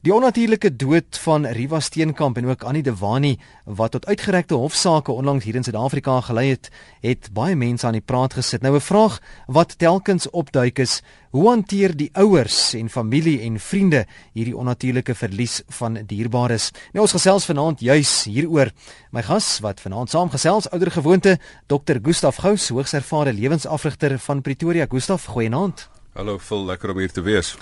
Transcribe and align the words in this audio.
Die 0.00 0.14
onnatuurlike 0.16 0.70
dood 0.80 1.18
van 1.20 1.44
Riva 1.44 1.76
Steenkamp 1.84 2.38
en 2.40 2.46
ook 2.48 2.62
Annie 2.64 2.80
Dewani 2.82 3.34
wat 3.64 3.92
tot 3.92 4.06
uitgerekte 4.06 4.56
hofsaake 4.56 5.12
onlangs 5.12 5.44
hier 5.44 5.58
in 5.60 5.66
Suid-Afrika 5.66 6.14
gelei 6.24 6.46
het, 6.54 6.70
het 7.04 7.28
baie 7.36 7.52
mense 7.52 7.84
aan 7.84 7.98
die 7.98 8.00
praat 8.00 8.32
gesit. 8.38 8.62
Nou 8.64 8.72
'n 8.76 8.80
vraag 8.80 9.20
wat 9.46 9.78
telkens 9.78 10.30
opduik 10.30 10.78
is: 10.78 11.02
hoe 11.30 11.48
hanteer 11.48 11.96
die 11.96 12.08
ouers 12.12 12.72
en 12.74 12.88
familie 12.88 13.40
en 13.40 13.60
vriende 13.60 14.06
hierdie 14.32 14.56
onnatuurlike 14.56 15.14
verlies 15.14 15.62
van 15.68 15.98
dierbares? 16.06 16.70
Nou 16.92 17.02
ons 17.04 17.12
gesels 17.12 17.44
vanaand 17.44 17.80
juis 17.80 18.24
hieroor. 18.24 18.72
My 19.10 19.22
gas 19.22 19.58
wat 19.58 19.80
vanaand 19.80 20.10
saamgesels, 20.10 20.70
ouer 20.70 20.90
gewoonte, 20.90 21.38
Dr. 21.66 22.00
Gustaf 22.02 22.36
Gous, 22.36 22.68
hoogs 22.68 22.92
ervare 22.92 23.32
lewensafrigter 23.32 24.18
van 24.18 24.40
Pretoria. 24.40 24.86
Gustaf, 24.88 25.24
goeienaand. 25.24 25.89
Hallo, 26.12 26.40
vol 26.42 26.64
lekker 26.66 26.90
om 26.90 26.98
hier 26.98 27.12
te 27.14 27.22
wees. 27.22 27.52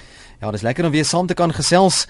Ja, 0.41 0.51
dis 0.51 0.65
lekker 0.65 0.87
om 0.89 0.93
weer 0.95 1.05
saam 1.05 1.27
te 1.29 1.35
kan 1.37 1.53
gesels. 1.53 2.07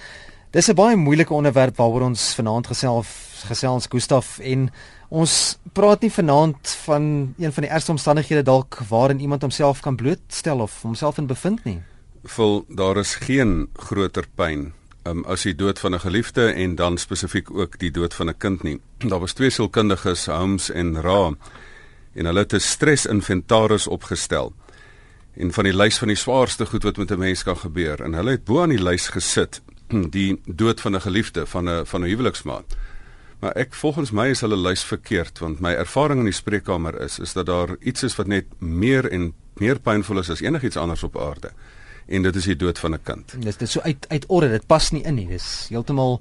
Dis 0.54 0.68
'n 0.68 0.74
baie 0.74 0.96
moeilike 0.96 1.34
onderwerp 1.34 1.76
waaroor 1.76 2.02
ons 2.02 2.34
vanaand 2.34 2.66
gesels 2.66 3.08
gesels 3.46 3.86
Gustaf 3.90 4.38
en 4.38 4.70
ons 5.08 5.58
praat 5.72 6.00
nie 6.00 6.10
vanaand 6.10 6.78
van 6.84 7.34
een 7.38 7.52
van 7.52 7.62
die 7.62 7.70
ergste 7.70 7.90
omstandighede 7.90 8.42
dalk 8.42 8.78
waarin 8.88 9.20
iemand 9.20 9.42
homself 9.42 9.80
kan 9.80 9.96
blootstel 9.96 10.60
of 10.60 10.82
homself 10.82 11.18
in 11.18 11.26
bevind 11.26 11.64
nie. 11.64 11.82
Vol 12.24 12.64
daar 12.68 12.96
is 12.96 13.14
geen 13.14 13.68
groter 13.74 14.24
pyn 14.34 14.72
um, 15.04 15.24
as 15.24 15.42
die 15.42 15.54
dood 15.54 15.78
van 15.78 15.94
'n 15.94 16.00
geliefde 16.00 16.52
en 16.52 16.74
dan 16.74 16.98
spesifiek 16.98 17.50
ook 17.50 17.78
die 17.78 17.90
dood 17.90 18.14
van 18.14 18.28
'n 18.28 18.38
kind 18.38 18.62
nie. 18.62 18.80
Daar 19.10 19.20
was 19.20 19.32
twee 19.32 19.50
sielkundiges, 19.50 20.26
Holmes 20.26 20.70
en 20.70 21.00
Ra, 21.02 21.34
en 22.14 22.24
hulle 22.24 22.38
het 22.38 22.52
'n 22.52 22.60
stresinventaris 22.60 23.86
opgestel 23.86 24.52
en 25.38 25.52
van 25.54 25.68
die 25.68 25.74
lys 25.76 25.98
van 26.02 26.10
die 26.10 26.18
swaarste 26.18 26.66
goed 26.66 26.82
wat 26.82 26.96
met 26.96 27.10
'n 27.10 27.18
mens 27.18 27.42
kan 27.42 27.56
gebeur 27.56 28.02
en 28.02 28.14
hulle 28.14 28.30
het 28.30 28.44
bo 28.44 28.62
aan 28.62 28.74
die 28.74 28.82
lys 28.82 29.08
gesit 29.08 29.60
die 30.18 30.40
dood 30.44 30.80
van 30.80 30.94
'n 30.94 31.00
geliefde 31.00 31.46
van 31.46 31.68
'n 31.68 31.86
van 31.86 32.00
'n 32.00 32.08
huweliksmaat. 32.08 32.76
Maar 33.40 33.52
ek 33.52 33.74
volgens 33.74 34.10
my 34.10 34.28
is 34.28 34.40
hulle 34.40 34.56
lys 34.56 34.84
verkeerd 34.84 35.38
want 35.38 35.60
my 35.60 35.72
ervaring 35.72 36.18
in 36.18 36.24
die 36.24 36.34
spreekkamer 36.34 37.00
is 37.00 37.18
is 37.18 37.32
dat 37.32 37.46
daar 37.46 37.76
iets 37.80 38.02
is 38.02 38.16
wat 38.16 38.26
net 38.26 38.44
meer 38.58 39.10
en 39.10 39.32
meer 39.54 39.78
pynvol 39.80 40.18
is 40.18 40.30
as 40.30 40.40
enigiets 40.40 40.76
anders 40.76 41.02
op 41.02 41.18
aarde 41.18 41.50
en 42.06 42.22
dit 42.22 42.36
is 42.36 42.44
die 42.44 42.56
dood 42.56 42.78
van 42.78 42.94
'n 42.94 43.02
kind. 43.02 43.34
Dis 43.42 43.56
dit 43.56 43.68
so 43.68 43.80
uit 43.80 44.06
uit 44.08 44.24
orde, 44.26 44.48
dit 44.48 44.66
pas 44.66 44.90
nie 44.90 45.02
in 45.02 45.14
nie. 45.14 45.28
Dis 45.28 45.66
heeltemal 45.68 46.20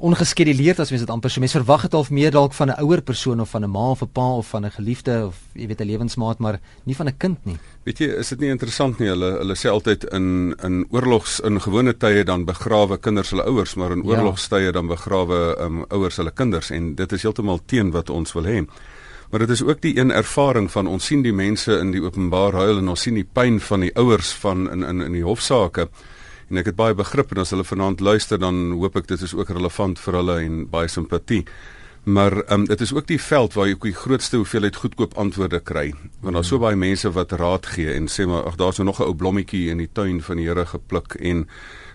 ongeskeduleerd 0.00 0.80
as 0.80 0.90
mens 0.90 1.02
dit 1.04 1.12
amper 1.12 1.32
so 1.32 1.42
mens 1.42 1.54
verwag 1.54 1.82
dit 1.84 1.94
al 1.94 2.06
meer 2.08 2.32
dalk 2.32 2.54
van 2.56 2.70
'n 2.70 2.80
ouer 2.80 3.02
persoon 3.02 3.40
of 3.40 3.50
van 3.50 3.64
'n 3.64 3.70
ma 3.70 3.90
of 3.90 4.02
'n 4.02 4.08
pa 4.12 4.28
of 4.40 4.48
van 4.48 4.64
'n 4.64 4.70
geliefde 4.70 5.26
of 5.26 5.36
jy 5.52 5.66
weet 5.66 5.80
'n 5.80 5.86
lewensmaat 5.86 6.38
maar 6.38 6.60
nie 6.84 6.96
van 6.96 7.06
'n 7.06 7.16
kind 7.16 7.38
nie. 7.44 7.58
Weet 7.84 7.98
jy, 7.98 8.06
is 8.06 8.28
dit 8.28 8.40
nie 8.40 8.48
interessant 8.48 8.98
nie? 8.98 9.08
Hulle 9.08 9.38
hulle 9.38 9.54
sê 9.54 9.68
altyd 9.68 10.04
in 10.04 10.54
in 10.62 10.86
oorlogs 10.90 11.40
in 11.40 11.60
gewone 11.60 11.96
tye 11.96 12.24
dan 12.24 12.44
begrawe 12.44 12.98
kinders 12.98 13.30
hulle 13.30 13.44
ouers, 13.44 13.74
maar 13.74 13.92
in 13.92 14.02
ja. 14.02 14.08
oorlogstye 14.08 14.72
dan 14.72 14.86
begrawe 14.86 15.56
um, 15.60 15.84
ouers 15.88 16.16
hulle 16.16 16.30
kinders 16.30 16.70
en 16.70 16.94
dit 16.94 17.12
is 17.12 17.22
heeltemal 17.22 17.60
teen 17.66 17.90
wat 17.90 18.10
ons 18.10 18.32
wil 18.32 18.44
hê. 18.44 18.66
Maar 19.30 19.40
dit 19.40 19.50
is 19.50 19.62
ook 19.62 19.80
die 19.80 19.98
een 19.98 20.10
ervaring 20.10 20.70
van 20.70 20.86
ons 20.86 21.06
sien 21.06 21.22
die 21.22 21.32
mense 21.32 21.78
in 21.78 21.90
die 21.90 22.02
openbaar 22.02 22.52
huil 22.52 22.78
en 22.78 22.88
ons 22.88 23.00
sien 23.00 23.14
die 23.14 23.28
pyn 23.32 23.60
van 23.60 23.80
die 23.80 23.96
ouers 23.96 24.32
van 24.32 24.70
in 24.70 24.82
in 24.82 25.00
in 25.00 25.12
die 25.12 25.24
hofsaake 25.24 25.88
en 26.50 26.58
ek 26.58 26.72
het 26.72 26.78
baie 26.78 26.94
begrip 26.98 27.30
en 27.32 27.42
as 27.44 27.52
hulle 27.54 27.64
vanaand 27.64 28.00
luister 28.02 28.38
dan 28.38 28.72
hoop 28.74 28.96
ek 28.98 29.06
dit 29.10 29.22
is 29.22 29.34
ook 29.34 29.52
relevant 29.54 29.98
vir 30.02 30.18
hulle 30.18 30.40
en 30.44 30.64
baie 30.70 30.88
simpatie. 30.90 31.44
Maar 32.04 32.32
ehm 32.32 32.60
um, 32.60 32.64
dit 32.66 32.80
is 32.80 32.94
ook 32.94 33.06
die 33.06 33.20
veld 33.20 33.54
waar 33.54 33.66
jy 33.68 33.74
ook 33.74 33.82
die 33.82 33.94
grootste 33.94 34.36
hoeveelheid 34.36 34.76
goedkoop 34.76 35.18
antwoorde 35.20 35.60
kry. 35.60 35.92
Want 36.20 36.34
daar's 36.34 36.48
so 36.48 36.58
baie 36.58 36.76
mense 36.76 37.10
wat 37.12 37.32
raad 37.32 37.66
gee 37.66 37.92
en 37.92 38.08
sê 38.08 38.26
maar 38.26 38.48
ag 38.48 38.56
daar's 38.56 38.78
nou 38.78 38.88
nog 38.88 39.00
'n 39.00 39.04
ou 39.04 39.14
blommetjie 39.14 39.70
in 39.70 39.78
die 39.78 39.90
tuin 39.92 40.22
van 40.22 40.36
die 40.36 40.46
Here 40.48 40.66
gepluk 40.66 41.14
en 41.14 41.46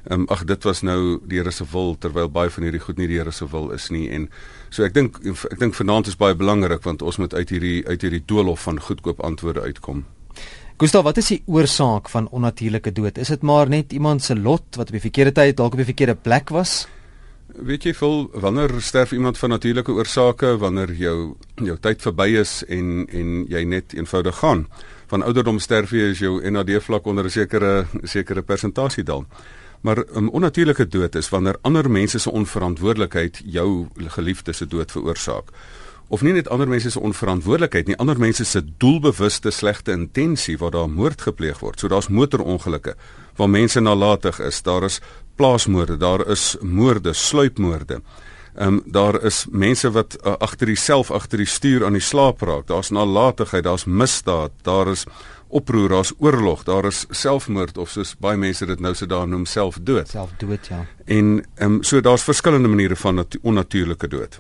ehm 0.10 0.20
um, 0.20 0.26
ag 0.30 0.44
dit 0.46 0.64
was 0.64 0.82
nou 0.82 1.20
die 1.26 1.38
Here 1.38 1.52
se 1.52 1.66
wil 1.72 1.96
terwyl 2.00 2.30
baie 2.30 2.50
van 2.50 2.64
hierdie 2.64 2.82
goed 2.82 2.98
nie 2.98 3.08
die 3.08 3.18
Here 3.18 3.32
se 3.32 3.50
wil 3.50 3.72
is 3.72 3.90
nie 3.90 4.10
en 4.10 4.30
so 4.70 4.84
ek 4.84 4.94
dink 4.94 5.18
ek 5.52 5.60
dink 5.60 5.74
vanaand 5.74 6.08
is 6.08 6.18
baie 6.18 6.36
belangrik 6.36 6.84
want 6.84 7.02
ons 7.02 7.18
moet 7.18 7.34
uit 7.34 7.50
hierdie 7.50 7.88
uit 7.88 8.02
hierdie 8.02 8.24
doolhof 8.26 8.62
van 8.62 8.80
goedkoop 8.80 9.20
antwoorde 9.20 9.62
uitkom. 9.62 10.06
Gustav, 10.76 11.06
wat 11.08 11.16
is 11.22 11.30
die 11.32 11.38
oorsaak 11.48 12.10
van 12.12 12.26
onnatuurlike 12.36 12.92
dood? 12.92 13.16
Is 13.24 13.30
dit 13.32 13.44
maar 13.48 13.70
net 13.72 13.94
iemand 13.96 14.24
se 14.24 14.36
lot 14.36 14.76
wat 14.76 14.90
op 14.90 14.98
die 14.98 15.04
verkeerde 15.06 15.32
tyd 15.32 15.56
dalk 15.56 15.78
op 15.78 15.80
die 15.80 15.88
verkeerde 15.88 16.18
plek 16.20 16.52
was? 16.52 16.82
Weet 17.48 17.86
jy 17.88 17.94
vol 17.96 18.26
wanneer 18.44 18.74
sterf 18.84 19.14
iemand 19.16 19.40
van 19.40 19.54
natuurlike 19.56 19.96
oorsake 19.96 20.50
wanneer 20.60 20.92
jou 21.00 21.16
jou 21.64 21.78
tyd 21.80 22.04
verby 22.04 22.28
is 22.42 22.58
en 22.68 23.06
en 23.08 23.30
jy 23.48 23.64
net 23.64 23.96
eenvoudig 23.96 24.36
gaan. 24.42 24.66
Van 25.08 25.24
ouderdom 25.24 25.62
sterf 25.64 25.96
jy 25.96 26.10
as 26.12 26.20
jou 26.20 26.42
NAD 26.44 26.74
vlak 26.84 27.08
onder 27.08 27.24
'n 27.24 27.32
sekere 27.32 27.88
sekere 28.04 28.44
persentasie 28.44 29.04
daal. 29.04 29.24
Maar 29.82 30.04
'n 30.04 30.18
um, 30.18 30.30
onnatuurlike 30.30 30.88
dood 30.88 31.16
is 31.16 31.30
wanneer 31.30 31.56
ander 31.62 31.90
mense 31.90 32.20
se 32.20 32.32
onverantwoordelikheid 32.32 33.42
jou 33.46 33.88
geliefde 33.96 34.54
se 34.54 34.68
dood 34.68 34.92
veroorsaak 34.92 35.56
of 36.08 36.22
nie 36.22 36.34
net 36.34 36.50
ander 36.50 36.70
mense 36.70 36.92
se 36.92 37.00
onverantwoordelikheid 37.00 37.88
nie, 37.88 37.98
ander 37.98 38.20
mense 38.20 38.46
se 38.46 38.62
doelbewuste 38.78 39.52
slegte 39.52 39.92
intensie 39.92 40.58
waar 40.58 40.72
daar 40.72 40.90
moord 40.90 41.22
gepleeg 41.22 41.60
word. 41.60 41.80
So 41.80 41.88
daar's 41.88 42.08
motorongelukke 42.08 42.96
waar 43.36 43.50
mense 43.50 43.80
nalatig 43.80 44.40
is, 44.40 44.62
daar 44.62 44.84
is 44.84 45.02
plaasmoorde, 45.36 45.98
daar 45.98 46.28
is 46.28 46.56
moorde, 46.62 47.14
sluipmoorde. 47.14 48.02
Ehm 48.56 48.68
um, 48.68 48.82
daar 48.86 49.24
is 49.24 49.46
mense 49.52 49.92
wat 49.92 50.16
uh, 50.24 50.34
agter 50.40 50.68
dieself 50.72 51.12
agter 51.12 51.38
die 51.38 51.48
stuur 51.48 51.86
aan 51.86 51.98
die 51.98 52.02
slaap 52.02 52.42
raak. 52.42 52.68
Daar's 52.68 52.90
nalatigheid, 52.90 53.64
daar's 53.64 53.84
misdaad, 53.86 54.52
daar 54.64 54.88
is 54.88 55.04
oproer, 55.48 55.90
daar's 55.90 56.14
oorlog, 56.18 56.64
daar 56.64 56.86
is 56.86 57.06
selfmoord 57.10 57.78
of 57.78 57.90
soos 57.90 58.16
baie 58.20 58.38
mense 58.38 58.66
dit 58.66 58.80
nou 58.80 58.94
se 58.96 59.06
daar 59.06 59.28
noem 59.28 59.46
selfdood. 59.46 60.10
Selfdood, 60.10 60.68
ja. 60.68 60.86
En 61.06 61.46
ehm 61.56 61.72
um, 61.72 61.84
so 61.84 62.02
daar's 62.02 62.24
verskillende 62.24 62.68
maniere 62.68 62.96
van 62.96 63.26
onnatuurlike 63.42 64.08
dood. 64.08 64.40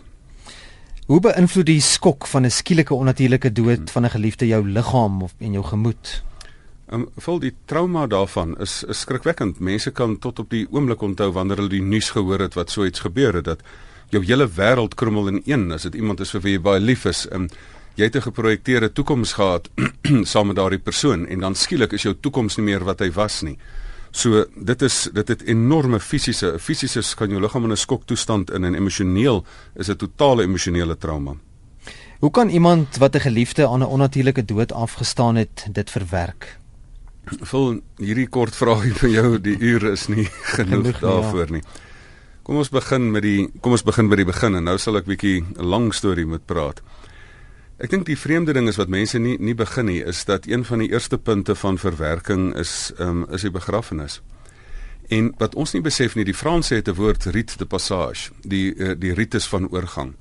Hoe 1.05 1.19
beïnvloed 1.21 1.67
die 1.69 1.81
skok 1.85 2.25
van 2.25 2.45
'n 2.45 2.49
skielike 2.51 2.93
onnatuurlike 2.93 3.51
dood 3.51 3.77
hmm. 3.77 3.88
van 3.93 4.05
'n 4.05 4.09
geliefde 4.09 4.47
jou 4.47 4.67
liggaam 4.67 5.21
of 5.21 5.33
en 5.38 5.51
jou 5.51 5.63
gemoed? 5.63 6.23
Ehm 6.89 7.01
um, 7.01 7.09
vol 7.17 7.39
die 7.39 7.53
trauma 7.66 8.07
daarvan 8.07 8.57
is, 8.57 8.83
is 8.83 8.99
skrikwekkend. 8.99 9.59
Mense 9.59 9.91
kan 9.91 10.19
tot 10.19 10.39
op 10.39 10.49
die 10.49 10.67
oomblik 10.71 11.01
onthou 11.01 11.31
wanneer 11.31 11.57
hulle 11.57 11.69
die 11.69 11.81
nuus 11.81 12.09
gehoor 12.09 12.39
het 12.39 12.53
wat 12.53 12.69
so 12.69 12.85
iets 12.85 12.99
gebeur 12.99 13.33
het 13.33 13.45
dat 13.45 13.61
jou 14.09 14.25
hele 14.25 14.47
wêreld 14.47 14.95
krummel 14.95 15.27
in 15.27 15.41
een 15.45 15.71
as 15.71 15.81
dit 15.81 15.95
iemand 15.95 16.19
is 16.19 16.31
vir 16.31 16.41
wie 16.41 16.53
jy 16.53 16.61
baie 16.61 16.79
lief 16.79 17.05
is. 17.05 17.27
Ehm 17.27 17.41
um, 17.41 17.49
jy 17.95 18.03
het 18.03 18.16
'n 18.16 18.22
geprojekteerde 18.22 18.91
toekoms 18.91 19.33
gehad 19.33 19.69
saam 20.31 20.47
met 20.47 20.55
daardie 20.55 20.79
persoon 20.79 21.27
en 21.27 21.39
dan 21.39 21.55
skielik 21.55 21.93
is 21.93 22.01
jou 22.01 22.16
toekoms 22.19 22.57
nie 22.57 22.66
meer 22.66 22.83
wat 22.83 22.99
hy 22.99 23.11
was 23.11 23.41
nie. 23.41 23.57
So 24.16 24.46
dit 24.56 24.81
is 24.81 25.09
dit 25.12 25.28
het 25.28 25.42
enorme 25.44 26.00
fisiese 26.00 26.53
fisiese 26.59 27.03
kan 27.20 27.34
jou 27.34 27.42
liggaam 27.44 27.66
in 27.68 27.72
'n 27.72 27.78
skoktoestand 27.78 28.52
in 28.52 28.64
en 28.64 28.76
emosioneel 28.76 29.44
is 29.76 29.86
dit 29.86 29.98
totale 29.98 30.44
emosionele 30.44 30.98
trauma. 30.98 31.36
Hoe 32.20 32.31
kan 32.31 32.50
iemand 32.50 32.98
wat 32.98 33.16
'n 33.16 33.20
geliefde 33.20 33.68
aan 33.68 33.80
'n 33.80 33.92
onnatuurlike 33.92 34.46
dood 34.46 34.72
afgestaan 34.72 35.36
het 35.36 35.68
dit 35.72 35.92
verwerk? 35.92 36.59
Vol 37.42 37.81
hierdie 37.98 38.28
kort 38.28 38.56
vraagie 38.56 38.94
van 39.02 39.09
jou 39.09 39.42
die 39.42 39.58
ure 39.59 39.92
is 39.92 40.08
nie 40.08 40.26
genoeg, 40.58 40.84
genoeg 40.84 41.00
ja. 41.00 41.08
daarvoor 41.08 41.52
nie. 41.52 41.64
Kom 42.44 42.56
ons 42.56 42.70
begin 42.70 43.12
met 43.12 43.22
die 43.22 43.50
kom 43.62 43.72
ons 43.72 43.84
begin 43.84 44.08
by 44.09 44.16
die 44.16 44.26
begin 44.26 44.56
en 44.56 44.64
nou 44.64 44.78
sal 44.78 44.96
ek 44.96 45.06
bietjie 45.06 45.44
'n 45.44 45.66
lang 45.66 45.94
storie 45.94 46.26
moet 46.26 46.46
praat. 46.46 46.82
Ek 47.75 47.91
dink 47.91 48.06
die 48.08 48.16
vreemde 48.16 48.53
ding 48.56 48.69
is 48.72 48.78
wat 48.80 48.88
mense 48.88 49.19
nie 49.19 49.36
nie 49.36 49.56
begin 49.56 49.90
nie 49.90 50.00
is 50.08 50.24
dat 50.25 50.46
een 50.47 50.63
van 50.63 50.80
die 50.80 50.88
eerste 50.94 51.18
punte 51.18 51.56
van 51.59 51.78
verwerking 51.78 52.53
is 52.56 52.94
um, 53.00 53.25
is 53.36 53.44
die 53.44 53.52
begrafnis. 53.52 54.22
En 55.12 55.34
wat 55.38 55.56
ons 55.59 55.75
nie 55.75 55.81
besef 55.84 56.16
nie, 56.16 56.24
die 56.24 56.34
Franse 56.34 56.75
het 56.75 56.88
'n 56.88 56.96
woord 56.96 57.25
rite 57.25 57.58
de 57.58 57.66
passage, 57.66 58.31
die 58.41 58.75
uh, 58.75 58.96
die 58.97 59.14
rites 59.14 59.47
van 59.47 59.68
oorgang. 59.69 60.16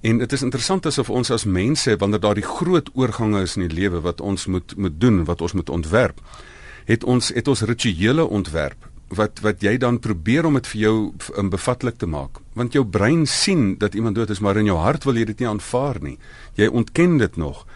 En 0.00 0.18
dit 0.18 0.32
is 0.32 0.42
interessant 0.42 0.86
asof 0.86 1.10
ons 1.10 1.30
as 1.30 1.44
mense 1.44 1.96
wanneer 1.96 2.20
daar 2.20 2.34
die 2.34 2.48
groot 2.56 2.90
oorgange 2.94 3.42
is 3.42 3.56
in 3.56 3.68
die 3.68 3.76
lewe 3.80 4.00
wat 4.00 4.20
ons 4.20 4.46
moet 4.46 4.76
moet 4.76 5.00
doen, 5.00 5.24
wat 5.24 5.40
ons 5.40 5.52
moet 5.52 5.68
ontwerp, 5.68 6.20
het 6.84 7.04
ons 7.04 7.28
het 7.28 7.48
ons 7.48 7.60
rituele 7.60 8.24
ontwerp 8.24 8.88
wat 9.08 9.40
wat 9.40 9.62
jy 9.62 9.76
dan 9.80 9.98
probeer 9.98 10.46
om 10.46 10.54
dit 10.58 10.66
vir 10.66 10.80
jou 10.80 10.96
um, 11.36 11.50
bevatlik 11.50 11.98
te 11.98 12.06
maak. 12.06 12.40
Want 12.58 12.72
jou 12.72 12.84
brein 12.84 13.26
sien 13.26 13.76
dat 13.78 13.94
iemand 13.94 14.16
dood 14.16 14.30
is 14.30 14.40
maar 14.40 14.56
in 14.56 14.68
jou 14.68 14.78
hart 14.78 15.04
wil 15.04 15.16
jy 15.16 15.24
dit 15.24 15.40
nie 15.40 15.48
aanvaar 15.48 16.00
nie. 16.02 16.18
Jy 16.54 16.66
ontken 16.66 17.16
dit 17.18 17.36
nog. 17.36 17.66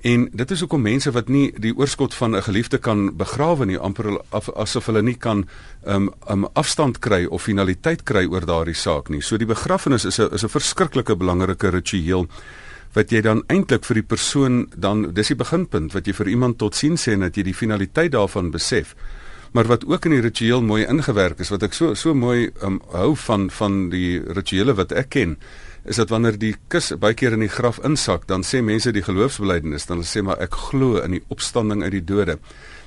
En 0.00 0.28
dit 0.32 0.50
is 0.50 0.60
hoekom 0.60 0.80
mense 0.82 1.10
wat 1.12 1.28
nie 1.28 1.50
die 1.60 1.74
oorskot 1.76 2.14
van 2.14 2.36
'n 2.36 2.42
geliefde 2.42 2.78
kan 2.78 3.16
begrawe 3.16 3.66
nie 3.66 3.78
amper 3.78 4.20
af, 4.28 4.48
asof 4.48 4.86
hulle 4.86 5.02
nie 5.02 5.14
kan 5.14 5.48
um, 5.84 6.10
um 6.28 6.48
afstand 6.52 6.98
kry 6.98 7.24
of 7.24 7.42
finaliteit 7.42 8.02
kry 8.02 8.26
oor 8.26 8.46
daardie 8.46 8.74
saak 8.74 9.08
nie. 9.08 9.20
So 9.20 9.36
die 9.36 9.46
begrafnis 9.46 10.04
is 10.04 10.18
'n 10.18 10.32
is 10.32 10.44
'n 10.44 10.48
verskriklike 10.48 11.16
belangrike 11.16 11.70
ritueel 11.70 12.28
wat 12.94 13.10
jy 13.10 13.20
dan 13.20 13.42
eintlik 13.46 13.84
vir 13.84 13.94
die 13.94 14.08
persoon 14.08 14.66
dan 14.76 15.12
dis 15.14 15.28
die 15.28 15.38
beginpunt 15.38 15.92
wat 15.92 16.06
jy 16.06 16.12
vir 16.12 16.28
iemand 16.28 16.58
tot 16.58 16.74
sien 16.74 16.96
sê 16.96 17.12
en 17.12 17.20
dat 17.20 17.36
jy 17.36 17.42
die 17.42 17.54
finaliteit 17.54 18.12
daarvan 18.12 18.50
besef 18.50 18.94
maar 19.52 19.66
wat 19.66 19.84
ook 19.86 20.04
in 20.06 20.14
die 20.16 20.22
ritueel 20.24 20.62
mooi 20.62 20.84
ingewerk 20.86 21.40
is 21.40 21.50
wat 21.50 21.62
ek 21.62 21.74
so 21.74 21.94
so 21.94 22.14
mooi 22.14 22.50
um, 22.62 22.80
hou 22.92 23.14
van 23.26 23.50
van 23.50 23.90
die 23.90 24.20
rituele 24.38 24.74
wat 24.78 24.92
ek 24.92 25.10
ken 25.16 25.36
is 25.84 25.96
dat 25.96 26.10
wanneer 26.12 26.36
die 26.38 26.54
kus 26.68 26.92
baie 27.00 27.14
keer 27.14 27.32
in 27.32 27.46
die 27.46 27.52
graf 27.52 27.80
insak 27.84 28.26
dan 28.28 28.44
sê 28.46 28.60
mense 28.62 28.92
die 28.92 29.02
geloofsbelijdenis 29.02 29.86
dan 29.86 30.04
sê 30.04 30.22
maar 30.22 30.38
ek 30.40 30.54
glo 30.70 31.00
in 31.02 31.18
die 31.18 31.24
opstanding 31.28 31.82
uit 31.82 31.96
die 31.98 32.04
dode 32.04 32.38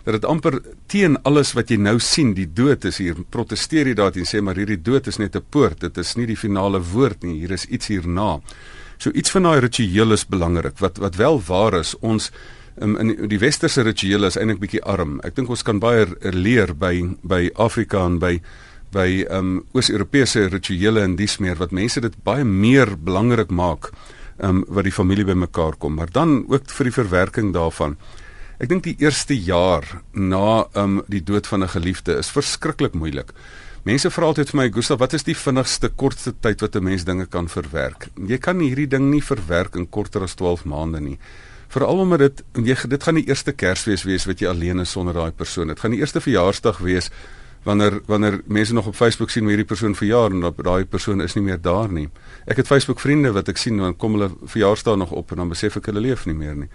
dat 0.04 0.18
dit 0.18 0.26
amper 0.28 0.60
teen 0.92 1.16
alles 1.28 1.54
wat 1.56 1.72
jy 1.72 1.78
nou 1.80 1.96
sien, 2.04 2.34
die 2.36 2.48
dood 2.52 2.84
is 2.90 3.00
hier. 3.00 3.20
Protesteer 3.32 3.88
jy 3.88 3.96
daarteen 3.96 4.28
sê 4.28 4.42
maar 4.44 4.60
hierdie 4.60 4.82
dood 4.84 5.08
is 5.08 5.20
net 5.20 5.36
'n 5.36 5.46
poort, 5.50 5.80
dit 5.80 5.98
is 5.98 6.16
nie 6.18 6.26
die 6.28 6.36
finale 6.36 6.80
woord 6.80 7.24
nie. 7.24 7.40
Hier 7.40 7.52
is 7.52 7.66
iets 7.66 7.88
hierna. 7.88 8.42
So 8.98 9.12
iets 9.12 9.32
van 9.32 9.44
daai 9.44 9.60
ritueel 9.60 10.12
is 10.12 10.26
belangrik. 10.26 10.80
Wat 10.80 10.98
wat 10.98 11.16
wel 11.16 11.42
waar 11.48 11.80
is, 11.80 11.96
ons 12.02 12.32
um, 12.82 12.98
in 12.98 13.30
die 13.30 13.40
westerse 13.40 13.84
rituele 13.84 14.28
is 14.28 14.38
eintlik 14.38 14.60
bietjie 14.60 14.84
arm. 14.84 15.20
Ek 15.24 15.36
dink 15.36 15.50
ons 15.50 15.64
kan 15.64 15.80
baie 15.80 16.08
leer 16.34 16.74
by 16.74 16.94
by 17.24 17.50
Afrika 17.56 18.06
en 18.06 18.20
by 18.20 18.40
by 18.94 19.24
um 19.34 19.64
Oos-Europese 19.74 20.48
rituele 20.54 21.02
en 21.02 21.16
dis 21.18 21.40
meer 21.42 21.58
wat 21.58 21.74
mense 21.74 22.02
dit 22.02 22.14
baie 22.24 22.46
meer 22.46 22.94
belangrik 22.98 23.50
maak 23.50 23.90
um 24.38 24.64
wat 24.68 24.86
die 24.86 24.94
familie 24.94 25.26
bymekaar 25.26 25.78
kom, 25.82 25.98
maar 25.98 26.12
dan 26.14 26.44
ook 26.50 26.70
vir 26.70 26.90
die 26.90 26.96
verwerking 26.96 27.54
daarvan. 27.54 27.98
Ek 28.62 28.70
dink 28.70 28.86
die 28.86 28.98
eerste 29.02 29.36
jaar 29.36 29.86
na 30.14 30.66
um 30.78 31.02
die 31.10 31.24
dood 31.24 31.48
van 31.48 31.64
'n 31.64 31.74
geliefde 31.74 32.18
is 32.18 32.30
verskriklik 32.30 32.94
moeilik. 32.94 33.34
Mense 33.84 34.10
vra 34.10 34.26
altyd 34.26 34.50
vir 34.50 34.58
my, 34.58 34.70
Gustav, 34.72 35.00
wat 35.00 35.14
is 35.14 35.24
die 35.24 35.36
vinnigste 35.36 35.90
kortste 35.90 36.32
tyd 36.32 36.62
wat 36.62 36.76
'n 36.76 36.84
mens 36.84 37.04
dinge 37.04 37.26
kan 37.26 37.48
verwerk? 37.48 38.08
Jy 38.16 38.38
kan 38.38 38.60
hierdie 38.60 38.88
ding 38.88 39.10
nie 39.10 39.22
verwerk 39.22 39.76
in 39.76 39.90
korter 39.90 40.24
as 40.24 40.36
12 40.36 40.66
maande 40.66 41.02
nie. 41.02 41.20
Veral 41.74 41.98
omdat 41.98 42.20
dit 42.20 42.44
dit 42.90 43.04
gaan 43.04 43.18
die 43.18 43.28
eerste 43.28 43.52
Kersfees 43.52 44.04
wees 44.06 44.28
wat 44.30 44.42
jy 44.42 44.50
alleen 44.52 44.84
is 44.84 44.92
sonder 44.94 45.16
daai 45.18 45.32
persoon. 45.32 45.72
Dit 45.74 45.80
gaan 45.82 45.96
die 45.96 46.04
eerste 46.04 46.22
verjaarsdag 46.22 46.84
wees 46.86 47.10
wanneer 47.64 48.02
wanneer 48.06 48.42
mense 48.46 48.74
nog 48.74 48.88
op 48.92 48.96
Facebook 48.96 49.32
sien 49.34 49.48
hoe 49.48 49.54
hierdie 49.56 49.70
persoon 49.70 49.96
verjaar 49.96 50.36
en 50.36 50.44
dat 50.44 50.58
daai 50.58 50.86
persoon 50.86 51.22
is 51.22 51.34
nie 51.34 51.44
meer 51.48 51.62
daar 51.62 51.90
nie. 51.90 52.10
Ek 52.46 52.62
het 52.62 52.70
Facebook 52.70 53.00
vriende 53.00 53.32
wat 53.34 53.50
ek 53.50 53.58
sien 53.58 53.82
dan 53.82 53.98
kom 53.98 54.20
hulle 54.20 54.30
verjaarsdag 54.44 55.00
nog 55.02 55.16
op 55.18 55.32
en 55.32 55.42
dan 55.42 55.50
besef 55.56 55.80
ek 55.80 55.90
hulle 55.90 56.04
leef 56.04 56.28
nie 56.30 56.38
meer 56.38 56.56
nie. 56.66 56.70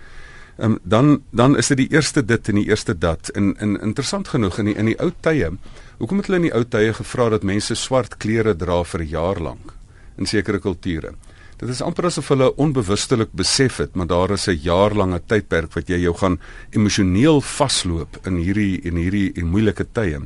Ehm 0.59 0.73
um, 0.73 0.79
dan 0.83 1.23
dan 1.31 1.57
is 1.57 1.71
dit 1.71 1.85
die 1.85 1.91
eerste 1.95 2.25
dit 2.25 2.49
en 2.49 2.59
die 2.59 2.67
eerste 2.67 2.99
dat. 2.99 3.31
In 3.39 3.55
in 3.61 3.79
interessant 3.81 4.29
genoeg 4.29 4.59
in 4.59 4.73
die, 4.73 4.75
in 4.75 4.91
die 4.91 4.99
ou 4.99 5.13
tye, 5.21 5.53
hoekom 5.99 6.19
het 6.19 6.27
hulle 6.27 6.43
in 6.43 6.49
die 6.49 6.55
ou 6.55 6.65
tye 6.65 6.93
gevra 6.95 7.29
dat 7.37 7.47
mense 7.47 7.75
swart 7.75 8.17
klere 8.17 8.57
dra 8.57 8.83
vir 8.85 9.01
'n 9.01 9.09
jaar 9.09 9.41
lank 9.41 9.75
in 10.19 10.27
sekere 10.27 10.59
kulture? 10.59 11.15
Dit 11.59 11.73
is 11.75 11.81
amper 11.83 12.07
asof 12.07 12.29
hulle 12.31 12.53
onbewustelik 12.63 13.33
besef 13.35 13.81
het, 13.83 13.97
maar 13.99 14.07
daar 14.07 14.31
is 14.31 14.47
'n 14.47 14.61
jaarlange 14.63 15.21
tydperk 15.27 15.73
wat 15.75 15.89
jy 15.89 15.99
jou 15.99 16.15
gaan 16.15 16.39
emosioneel 16.71 17.41
vasloop 17.41 18.19
in 18.27 18.37
hierdie 18.37 18.81
en 18.85 18.95
hierdie 18.95 19.33
en 19.35 19.47
moeilike 19.47 19.87
tye. 19.93 20.21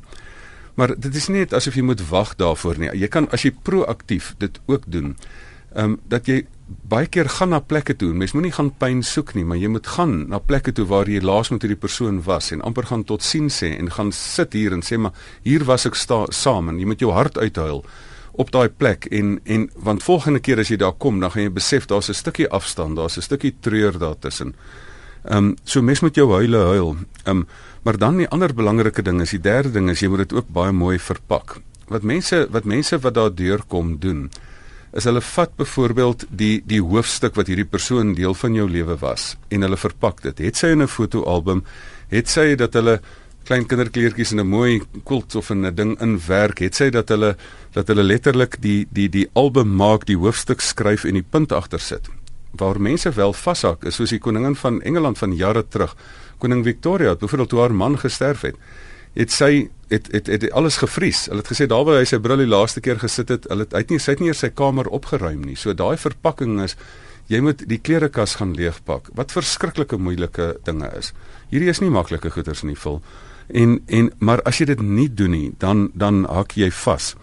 Maar 0.74 0.94
dit 1.00 1.14
is 1.14 1.28
nie 1.28 1.46
asof 1.50 1.74
jy 1.74 1.82
moet 1.82 2.08
wag 2.08 2.36
daarvoor 2.36 2.78
nie. 2.78 2.90
Jy 3.00 3.08
kan 3.08 3.28
as 3.32 3.42
jy 3.42 3.52
proaktief 3.62 4.34
dit 4.38 4.60
ook 4.66 4.82
doen. 4.86 5.16
Ehm 5.74 5.84
um, 5.84 6.00
dat 6.08 6.26
jy 6.26 6.46
baie 6.88 7.06
keer 7.06 7.28
gaan 7.28 7.48
na 7.48 7.60
plekke 7.60 7.96
toe. 7.96 8.12
Mens 8.14 8.32
moenie 8.32 8.52
gaan 8.52 8.70
pyn 8.70 9.02
soek 9.02 9.34
nie, 9.34 9.44
maar 9.44 9.56
jy 9.56 9.68
moet 9.68 9.86
gaan 9.86 10.28
na 10.28 10.38
plekke 10.38 10.72
toe 10.72 10.84
waar 10.84 11.08
jy 11.08 11.20
laas 11.20 11.50
met 11.50 11.62
hierdie 11.62 11.80
persoon 11.80 12.22
was 12.22 12.52
en 12.52 12.60
amper 12.60 12.86
gaan 12.86 13.04
tot 13.04 13.22
sien 13.22 13.48
sê 13.48 13.78
en 13.78 13.90
gaan 13.90 14.12
sit 14.12 14.52
hier 14.52 14.72
en 14.72 14.82
sê 14.82 14.98
maar 14.98 15.12
hier 15.42 15.64
was 15.64 15.86
ek 15.86 15.94
sta, 15.94 16.26
saam 16.30 16.68
en 16.68 16.78
jy 16.78 16.86
moet 16.86 17.00
jou 17.00 17.12
hart 17.12 17.38
uithuil 17.38 17.84
op 18.32 18.50
daai 18.50 18.68
plek 18.68 19.04
en 19.04 19.40
en 19.44 19.70
want 19.76 20.02
volgende 20.02 20.40
keer 20.40 20.58
as 20.58 20.68
jy 20.68 20.76
daar 20.76 20.96
kom, 20.98 21.20
dan 21.20 21.30
gaan 21.30 21.42
jy 21.42 21.52
besef 21.52 21.86
daar's 21.86 22.08
'n 22.08 22.14
stukkie 22.14 22.48
afstand, 22.48 22.96
daar's 22.96 23.16
'n 23.16 23.22
stukkie 23.22 23.54
treur 23.60 23.98
daartussen. 23.98 24.54
Ehm 25.24 25.36
um, 25.36 25.56
so 25.64 25.82
mens 25.82 26.00
moet 26.00 26.14
jou 26.14 26.32
huile 26.32 26.58
huil. 26.58 26.96
Ehm 27.24 27.36
um, 27.36 27.46
maar 27.82 27.98
dan 27.98 28.16
die 28.16 28.28
ander 28.28 28.54
belangrike 28.54 29.02
ding 29.02 29.20
is 29.20 29.30
die 29.30 29.40
derde 29.40 29.70
ding 29.70 29.90
is 29.90 30.00
jy 30.00 30.08
moet 30.08 30.18
dit 30.18 30.32
ook 30.32 30.48
baie 30.48 30.72
mooi 30.72 30.98
verpak. 30.98 31.60
Wat 31.88 32.02
mense 32.02 32.46
wat 32.50 32.64
mense 32.64 32.98
wat 32.98 33.14
daar 33.14 33.34
deurkom 33.34 33.98
doen 33.98 34.30
is 34.92 35.04
hulle 35.04 35.20
vat 35.24 35.56
byvoorbeeld 35.56 36.26
die 36.28 36.62
die 36.68 36.80
hoofstuk 36.80 37.34
wat 37.34 37.46
hierdie 37.46 37.68
persoon 37.68 38.14
deel 38.14 38.34
van 38.34 38.54
jou 38.54 38.68
lewe 38.70 38.96
was 39.00 39.36
en 39.48 39.64
hulle 39.64 39.76
verpak 39.76 40.22
dit. 40.22 40.38
Het 40.38 40.56
sy 40.56 40.66
in 40.66 40.82
'n 40.82 40.88
fotoalbum, 40.88 41.64
het 42.08 42.28
sy 42.28 42.54
dat 42.54 42.74
hulle 42.74 43.00
klein 43.44 43.66
kinderkleertjies 43.66 44.32
in 44.32 44.40
'n 44.40 44.48
mooi 44.48 44.82
kult 45.04 45.34
of 45.34 45.50
'n 45.50 45.74
ding 45.74 46.00
inwerk, 46.00 46.58
het 46.58 46.74
sy 46.74 46.90
dat 46.90 47.08
hulle 47.08 47.36
dat 47.72 47.88
hulle 47.88 48.02
letterlik 48.02 48.56
die 48.60 48.86
die 48.90 49.08
die 49.08 49.28
album 49.32 49.76
maak, 49.76 50.06
die 50.06 50.16
hoofstuk 50.16 50.60
skryf 50.60 51.04
en 51.04 51.14
die 51.14 51.26
punt 51.30 51.52
agter 51.52 51.80
sit. 51.80 52.08
Waar 52.50 52.80
mense 52.80 53.10
wel 53.10 53.32
vashak 53.32 53.84
is 53.84 53.94
soos 53.94 54.10
die 54.10 54.18
koningin 54.18 54.56
van 54.56 54.82
Engeland 54.82 55.18
van 55.18 55.36
jare 55.36 55.68
terug, 55.68 55.96
koning 56.38 56.64
Victoria, 56.64 57.14
byvoorbeeld 57.14 57.48
toe 57.48 57.60
haar 57.60 57.74
man 57.74 57.98
gesterf 57.98 58.40
het 58.40 58.56
het 59.12 59.32
sy 59.32 59.68
het 59.88 60.08
het 60.12 60.26
het, 60.26 60.42
het 60.42 60.52
alles 60.52 60.76
gevries. 60.80 61.26
Hulle 61.28 61.42
het 61.44 61.52
gesê 61.52 61.66
daar 61.68 61.84
waar 61.84 61.98
hy 62.00 62.06
sy 62.08 62.18
bril 62.22 62.40
die 62.40 62.48
laaste 62.48 62.80
keer 62.80 62.98
gesit 63.00 63.28
het, 63.28 63.48
hulle 63.50 63.66
het 63.68 63.90
nie 63.90 64.00
sy 64.00 64.14
het 64.14 64.22
nie 64.22 64.30
eers 64.32 64.40
sy 64.44 64.48
kamer 64.48 64.88
opgeruim 64.88 65.42
nie. 65.44 65.56
So 65.56 65.74
daai 65.76 65.96
verpakking 66.00 66.62
is 66.64 66.76
jy 67.28 67.42
moet 67.44 67.66
die 67.68 67.78
klerekas 67.78 68.38
gaan 68.40 68.54
leegpak. 68.56 69.10
Wat 69.16 69.32
verskriklike 69.32 69.98
moeilike 70.00 70.56
dinge 70.64 70.88
is. 70.98 71.12
Hierdie 71.52 71.70
is 71.70 71.80
nie 71.80 71.92
maklike 71.92 72.32
goeders 72.32 72.64
nie, 72.64 72.76
vol. 72.76 73.02
En 73.46 73.80
en 73.86 74.12
maar 74.18 74.42
as 74.42 74.58
jy 74.58 74.66
dit 74.66 74.80
nie 74.80 75.08
doen 75.14 75.30
nie, 75.30 75.52
dan 75.58 75.90
dan 75.94 76.24
hak 76.24 76.52
jy 76.56 76.70
vas. 76.70 77.14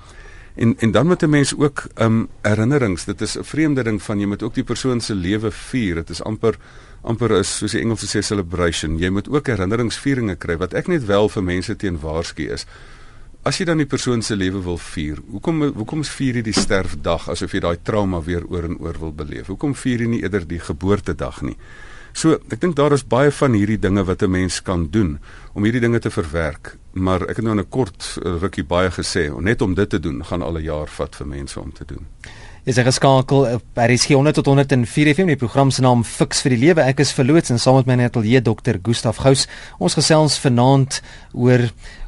En 0.59 0.75
en 0.77 0.91
dan 0.91 1.07
moet 1.07 1.23
'n 1.23 1.29
mens 1.29 1.55
ook 1.55 1.87
um 1.95 2.27
herinnerings, 2.41 3.05
dit 3.05 3.21
is 3.21 3.37
'n 3.37 3.43
vreemde 3.43 3.83
ding 3.83 4.01
van 4.01 4.19
jy 4.19 4.25
moet 4.25 4.43
ook 4.43 4.53
die 4.53 4.63
persoon 4.63 5.01
se 5.01 5.15
lewe 5.15 5.51
vier. 5.51 5.95
Dit 5.95 6.09
is 6.09 6.23
amper 6.23 6.57
amper 7.01 7.31
is 7.31 7.57
soos 7.57 7.71
die 7.71 7.81
Engelse 7.81 8.07
sê 8.07 8.23
celebration. 8.23 8.97
Jy 8.97 9.09
moet 9.09 9.29
ook 9.29 9.47
herinneringsvieringe 9.47 10.35
kry 10.35 10.57
wat 10.57 10.73
ek 10.73 10.87
net 10.87 11.05
wel 11.05 11.29
vir 11.29 11.43
mense 11.43 11.75
teen 11.75 11.99
waarsku 11.99 12.51
is. 12.51 12.65
As 13.43 13.57
jy 13.57 13.65
dan 13.65 13.77
die 13.77 13.87
persoon 13.87 14.21
se 14.21 14.35
lewe 14.35 14.59
wil 14.63 14.77
vier, 14.77 15.17
hoekom 15.31 15.63
hoekom 15.63 16.03
vier 16.03 16.35
jy 16.35 16.41
die 16.41 16.53
sterfdag 16.53 17.29
asof 17.29 17.53
jy 17.55 17.59
daai 17.59 17.77
trauma 17.83 18.19
weer 18.21 18.43
oor 18.45 18.63
en 18.63 18.77
oor 18.77 18.99
wil 18.99 19.13
beleef? 19.13 19.47
Hoekom 19.47 19.75
vier 19.75 19.99
jy 19.99 20.07
nie 20.07 20.21
eerder 20.21 20.47
die 20.47 20.59
geboortedag 20.59 21.41
nie? 21.41 21.55
So, 22.19 22.35
ek 22.51 22.59
dink 22.59 22.75
daar 22.75 22.91
is 22.91 23.05
baie 23.07 23.31
van 23.31 23.53
hierdie 23.55 23.77
dinge 23.79 24.01
wat 24.03 24.23
'n 24.23 24.31
mens 24.31 24.59
kan 24.61 24.89
doen 24.91 25.19
om 25.53 25.63
hierdie 25.63 25.79
dinge 25.79 25.99
te 25.99 26.11
verwerk, 26.11 26.75
maar 26.91 27.21
ek 27.21 27.37
het 27.37 27.45
nou 27.45 27.55
in 27.55 27.63
'n 27.63 27.69
kort 27.69 28.17
rukkie 28.23 28.63
baie 28.63 28.91
gesê, 28.91 29.31
net 29.39 29.61
om 29.61 29.73
dit 29.73 29.89
te 29.89 29.99
doen 29.99 30.25
gaan 30.25 30.41
al 30.41 30.57
'n 30.57 30.63
jaar 30.63 30.87
vat 30.87 31.15
vir 31.15 31.27
mense 31.27 31.59
om 31.59 31.71
te 31.71 31.85
doen. 31.85 32.05
Is 32.69 32.77
hy 32.77 32.83
geskakel 32.85 33.47
op 33.55 33.79
RSG 33.81 34.13
100 34.13 34.35
tot 34.37 34.49
104 34.51 35.09
FM 35.15 35.31
die 35.31 35.39
program 35.41 35.71
se 35.73 35.81
naam 35.81 36.03
Fix 36.05 36.43
vir 36.45 36.53
die 36.53 36.59
lewe. 36.67 36.83
Ek 36.85 36.99
is 37.01 37.09
verloots 37.17 37.49
en 37.49 37.57
saam 37.57 37.79
met 37.79 37.87
my 37.89 38.05
ateljee 38.05 38.43
dokter 38.45 38.77
Gustaf 38.85 39.23
Gous. 39.23 39.47
Ons 39.81 39.95
gesels 39.97 40.35
vanaand 40.43 40.99
oor 41.33 41.63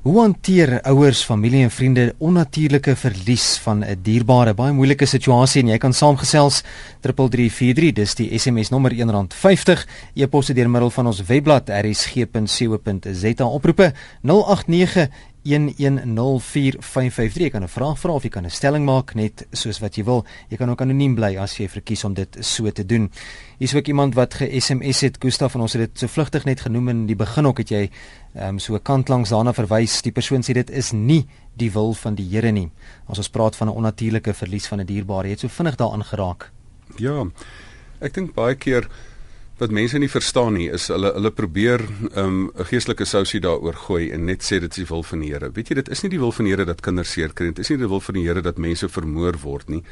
hoe 0.06 0.16
hanteer 0.20 0.76
ouers, 0.90 1.24
familie 1.26 1.64
en 1.66 1.74
vriende 1.74 2.08
onnatuurlike 2.22 2.94
verlies 2.98 3.58
van 3.66 3.84
'n 3.86 3.98
dierbare, 4.04 4.54
baie 4.54 4.74
moeilike 4.74 5.06
situasie 5.06 5.62
en 5.62 5.70
jy 5.70 5.78
kan 5.78 5.94
saamgesels 5.94 6.64
3343 7.02 7.94
dis 7.94 8.16
die 8.16 8.30
SMS 8.38 8.70
nommer 8.70 8.92
R1.50 8.92 9.86
e-posse 10.16 10.54
deur 10.54 10.70
middel 10.70 10.90
van 10.90 11.08
ons 11.08 11.26
webblad 11.26 11.70
rsg.co.za 11.70 13.46
oproepe 13.46 13.94
089 14.22 15.10
1104553 15.44 17.42
jy 17.42 17.50
kan 17.50 17.64
'n 17.64 17.68
vraag 17.68 18.00
vra 18.00 18.12
of 18.12 18.24
jy 18.24 18.30
kan 18.30 18.46
'n 18.46 18.50
stelling 18.50 18.86
maak 18.86 19.16
net 19.16 19.48
soos 19.52 19.80
wat 19.80 19.96
jy 19.96 20.04
wil. 20.04 20.26
Jy 20.50 20.58
kan 20.58 20.70
ook 20.70 20.82
anoniem 20.82 21.16
bly 21.16 21.38
as 21.38 21.58
jy 21.58 21.68
verkies 21.68 22.04
om 22.04 22.14
dit 22.14 22.38
so 22.40 22.72
te 22.72 22.86
doen. 22.86 23.12
Hier's 23.58 23.76
ook 23.76 23.88
iemand 23.88 24.14
wat 24.16 24.34
ge-SMS 24.34 25.02
het 25.02 25.18
Gustaf 25.20 25.56
en 25.56 25.62
ons 25.62 25.74
het 25.74 25.82
dit 25.82 26.00
so 26.00 26.08
vlugtig 26.08 26.46
net 26.46 26.62
genoem 26.62 26.90
in 26.90 27.06
die 27.06 27.16
begin 27.16 27.46
ook 27.48 27.58
het 27.58 27.70
jy 27.70 27.90
ehm 28.36 28.48
um, 28.48 28.60
so 28.60 28.80
kant 28.80 29.10
langs 29.10 29.30
daarna 29.30 29.54
verwys. 29.54 30.02
Die 30.02 30.12
persoon 30.12 30.42
sê 30.44 30.54
dit 30.54 30.70
is 30.70 30.92
nie 30.92 31.28
die 31.58 31.72
wil 31.72 31.94
van 31.94 32.16
die 32.16 32.30
Here 32.30 32.52
nie. 32.52 32.70
As 33.08 33.18
ons 33.18 33.30
praat 33.30 33.56
van 33.56 33.68
'n 33.68 33.76
onnatuurlike 33.76 34.34
verlies 34.34 34.68
van 34.68 34.80
'n 34.80 34.86
dierbare, 34.86 35.28
jy 35.28 35.32
het 35.32 35.40
so 35.40 35.48
vinnig 35.48 35.76
daaraan 35.76 36.04
geraak. 36.04 36.52
Ja. 36.98 37.26
Ek 38.00 38.14
dink 38.14 38.34
baie 38.34 38.56
keer 38.56 38.88
wat 39.62 39.74
mense 39.74 40.00
nie 40.02 40.10
verstaan 40.10 40.56
nie 40.58 40.68
is 40.74 40.88
hulle 40.90 41.12
hulle 41.14 41.32
probeer 41.38 41.84
um, 41.86 42.00
'n 42.10 42.22
um, 42.24 42.66
geestelike 42.70 43.06
sousie 43.06 43.42
daaroor 43.46 43.78
gooi 43.88 44.10
en 44.12 44.26
net 44.26 44.42
sê 44.42 44.58
dit 44.60 44.72
is 44.72 44.82
die 44.82 44.88
wil 44.90 45.04
van 45.04 45.20
die 45.20 45.30
Here. 45.34 45.52
Weet 45.54 45.70
jy 45.70 45.76
dit 45.76 45.90
is 45.90 46.02
nie 46.02 46.10
die 46.10 46.20
wil 46.20 46.32
van 46.32 46.46
die 46.46 46.54
Here 46.54 46.66
dat 46.66 46.82
kinders 46.82 47.12
seer 47.12 47.34
kry 47.34 47.46
nie. 47.46 47.54
Dit 47.54 47.66
is 47.66 47.70
nie 47.70 47.78
die 47.78 47.88
wil 47.88 48.02
van 48.02 48.16
die 48.16 48.26
Here 48.26 48.42
dat 48.42 48.58
mense 48.58 48.90
vermoor 48.90 49.38
word 49.44 49.70
nie. 49.70 49.84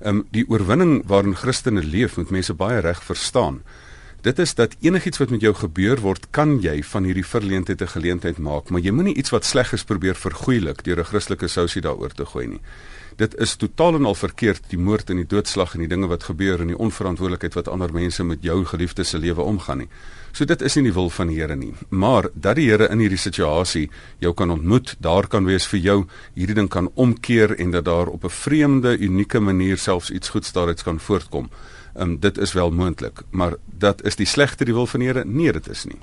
Ehm 0.00 0.16
um, 0.16 0.24
die 0.32 0.44
oorwinning 0.48 1.02
waarin 1.08 1.34
Christene 1.34 1.82
leef 1.82 2.16
moet 2.16 2.30
mense 2.30 2.54
baie 2.54 2.80
reg 2.80 3.02
verstaan. 3.02 3.62
Dit 4.22 4.38
is 4.38 4.54
dat 4.54 4.76
enigiets 4.80 5.18
wat 5.18 5.30
met 5.30 5.40
jou 5.40 5.54
gebeur 5.54 6.00
word, 6.00 6.26
kan 6.30 6.60
jy 6.60 6.82
van 6.82 7.04
hierdie 7.04 7.24
verleentheid 7.24 7.80
'n 7.80 7.94
geleentheid 7.96 8.38
maak, 8.38 8.70
maar 8.70 8.80
jy 8.80 8.90
moenie 8.90 9.14
iets 9.14 9.30
wat 9.30 9.44
sleg 9.44 9.72
is 9.72 9.84
probeer 9.84 10.14
vergoeilik 10.14 10.84
deur 10.84 11.00
'n 11.00 11.04
Christelike 11.04 11.48
sousie 11.48 11.82
daaroor 11.82 12.12
te 12.12 12.24
gooi 12.24 12.46
nie 12.46 12.60
dit 13.16 13.34
is 13.40 13.56
totaal 13.56 13.94
en 13.94 14.04
al 14.04 14.14
verkeerd 14.14 14.68
die 14.68 14.78
moord 14.78 15.10
en 15.10 15.16
die 15.16 15.28
doodslag 15.28 15.74
en 15.74 15.84
die 15.84 15.88
dinge 15.88 16.08
wat 16.10 16.28
gebeur 16.28 16.60
en 16.60 16.72
die 16.72 16.78
onverantwoordelikheid 16.78 17.56
wat 17.56 17.68
ander 17.72 17.92
mense 17.92 18.24
met 18.24 18.44
jou 18.44 18.64
geliefdes 18.64 19.14
se 19.14 19.18
lewe 19.18 19.42
omgaan 19.42 19.84
nie. 19.84 19.88
So 20.36 20.44
dit 20.44 20.60
is 20.62 20.74
nie 20.76 20.90
die 20.90 20.92
wil 20.92 21.08
van 21.08 21.30
die 21.32 21.38
Here 21.40 21.56
nie. 21.56 21.72
Maar 21.88 22.28
dat 22.34 22.58
die 22.58 22.66
Here 22.68 22.90
in 22.92 23.00
hierdie 23.00 23.20
situasie 23.20 23.86
jou 24.20 24.34
kan 24.36 24.50
ontmoet, 24.52 24.96
daar 25.00 25.28
kan 25.32 25.48
wees 25.48 25.64
vir 25.66 25.80
jou 25.80 25.96
hierdie 26.34 26.58
ding 26.58 26.68
kan 26.68 26.90
omkeer 26.94 27.56
en 27.56 27.72
dat 27.72 27.86
daar 27.88 28.12
op 28.12 28.24
'n 28.24 28.28
vreemde, 28.28 28.98
unieke 28.98 29.40
manier 29.40 29.78
selfs 29.78 30.10
iets 30.10 30.28
goeds 30.28 30.52
daaruit 30.52 30.82
kan 30.82 31.00
voortkom. 31.00 31.48
Um, 31.98 32.18
dit 32.20 32.38
is 32.38 32.52
wel 32.52 32.70
moontlik, 32.70 33.22
maar 33.30 33.54
dat 33.78 34.02
is 34.04 34.16
die 34.16 34.26
slegte 34.26 34.64
die 34.64 34.74
wil 34.74 34.86
van 34.86 35.00
die 35.00 35.08
Here? 35.08 35.24
Nee, 35.24 35.52
dit 35.52 35.68
is 35.68 35.84
nie. 35.84 35.96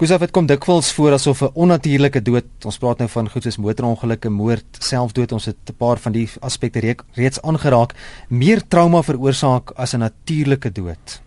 Gustav 0.00 0.20
het 0.20 0.32
kom 0.36 0.46
dikwels 0.46 0.92
voor 0.92 1.12
asof 1.12 1.42
'n 1.42 1.50
onnatuurlike 1.54 2.22
dood, 2.22 2.44
ons 2.64 2.78
praat 2.78 2.98
nou 2.98 3.08
van 3.08 3.30
goed 3.30 3.42
soos 3.42 3.56
motorongelukke, 3.56 4.28
moord, 4.28 4.64
selfdood, 4.78 5.32
ons 5.32 5.44
het 5.44 5.56
'n 5.68 5.76
paar 5.76 5.98
van 5.98 6.12
die 6.12 6.28
aspekte 6.40 6.96
reeds 7.14 7.42
aangeraak, 7.42 7.94
meer 8.28 8.62
trauma 8.68 9.02
veroorsaak 9.02 9.70
as 9.76 9.94
'n 9.94 9.98
natuurlike 9.98 10.72
dood. 10.72 11.20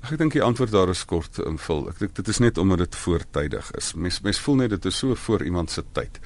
Ek 0.00 0.18
dink 0.18 0.32
die 0.32 0.42
antwoord 0.42 0.70
daar 0.70 0.88
is 0.88 1.04
kort 1.04 1.38
invul. 1.38 1.88
Ek 1.88 1.98
dink 1.98 2.14
dit 2.14 2.28
is 2.28 2.38
net 2.38 2.58
omdat 2.58 2.78
dit 2.78 2.96
voortydig 2.96 3.70
is. 3.76 3.94
Mens 3.94 4.20
mens 4.20 4.40
voel 4.40 4.54
net 4.54 4.70
dit 4.70 4.84
is 4.84 4.98
so 4.98 5.14
voor 5.14 5.44
iemand 5.44 5.70
se 5.70 5.82
tyd. 5.92 6.20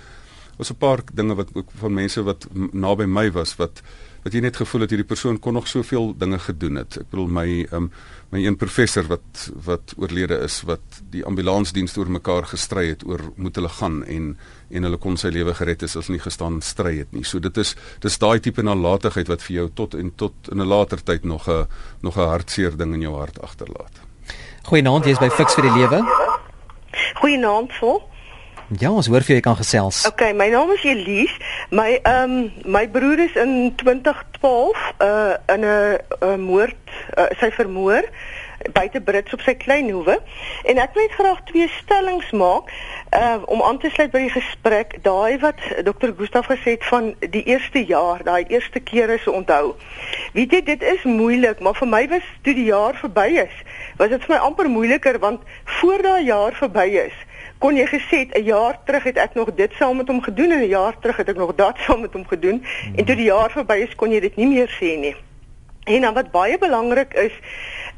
Was 0.57 0.71
'n 0.71 0.79
paar 0.79 1.01
dinge 1.13 1.35
wat 1.35 1.49
ook 1.55 1.71
van 1.79 1.95
mense 1.95 2.23
wat 2.23 2.47
naby 2.73 3.05
my 3.05 3.31
was 3.33 3.57
wat 3.57 3.83
wat 4.25 4.33
jy 4.33 4.41
net 4.41 4.57
gevoel 4.57 4.87
het 4.87 4.93
hierdie 4.95 5.07
persoon 5.09 5.39
kon 5.39 5.53
nog 5.53 5.67
soveel 5.69 6.15
dinge 6.17 6.39
gedoen 6.41 6.81
het. 6.81 6.97
Ek 7.03 7.11
bedoel 7.13 7.29
my 7.29 7.49
um, 7.77 7.91
my 8.33 8.41
een 8.41 8.57
professor 8.57 9.05
wat 9.11 9.49
wat 9.67 9.93
oorlede 10.01 10.39
is 10.47 10.63
wat 10.69 11.01
die 11.13 11.25
ambulansdienste 11.29 12.01
oor 12.01 12.11
mekaar 12.17 12.49
gestry 12.49 12.87
het 12.89 13.05
oor 13.07 13.21
moet 13.37 13.61
hulle 13.61 13.69
gaan 13.69 14.01
en 14.05 14.33
en 14.75 14.89
hulle 14.89 14.99
kon 14.99 15.19
sy 15.21 15.29
lewe 15.29 15.53
gered 15.55 15.85
het 15.85 15.91
as 15.91 16.09
hulle 16.09 16.17
nie 16.17 16.25
gestaan 16.25 16.57
stry 16.65 16.97
het 17.03 17.13
nie. 17.13 17.25
So 17.25 17.39
dit 17.39 17.61
is 17.61 17.75
dis 18.01 18.19
daai 18.19 18.41
tipe 18.41 18.65
nalatigheid 18.65 19.29
wat 19.29 19.45
vir 19.45 19.57
jou 19.59 19.69
tot 19.83 19.95
en 19.95 20.11
tot 20.17 20.51
in 20.51 20.61
'n 20.61 20.69
later 20.69 21.05
tyd 21.05 21.25
nog 21.25 21.49
'n 21.49 21.69
nog 22.01 22.17
'n 22.17 22.29
hartseer 22.33 22.77
ding 22.77 22.95
in 22.95 23.01
jou 23.01 23.15
hart 23.15 23.41
agterlaat. 23.43 24.01
Goeienaand, 24.65 25.05
jy's 25.05 25.19
by 25.19 25.29
Fix 25.29 25.55
vir 25.55 25.63
die 25.63 25.77
Lewe. 25.77 26.01
Goeienaand, 27.21 27.73
vol. 27.73 28.14
Ja, 28.81 28.91
ons 28.91 29.07
hoor 29.07 29.23
vir 29.23 29.37
jy 29.37 29.43
kan 29.45 29.57
gesels. 29.59 30.03
Okay, 30.09 30.33
my 30.35 30.49
naam 30.51 30.71
is 30.75 30.83
Elise. 30.89 31.37
My 31.71 31.99
ehm 32.01 32.33
um, 32.39 32.73
my 32.77 32.87
broer 32.91 33.21
is 33.27 33.37
in 33.39 33.75
2012 33.77 34.87
uh 35.05 35.37
in 35.55 35.67
'n 35.67 36.41
moord 36.41 36.81
uh, 37.19 37.29
sy 37.39 37.51
vermoor 37.51 38.09
buite 38.73 39.01
Brits 39.01 39.33
op 39.33 39.41
sy 39.45 39.55
klein 39.55 39.91
hoewe 39.91 40.17
en 40.65 40.79
ek 40.81 40.95
wil 40.97 41.09
graag 41.17 41.43
twee 41.51 41.69
stellings 41.69 42.31
maak 42.31 42.71
uh, 43.17 43.43
om 43.53 43.63
aan 43.63 43.79
te 43.79 43.91
sluit 43.93 44.13
by 44.15 44.25
die 44.25 44.33
gesprek 44.33 44.97
daai 45.05 45.39
wat 45.43 45.61
Dr. 45.85 46.15
Gustaf 46.17 46.49
gesê 46.53 46.77
het 46.77 46.87
van 46.89 47.13
die 47.21 47.43
eerste 47.51 47.85
jaar 47.85 48.25
daai 48.25 48.45
eerste 48.49 48.81
keer 48.81 49.11
is 49.11 49.29
onthou 49.29 49.75
weet 50.33 50.57
jy 50.57 50.63
dit 50.71 50.83
is 50.95 51.05
moeilik 51.05 51.61
maar 51.61 51.77
vir 51.77 51.89
my 51.89 52.03
was 52.15 52.33
toe 52.47 52.57
die 52.57 52.71
jaar 52.71 52.97
verby 53.03 53.29
is 53.45 53.63
was 54.01 54.15
dit 54.15 54.25
vir 54.25 54.37
my 54.37 54.41
amper 54.49 54.71
moeiliker 54.71 55.21
want 55.21 55.45
voor 55.81 56.03
daai 56.03 56.25
jaar 56.25 56.57
verby 56.63 56.89
is 57.05 57.23
kon 57.59 57.77
jy 57.77 57.87
gesê 57.87 58.29
'n 58.31 58.45
jaar 58.45 58.79
terug 58.85 59.03
het 59.03 59.17
ek 59.17 59.35
nog 59.35 59.55
dit 59.55 59.73
saam 59.79 59.97
met 59.97 60.09
hom 60.09 60.23
gedoen 60.23 60.51
en 60.51 60.61
'n 60.61 60.69
jaar 60.69 60.99
terug 60.99 61.17
het 61.17 61.29
ek 61.29 61.37
nog 61.37 61.55
dat 61.55 61.79
saam 61.79 62.01
met 62.01 62.13
hom 62.13 62.27
gedoen 62.27 62.65
hmm. 62.65 62.95
en 62.97 63.05
toe 63.05 63.17
die 63.17 63.31
jaar 63.33 63.51
verby 63.51 63.79
is 63.87 63.95
kon 63.95 64.11
jy 64.11 64.21
dit 64.21 64.37
nie 64.37 64.47
meer 64.47 64.69
sê 64.81 64.99
nie 64.99 65.17
En 65.85 66.01
dan 66.01 66.15
wat 66.15 66.31
baie 66.31 66.59
belangrik 66.59 67.15
is, 67.15 67.33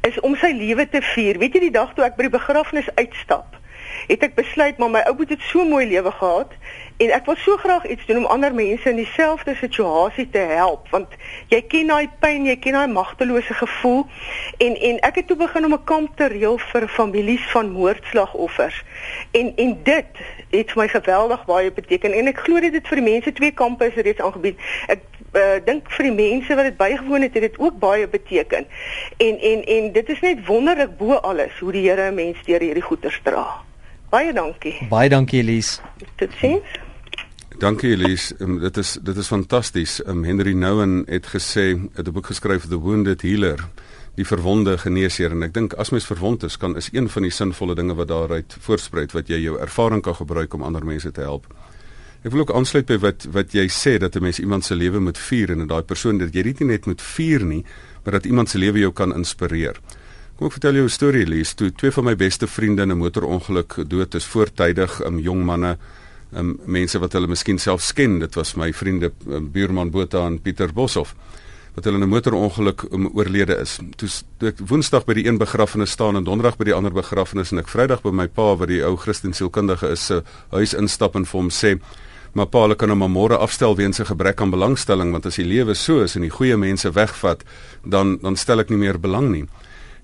is 0.01 0.19
om 0.19 0.35
sy 0.35 0.51
lewe 0.51 0.89
te 0.89 1.01
vier. 1.01 1.37
Weet 1.39 1.55
jy 1.55 1.67
die 1.67 1.75
dag 1.75 1.93
toe 1.95 2.03
ek 2.03 2.17
by 2.17 2.27
die 2.27 2.33
begrafnis 2.35 2.89
uitstap, 2.99 3.55
het 4.07 4.23
ek 4.23 4.35
besluit 4.35 4.77
maar 4.77 4.89
my 4.89 5.03
ou 5.09 5.15
boet 5.15 5.29
het 5.29 5.41
so 5.41 5.65
mooi 5.65 5.85
lewe 5.87 6.11
gehad 6.11 6.51
en 6.97 7.13
ek 7.13 7.25
wil 7.25 7.35
so 7.35 7.57
graag 7.57 7.85
iets 7.85 8.05
doen 8.05 8.17
om 8.17 8.25
ander 8.25 8.53
mense 8.53 8.89
in 8.89 8.95
dieselfde 8.95 9.55
situasie 9.55 10.29
te 10.29 10.45
help 10.53 10.89
want 10.89 11.13
jy 11.53 11.61
ken 11.71 11.87
daai 11.93 12.09
pyn, 12.19 12.45
jy 12.45 12.57
ken 12.61 12.77
daai 12.77 12.87
magtelose 12.91 13.53
gevoel 13.53 14.05
en 14.63 14.77
en 14.89 14.99
ek 15.09 15.21
het 15.21 15.27
toe 15.27 15.37
begin 15.37 15.65
om 15.65 15.73
'n 15.73 15.83
kamp 15.83 16.17
te 16.17 16.27
reël 16.27 16.57
vir 16.57 16.87
families 16.87 17.45
van 17.51 17.71
moordslagoffers. 17.71 18.83
En 19.31 19.53
en 19.55 19.77
dit 19.83 20.11
het 20.49 20.71
vir 20.71 20.81
my 20.81 20.87
geweldig 20.87 21.45
baie 21.45 21.71
beteken 21.71 22.13
en 22.13 22.27
ek 22.27 22.39
glo 22.45 22.59
dit 22.59 22.73
het 22.73 22.87
vir 22.87 23.01
die 23.01 23.09
mense 23.11 23.33
twee 23.33 23.51
kampe 23.51 23.85
is 23.85 23.93
reeds 23.93 24.21
aangebied. 24.21 24.57
Ek 24.87 25.03
uh, 25.33 25.59
dink 25.65 25.91
vir 25.91 26.09
die 26.09 26.15
mense 26.15 26.55
wat 26.55 26.69
dit 26.69 26.77
bygewoon 26.77 27.21
het, 27.21 27.33
het 27.33 27.47
dit 27.49 27.59
ook 27.59 27.79
baie 27.79 28.07
beteken. 28.07 28.67
En 29.17 29.39
en 29.51 29.63
en 29.63 29.91
dit 29.91 30.09
is 30.09 30.19
net 30.19 30.45
wonderlik 30.45 30.97
bo 30.97 31.13
alles 31.13 31.59
hoe 31.59 31.71
die 31.71 31.89
Here 31.89 32.11
'n 32.11 32.15
mens 32.15 32.43
deur 32.45 32.59
hierdie 32.59 32.83
goeie 32.89 33.21
dra. 33.23 33.66
Baie 34.09 34.33
dankie. 34.33 34.75
Baie 34.89 35.09
dankie 35.09 35.41
Elise. 35.41 35.81
Totsiens. 36.15 36.63
Dankie 37.59 37.91
Elise. 37.91 38.35
Um, 38.39 38.59
dit 38.59 38.77
is 38.77 38.97
dit 39.03 39.17
is 39.17 39.27
fantasties. 39.27 39.99
Um, 40.07 40.23
Henry 40.23 40.53
Nouwen 40.53 41.03
het 41.07 41.27
gesê, 41.27 41.75
het 41.93 42.07
'n 42.07 42.11
boek 42.11 42.25
geskryf 42.25 42.67
The 42.67 42.79
Wounded 42.79 43.21
Healer 43.21 43.59
die 44.17 44.25
verwonde 44.25 44.77
geneesheer 44.77 45.31
en 45.31 45.43
ek 45.43 45.53
dink 45.53 45.73
as 45.73 45.91
mens 45.93 46.07
verwond 46.09 46.43
is 46.43 46.57
kan 46.57 46.75
is 46.79 46.89
een 46.93 47.09
van 47.09 47.21
die 47.21 47.31
sinvolle 47.31 47.75
dinge 47.75 47.93
wat 47.93 48.07
daaruit 48.07 48.55
voorspruit 48.59 49.11
wat 49.11 49.27
jy 49.27 49.37
jou 49.43 49.59
ervaring 49.59 50.01
kan 50.01 50.15
gebruik 50.15 50.53
om 50.53 50.63
ander 50.63 50.85
mense 50.85 51.11
te 51.11 51.21
help. 51.21 51.45
Ek 52.25 52.31
wil 52.31 52.39
ook 52.39 52.55
aansluit 52.55 52.87
by 52.89 52.97
wat 52.97 53.27
wat 53.35 53.53
jy 53.53 53.67
sê 53.69 53.97
dat 54.01 54.15
'n 54.15 54.23
mens 54.23 54.39
iemand 54.39 54.65
se 54.65 54.75
lewe 54.75 54.99
moet 54.99 55.17
vier 55.17 55.51
en 55.51 55.59
dat 55.59 55.69
daai 55.69 55.83
persoon 55.83 56.17
dat 56.17 56.33
jy 56.33 56.43
dit 56.43 56.59
nie 56.59 56.67
net 56.67 56.85
moet 56.85 57.01
vier 57.01 57.45
nie, 57.45 57.65
maar 58.03 58.13
dat 58.13 58.25
iemand 58.25 58.49
se 58.49 58.57
lewe 58.57 58.79
jou 58.79 58.91
kan 58.91 59.13
inspireer. 59.13 59.75
Kom 60.37 60.51
ek 60.51 60.59
vertel 60.59 60.75
jou 60.77 60.85
'n 60.85 60.93
storie 60.93 61.25
lees 61.25 61.55
toe 61.57 61.71
twee 61.73 61.89
van 61.89 62.03
my 62.03 62.15
beste 62.15 62.45
vriende 62.45 62.83
in 62.83 62.91
'n 62.91 62.97
motorongeluk 62.97 63.89
dood 63.89 64.13
is 64.13 64.25
voortydig, 64.25 65.01
'n 65.01 65.05
um, 65.05 65.19
jong 65.19 65.43
manne, 65.43 65.77
um, 66.31 66.59
mense 66.65 66.99
wat 66.99 67.13
hulle 67.13 67.27
miskien 67.27 67.57
self 67.57 67.93
ken. 67.93 68.19
Dit 68.19 68.35
was 68.35 68.55
my 68.55 68.71
vriende 68.71 69.11
um, 69.27 69.51
buurman 69.51 69.89
Botha 69.89 70.27
en 70.27 70.39
Pieter 70.39 70.71
Boshoff 70.73 71.15
wat 71.73 71.85
hulle 71.85 71.97
in 71.97 72.03
'n 72.03 72.09
motorongeluk 72.09 72.83
um, 72.91 73.07
oorlede 73.15 73.57
is. 73.57 73.79
Toe, 73.95 74.09
toe 74.37 74.49
ek 74.49 74.59
Woensdag 74.59 75.05
by 75.05 75.13
die 75.13 75.25
een 75.25 75.37
begrafnis 75.37 75.91
staan 75.91 76.15
en 76.15 76.23
Donderdag 76.23 76.57
by 76.57 76.65
die 76.65 76.73
ander 76.73 76.93
begrafnis 76.93 77.51
en 77.51 77.57
ek 77.57 77.67
Vrydag 77.67 78.03
by 78.03 78.11
my 78.11 78.27
pa 78.27 78.55
wat 78.55 78.67
die 78.67 78.83
ou 78.83 78.95
Christen 78.95 79.33
sielkundige 79.33 79.89
is 79.89 80.05
se 80.05 80.23
huis 80.51 80.73
instap 80.73 81.15
en 81.15 81.25
vir 81.25 81.39
hom 81.39 81.49
sê 81.49 81.79
maar 82.33 82.45
pa, 82.45 82.59
hulle 82.61 82.75
kan 82.75 82.89
hom 82.89 83.11
môre 83.11 83.37
afstel 83.37 83.75
weens 83.75 83.99
'n 83.99 84.05
gebrek 84.05 84.41
aan 84.41 84.51
belangstelling 84.51 85.11
want 85.11 85.25
as 85.25 85.35
die 85.35 85.45
lewe 85.45 85.73
so 85.73 86.03
is 86.03 86.15
en 86.15 86.21
die 86.21 86.29
goeie 86.29 86.57
mense 86.57 86.91
wegvat, 86.91 87.43
dan 87.83 88.19
dan 88.21 88.35
stel 88.35 88.59
ek 88.59 88.69
nie 88.69 88.77
meer 88.77 88.99
belang 88.99 89.31
nie. 89.31 89.47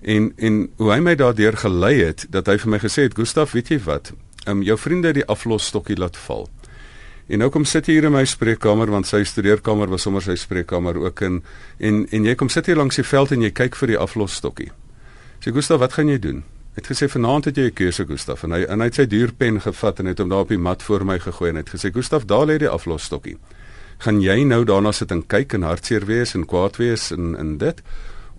En 0.03 0.33
en 0.35 0.69
hoe 0.77 0.91
hy 0.91 0.99
my 0.99 1.15
daardeur 1.15 1.57
gelei 1.57 1.95
het, 2.03 2.25
dat 2.29 2.47
hy 2.47 2.57
vir 2.57 2.69
my 2.69 2.79
gesê 2.79 3.07
het, 3.07 3.15
"Gustaf, 3.15 3.51
weet 3.51 3.67
jy 3.67 3.79
wat? 3.79 4.13
Ehm 4.45 4.57
um, 4.57 4.63
jou 4.63 4.77
vriende 4.77 5.07
het 5.07 5.15
die 5.15 5.25
aflosstokkie 5.25 5.97
laat 5.97 6.17
val." 6.17 6.49
En 7.27 7.39
nou 7.39 7.49
kom 7.49 7.65
sit 7.65 7.85
jy 7.85 7.93
hier 7.93 8.03
in 8.03 8.11
my 8.11 8.25
spreekkamer 8.25 8.89
want 8.91 9.07
sy 9.07 9.23
studeerkamer 9.23 9.87
was 9.89 10.01
sommer 10.01 10.21
sy 10.21 10.35
spreekkamer 10.35 10.97
ook 10.97 11.21
in 11.21 11.43
en 11.79 12.07
en 12.11 12.25
jy 12.25 12.35
kom 12.35 12.49
sit 12.49 12.65
hier 12.65 12.75
langs 12.75 12.95
die 12.95 13.03
veld 13.03 13.31
en 13.31 13.41
jy 13.41 13.51
kyk 13.51 13.75
vir 13.75 13.87
die 13.87 13.97
aflosstokkie. 13.97 14.71
Sê 15.39 15.51
Gustaf, 15.51 15.79
wat 15.79 15.93
gaan 15.93 16.07
jy 16.07 16.19
doen? 16.19 16.43
het 16.73 16.89
gesê 16.89 17.07
vanaand 17.09 17.45
het 17.45 17.57
jy 17.57 17.65
'n 17.69 17.73
keuse 17.73 18.05
Gustaf 18.05 18.43
en 18.43 18.51
hy 18.51 18.63
en 18.63 18.79
hy 18.79 18.85
het 18.85 18.95
sy 18.95 19.05
duurpen 19.05 19.61
gevat 19.61 19.99
en 19.99 20.05
het 20.05 20.19
hom 20.19 20.29
daar 20.29 20.39
op 20.39 20.49
die 20.49 20.57
mat 20.57 20.83
voor 20.83 21.05
my 21.05 21.19
gegooi 21.19 21.49
en 21.49 21.55
het 21.55 21.69
gesê 21.69 21.91
Gustaf 21.93 22.25
daar 22.25 22.45
lê 22.45 22.57
die 22.57 22.69
aflosstokkie. 22.69 23.37
Gaan 23.97 24.21
jy 24.21 24.43
nou 24.43 24.63
daarna 24.63 24.91
sit 24.91 25.11
en 25.11 25.27
kyk 25.27 25.53
en 25.53 25.61
hartseer 25.61 26.05
wees 26.05 26.33
en 26.33 26.45
kwaad 26.45 26.77
wees 26.77 27.11
en 27.11 27.35
in 27.37 27.57
dit 27.57 27.81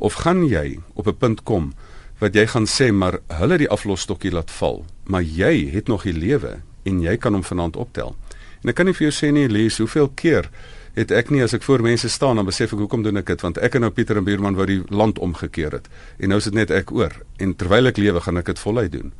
of 0.04 0.20
gaan 0.20 0.44
jy 0.44 0.78
op 0.94 1.08
'n 1.08 1.16
punt 1.16 1.42
kom 1.42 1.73
wat 2.20 2.34
jy 2.34 2.46
gaan 2.46 2.66
sê 2.66 2.92
maar 2.92 3.18
hulle 3.28 3.58
die 3.58 3.68
aflosstokkie 3.68 4.30
laat 4.30 4.50
val, 4.50 4.84
maar 5.04 5.23
jy 5.23 5.70
het 5.73 5.88
nog 5.88 6.02
die 6.02 6.12
lewe 6.12 6.61
en 6.84 7.00
jy 7.00 7.16
kan 7.16 7.32
hom 7.32 7.42
vanaand 7.42 7.76
optel. 7.76 8.16
En 8.62 8.68
ek 8.68 8.75
kan 8.75 8.87
nie 8.87 8.94
vir 8.94 9.11
jou 9.11 9.14
sê 9.14 9.32
nie 9.32 9.49
lees 9.49 9.78
hoeveel 9.78 10.08
keer 10.14 10.50
het 10.94 11.11
ek 11.11 11.30
nie 11.30 11.42
as 11.42 11.54
ek 11.54 11.62
voor 11.62 11.82
mense 11.82 12.08
staan 12.08 12.37
dan 12.37 12.46
besef 12.46 12.73
ek 12.73 12.78
hoekom 12.78 13.02
doen 13.02 13.16
ek 13.16 13.26
dit 13.26 13.40
want 13.40 13.58
ek 13.58 13.75
en 13.75 13.80
nou 13.80 13.90
Pieter 13.90 14.16
en 14.16 14.25
Buurman 14.25 14.54
wou 14.54 14.66
die 14.66 14.82
land 14.88 15.18
omgekeer 15.18 15.73
het 15.73 15.88
en 16.18 16.28
nou 16.28 16.38
is 16.38 16.44
dit 16.44 16.54
net 16.54 16.70
ek 16.70 16.92
oor 16.92 17.12
en 17.38 17.54
terwyl 17.54 17.87
ek 17.87 17.99
lewe 17.99 18.20
gaan 18.20 18.37
ek 18.37 18.46
dit 18.46 18.58
voluit 18.58 18.92
doen. 18.92 19.12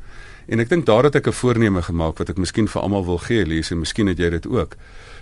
En 0.47 0.59
ek 0.59 0.69
dink 0.69 0.85
daar 0.85 1.03
het 1.03 1.15
ek 1.15 1.27
'n 1.27 1.31
voorneme 1.33 1.81
gemaak 1.81 2.17
wat 2.17 2.29
ek 2.29 2.37
miskien 2.37 2.67
vir 2.67 2.81
almal 2.81 3.05
wil 3.05 3.17
gee 3.17 3.45
lees 3.45 3.71
en 3.71 3.79
miskien 3.79 4.07
het 4.07 4.17
jy 4.17 4.29
dit 4.29 4.47
ook 4.47 4.77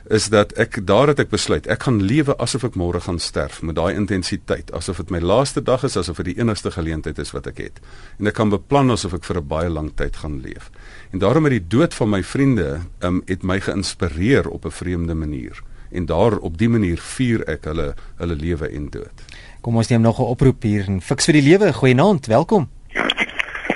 is 0.09 0.29
dat 0.29 0.51
ek 0.59 0.85
daar 0.87 1.07
het 1.07 1.19
ek 1.19 1.29
besluit 1.29 1.67
ek 1.67 1.83
gaan 1.83 2.01
lewe 2.03 2.35
asof 2.37 2.63
ek 2.63 2.75
môre 2.75 2.99
gaan 2.99 3.19
sterf 3.19 3.61
met 3.61 3.75
daai 3.75 3.95
intensiteit 3.95 4.71
asof 4.73 4.97
dit 4.97 5.09
my 5.09 5.19
laaste 5.19 5.61
dag 5.61 5.83
is 5.83 5.97
asof 5.97 6.17
dit 6.17 6.33
die 6.33 6.39
enigste 6.41 6.71
geleentheid 6.71 7.19
is 7.19 7.31
wat 7.31 7.47
ek 7.47 7.57
het 7.57 7.79
en 8.19 8.27
ek 8.27 8.35
kan 8.35 8.49
beplan 8.49 8.91
asof 8.91 9.13
ek 9.13 9.23
vir 9.23 9.37
'n 9.41 9.47
baie 9.47 9.69
lang 9.69 9.91
tyd 9.95 10.15
gaan 10.15 10.41
leef 10.41 10.71
en 11.11 11.19
daarom 11.19 11.43
het 11.43 11.55
die 11.59 11.67
dood 11.77 11.93
van 11.93 12.09
my 12.09 12.23
vriende 12.23 12.81
um, 13.01 13.23
het 13.27 13.43
my 13.43 13.59
geïnspireer 13.59 14.49
op 14.49 14.65
'n 14.65 14.71
vreemde 14.71 15.15
manier 15.15 15.63
en 15.93 16.05
daar 16.05 16.37
op 16.37 16.57
die 16.57 16.69
manier 16.69 16.97
vier 16.97 17.43
ek 17.49 17.67
hulle 17.69 17.93
hulle 18.17 18.35
lewe 18.35 18.69
en 18.69 18.89
dood. 18.89 19.25
Kom 19.61 19.77
ons 19.77 19.89
neem 19.89 20.01
nog 20.01 20.19
'n 20.19 20.31
oproep 20.33 20.63
hier 20.63 20.87
en 20.87 21.01
fiks 21.01 21.25
vir 21.25 21.33
die 21.33 21.47
lewe. 21.49 21.73
Goeienaand, 21.73 22.25
welkom. 22.25 22.69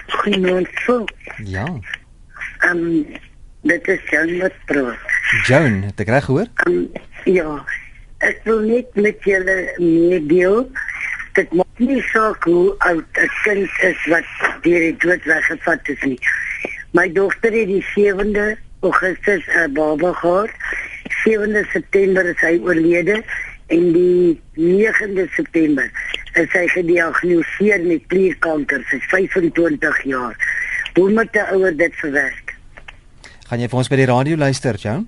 Goeienaand. 0.08 0.70
Ja. 1.46 1.68
Ehm 2.60 2.78
um, 2.78 3.06
dit 3.62 3.88
is 3.88 4.10
Joan 4.10 4.38
wat 4.40 4.54
praat. 4.66 5.17
Joan, 5.28 5.82
het 5.90 6.00
ek 6.00 6.08
reg 6.08 6.24
gehoor? 6.24 6.48
Um, 6.68 6.88
ja. 7.28 7.58
Ek 8.24 8.40
wil 8.48 8.62
net 8.66 8.96
met 8.96 9.24
julle 9.28 9.58
meedeel 9.78 10.64
dit 11.38 11.52
maak 11.54 11.82
nie 11.84 12.02
saak 12.10 12.48
hoe 12.50 12.74
oud 12.90 13.20
'n 13.24 13.30
kind 13.44 13.70
is 13.90 14.06
wat 14.14 14.30
deur 14.64 14.80
die 14.80 14.96
dood 15.04 15.24
weggevat 15.24 15.90
is 15.94 16.02
nie. 16.02 16.20
My 16.92 17.12
dogter 17.12 17.52
het 17.52 17.68
die 17.68 17.86
7de 17.94 18.58
Augustus 18.82 19.44
'n 19.48 19.74
baba 19.74 20.14
gehad 20.14 20.50
7de 21.26 21.64
September 21.72 22.26
is 22.26 22.42
hy 22.42 22.58
oorlede 22.64 23.24
en 23.68 23.92
die 23.94 24.42
9de 24.56 25.28
September 25.36 25.92
is 26.34 26.52
hy 26.52 26.68
gediagnoseer 26.68 27.84
met 27.84 28.08
klierkanker 28.08 28.84
sy 28.90 29.00
25 29.00 30.04
jaar. 30.04 30.36
Hoe 30.96 31.10
moet 31.12 31.36
'n 31.36 31.54
ouer 31.54 31.78
dit 31.78 31.96
verwerk? 31.96 32.56
Gaan 33.48 33.60
jy 33.60 33.68
vir 33.70 33.78
ons 33.78 33.90
by 33.90 33.96
die 33.96 34.06
radio 34.06 34.36
luister, 34.36 34.76
Joan? 34.76 35.08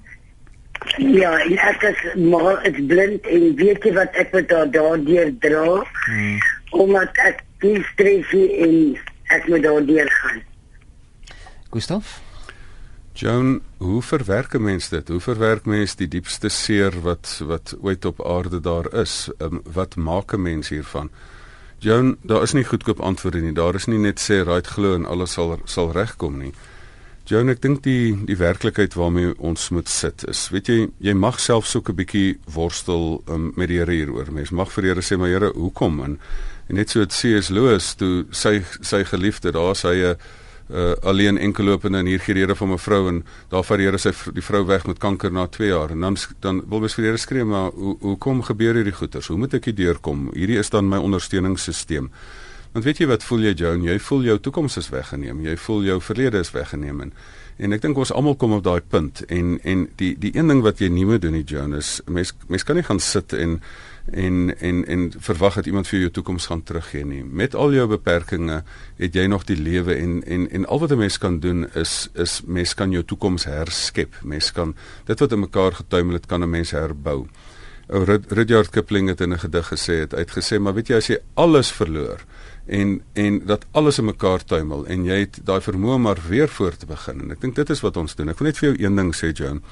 Ja, 0.97 1.33
ek 1.39 1.83
is 1.83 1.99
maar 2.15 2.61
ek 2.67 2.79
blind 2.87 3.27
en 3.27 3.55
weet 3.59 3.83
jy 3.83 3.93
wat 3.93 4.15
ek 4.19 4.31
met 4.33 4.49
daar 4.49 4.69
daardeur 4.71 5.31
dra? 5.43 5.83
Hmm. 6.05 6.39
Omdat 6.71 7.21
ek 7.27 7.43
nie 7.63 7.83
stres 7.93 8.31
en 8.37 8.75
ek 9.35 9.47
moet 9.47 9.63
daardeur 9.63 10.09
gaan. 10.21 10.41
Gustaf? 11.69 12.19
Joan, 13.19 13.59
hoe 13.77 14.01
verwerk 14.01 14.53
'n 14.53 14.63
mens 14.63 14.89
dit? 14.89 15.07
Hoe 15.07 15.19
verwerk 15.19 15.65
mens 15.65 15.95
die 15.95 16.07
diepste 16.07 16.49
seer 16.49 17.01
wat 17.01 17.41
wat 17.43 17.75
ooit 17.81 18.05
op 18.05 18.25
aarde 18.25 18.59
daar 18.59 18.93
is? 18.93 19.29
Um, 19.37 19.61
wat 19.73 19.95
maak 19.95 20.33
'n 20.33 20.41
mens 20.41 20.69
hiervan? 20.69 21.09
Joan, 21.77 22.17
daar 22.21 22.41
is 22.41 22.53
nie 22.53 22.63
goedkoop 22.63 22.99
antwoorde 22.99 23.41
nie. 23.41 23.53
Daar 23.53 23.75
is 23.75 23.85
nie 23.85 23.97
net 23.97 24.19
sê 24.19 24.43
right 24.43 24.67
glo 24.67 24.95
en 24.95 25.05
alles 25.05 25.31
sal 25.31 25.59
sal 25.65 25.91
regkom 25.91 26.37
nie. 26.37 26.53
Joan, 27.29 27.51
ek 27.53 27.59
dink 27.61 27.83
die 27.85 28.15
die 28.25 28.39
werklikheid 28.39 28.95
waarmee 28.97 29.35
ons 29.45 29.67
moet 29.69 29.89
sit 29.91 30.23
is, 30.31 30.47
weet 30.49 30.69
jy, 30.71 30.77
jy 31.05 31.13
mag 31.13 31.35
self 31.37 31.67
soek 31.69 31.91
'n 31.91 31.97
bietjie 31.99 32.39
worstel 32.49 33.21
um, 33.29 33.51
met 33.53 33.69
die 33.69 33.77
Here 33.77 33.93
hieroor. 33.93 34.31
Mens 34.33 34.49
mag 34.49 34.71
vir 34.73 34.81
die 34.81 34.89
Here 34.89 35.03
sê, 35.05 35.13
maar 35.15 35.29
Here, 35.29 35.51
hoekom? 35.53 36.01
En, 36.01 36.17
en 36.69 36.75
net 36.75 36.89
so 36.89 37.05
dit 37.05 37.13
C.S. 37.13 37.51
Lewis 37.53 37.93
toe 38.01 38.25
sy 38.31 38.63
sy 38.81 39.03
geliefde, 39.05 39.53
daar 39.53 39.77
sy 39.77 39.93
'n 39.93 40.17
uh, 40.73 40.93
alleen 41.05 41.37
enkelopende 41.37 41.99
en 41.99 42.09
hier 42.09 42.19
gee 42.19 42.33
die 42.33 42.41
Here 42.47 42.55
van 42.55 42.73
'n 42.73 42.81
vrou 42.81 43.07
en 43.07 43.23
daar 43.49 43.63
vat 43.63 43.77
die 43.77 43.85
Here 43.85 44.01
sy 44.01 44.11
die 44.33 44.47
vrou 44.49 44.65
weg 44.65 44.87
met 44.87 44.97
kanker 44.97 45.31
na 45.31 45.45
2 45.45 45.69
jaar 45.69 45.91
en 45.91 46.01
dan 46.01 46.17
dan 46.41 46.63
wil 46.65 46.79
mens 46.79 46.95
vir 46.95 47.03
die 47.03 47.11
Here 47.11 47.21
skree, 47.21 47.45
maar 47.45 47.69
hoe 47.71 47.97
hoekom 48.01 48.41
gebeur 48.41 48.73
hierdie 48.73 48.97
goeters? 48.97 49.27
Hoe 49.27 49.37
moet 49.37 49.53
ek 49.53 49.65
hier 49.65 49.75
deurkom? 49.75 50.31
Hierdie 50.33 50.57
is 50.57 50.69
dan 50.69 50.89
my 50.89 50.97
ondersteuningssisteem. 50.97 52.09
Want 52.79 52.87
weet 52.87 53.01
jy 53.03 53.09
wat 53.11 53.23
voel 53.27 53.41
jy 53.43 53.51
Joan? 53.59 53.81
Jy 53.83 53.97
voel 53.99 54.21
jou 54.23 54.33
toekoms 54.39 54.77
is 54.79 54.85
weggeneem. 54.87 55.41
Jy 55.43 55.57
voel 55.59 55.81
jou 55.83 55.97
verlede 55.99 56.39
is 56.39 56.51
weggeneem 56.55 57.01
en, 57.03 57.09
en 57.59 57.75
ek 57.75 57.81
dink 57.83 57.97
ons 57.99 58.13
almal 58.15 58.37
kom 58.39 58.53
op 58.55 58.61
daai 58.63 58.79
punt 58.79 59.19
en 59.27 59.57
en 59.67 59.81
die 59.99 60.13
die 60.15 60.31
een 60.31 60.47
ding 60.47 60.61
wat 60.63 60.79
jy 60.79 60.87
nie 60.87 61.03
moet 61.09 61.19
doen 61.19 61.35
nie 61.35 61.43
Joan 61.43 61.75
is 61.75 61.97
mens 62.07 62.31
mens 62.47 62.63
kan 62.63 62.79
nie 62.79 62.85
gaan 62.87 63.03
sit 63.03 63.35
en 63.35 63.57
en 64.15 64.55
en 64.63 64.79
en 64.95 65.03
verwag 65.27 65.59
dat 65.59 65.67
iemand 65.67 65.91
vir 65.91 66.05
jou 66.05 66.13
toekoms 66.21 66.47
gaan 66.53 66.63
teruggee 66.63 67.03
nie. 67.03 67.19
Met 67.27 67.51
al 67.51 67.75
jou 67.75 67.83
beperkings 67.91 68.63
het 68.95 69.19
jy 69.19 69.27
nog 69.27 69.43
die 69.51 69.59
lewe 69.59 69.99
en 69.99 70.21
en 70.23 70.47
en 70.47 70.71
al 70.71 70.79
wat 70.79 70.95
'n 70.95 71.03
mens 71.03 71.19
kan 71.19 71.43
doen 71.43 71.67
is 71.75 72.07
is 72.15 72.39
mens 72.47 72.73
kan 72.73 72.95
jou 72.95 73.03
toekoms 73.03 73.43
herskep. 73.43 74.23
Mens 74.23 74.53
kan 74.55 74.75
dit 75.05 75.19
wat 75.19 75.31
in 75.31 75.43
mekaar 75.43 75.75
getuimel 75.83 76.13
het 76.13 76.31
kan 76.31 76.43
'n 76.43 76.49
mens 76.49 76.71
herbou. 76.71 77.27
Ou 77.89 78.05
Rudyard 78.29 78.69
Kipling 78.69 79.07
het 79.09 79.21
in 79.21 79.33
'n 79.33 79.39
gedig 79.39 79.67
gesê 79.67 79.99
het 80.07 80.15
uitgesê 80.15 80.59
maar 80.59 80.73
weet 80.73 80.87
jy 80.87 80.95
as 80.95 81.07
jy 81.07 81.17
alles 81.33 81.71
verloor 81.71 82.23
en 82.69 83.01
en 83.13 83.41
dat 83.45 83.65
alles 83.71 83.97
in 83.97 84.05
mekaar 84.05 84.43
tuimel 84.45 84.85
en 84.87 85.05
jy 85.05 85.19
het 85.25 85.39
daai 85.45 85.59
vermoë 85.61 85.97
maar 85.97 86.19
weer 86.27 86.49
voor 86.49 86.77
te 86.77 86.85
begin 86.89 87.23
en 87.25 87.31
ek 87.35 87.41
dink 87.41 87.55
dit 87.57 87.69
is 87.69 87.81
wat 87.81 87.97
ons 87.97 88.15
doen. 88.15 88.29
Ek 88.29 88.39
wil 88.39 88.49
net 88.51 88.59
vir 88.61 88.69
jou 88.69 88.75
een 88.77 88.99
ding 88.99 89.13
sê 89.17 89.31
Joan. 89.33 89.63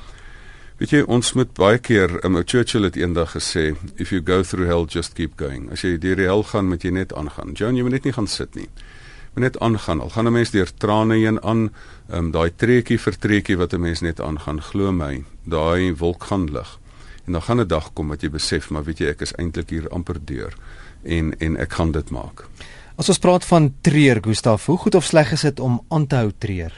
Weet 0.77 0.93
jy 0.93 1.01
ons 1.09 1.31
moet 1.33 1.53
baie 1.57 1.77
keer 1.81 2.19
um, 2.25 2.39
Churchill 2.43 2.85
het 2.85 2.97
eendag 2.97 3.35
gesê 3.37 3.71
if 3.97 4.11
you 4.13 4.21
go 4.21 4.43
through 4.43 4.69
hell 4.69 4.85
just 4.89 5.15
keep 5.17 5.37
going. 5.37 5.69
As 5.73 5.85
jy 5.85 5.97
deur 6.01 6.17
die 6.17 6.29
hel 6.29 6.43
gaan 6.45 6.69
moet 6.69 6.85
jy 6.85 6.93
net 6.93 7.13
aangaan. 7.13 7.53
Joan 7.57 7.77
jy 7.77 7.85
moet 7.85 7.97
net 7.97 8.09
nie 8.09 8.15
gaan 8.17 8.29
sit 8.29 8.57
nie. 8.57 8.69
Moet 9.35 9.45
net 9.45 9.59
aangaan. 9.61 10.01
Al 10.01 10.09
gaan 10.09 10.27
'n 10.27 10.33
mens 10.33 10.51
deur 10.51 10.69
trane 10.77 11.15
heen 11.15 11.41
aan, 11.43 11.69
um, 12.09 12.31
daai 12.31 12.49
treetjie 12.49 12.97
vir 12.97 13.13
treetjie 13.13 13.57
wat 13.57 13.73
'n 13.73 13.81
mens 13.81 14.01
net 14.01 14.19
aangaan, 14.21 14.61
glo 14.61 14.91
my, 14.91 15.23
daai 15.45 15.93
wolk 15.97 16.23
gaan 16.23 16.45
lig. 16.51 16.79
En 17.25 17.33
dan 17.33 17.41
gaan 17.41 17.59
'n 17.59 17.67
dag 17.67 17.93
kom 17.93 18.07
wat 18.07 18.21
jy 18.21 18.29
besef 18.29 18.69
maar 18.69 18.83
weet 18.83 18.99
jy 18.99 19.07
ek 19.07 19.21
is 19.21 19.33
eintlik 19.33 19.69
hier 19.69 19.89
amper 19.89 20.17
deur 20.25 20.53
en 21.03 21.33
en 21.39 21.57
ek 21.57 21.69
kan 21.69 21.91
dit 21.91 22.09
maak. 22.09 22.45
As 22.97 23.11
ons 23.13 23.19
praat 23.21 23.45
van 23.45 23.69
treur, 23.85 24.17
Gustaf, 24.25 24.65
hoe 24.65 24.77
goed 24.81 24.95
of 24.97 25.05
sleg 25.05 25.31
is 25.35 25.45
dit 25.45 25.59
om 25.61 25.77
aan 25.93 26.07
te 26.09 26.17
hou 26.17 26.31
treur? 26.33 26.73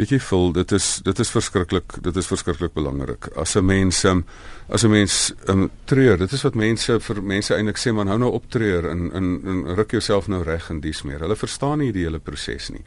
Weet 0.00 0.14
jy, 0.14 0.18
vol, 0.24 0.48
dit 0.56 0.72
is 0.72 0.86
dit 1.06 1.18
is 1.22 1.30
verskriklik, 1.30 1.98
dit 2.02 2.16
is 2.16 2.26
verskriklik 2.26 2.72
belangrik. 2.74 3.28
As 3.38 3.54
'n 3.56 3.64
mens 3.64 4.04
um, 4.04 4.24
as 4.68 4.82
'n 4.84 4.90
mens 4.90 5.32
um, 5.46 5.70
treur, 5.84 6.16
dit 6.18 6.32
is 6.32 6.42
wat 6.42 6.54
mense 6.54 7.00
vir 7.00 7.22
mense 7.22 7.54
eintlik 7.54 7.78
sê, 7.78 7.92
man, 7.92 8.08
hou 8.08 8.18
nou 8.18 8.32
op 8.32 8.50
treur 8.50 8.90
en 8.90 9.12
en, 9.12 9.40
en 9.46 9.76
ruk 9.76 9.90
jouself 9.92 10.28
nou 10.28 10.42
reg 10.42 10.70
en 10.70 10.80
dis 10.80 11.02
meer. 11.02 11.20
Hulle 11.20 11.36
verstaan 11.36 11.78
nie 11.78 11.92
die 11.92 12.04
hele 12.04 12.18
proses 12.18 12.70
nie. 12.70 12.82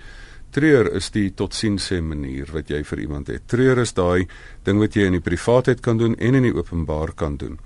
Treur 0.52 0.92
is 0.96 1.10
die 1.10 1.32
totsiense 1.32 2.02
manier 2.02 2.52
wat 2.52 2.70
jy 2.70 2.84
vir 2.84 3.00
iemand 3.00 3.28
het. 3.28 3.48
Treur 3.48 3.80
is 3.80 3.94
daai 3.94 4.28
ding 4.64 4.80
wat 4.80 4.96
jy 4.96 5.06
in 5.06 5.14
die 5.14 5.30
privaatheid 5.30 5.82
kan 5.82 5.98
doen 5.98 6.16
en 6.20 6.36
in 6.36 6.44
die 6.44 6.56
openbaar 6.56 7.14
kan 7.16 7.38
doen. 7.38 7.60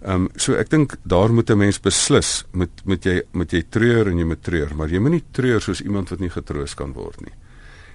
Ehm 0.00 0.14
um, 0.14 0.28
so 0.38 0.54
ek 0.54 0.70
dink 0.70 0.94
daar 1.02 1.32
moet 1.34 1.50
'n 1.50 1.58
mens 1.58 1.80
beslis 1.80 2.44
moet 2.52 2.70
moet 2.84 3.04
jy 3.04 3.22
moet 3.32 3.50
jy 3.50 3.62
treur 3.68 4.06
en 4.06 4.18
jy 4.18 4.24
moet 4.24 4.42
treur, 4.42 4.74
maar 4.74 4.88
jy 4.88 4.98
moenie 4.98 5.24
treur 5.32 5.60
soos 5.60 5.80
iemand 5.80 6.08
wat 6.10 6.20
nie 6.20 6.30
getroos 6.30 6.74
kan 6.74 6.92
word 6.92 7.20
nie. 7.20 7.34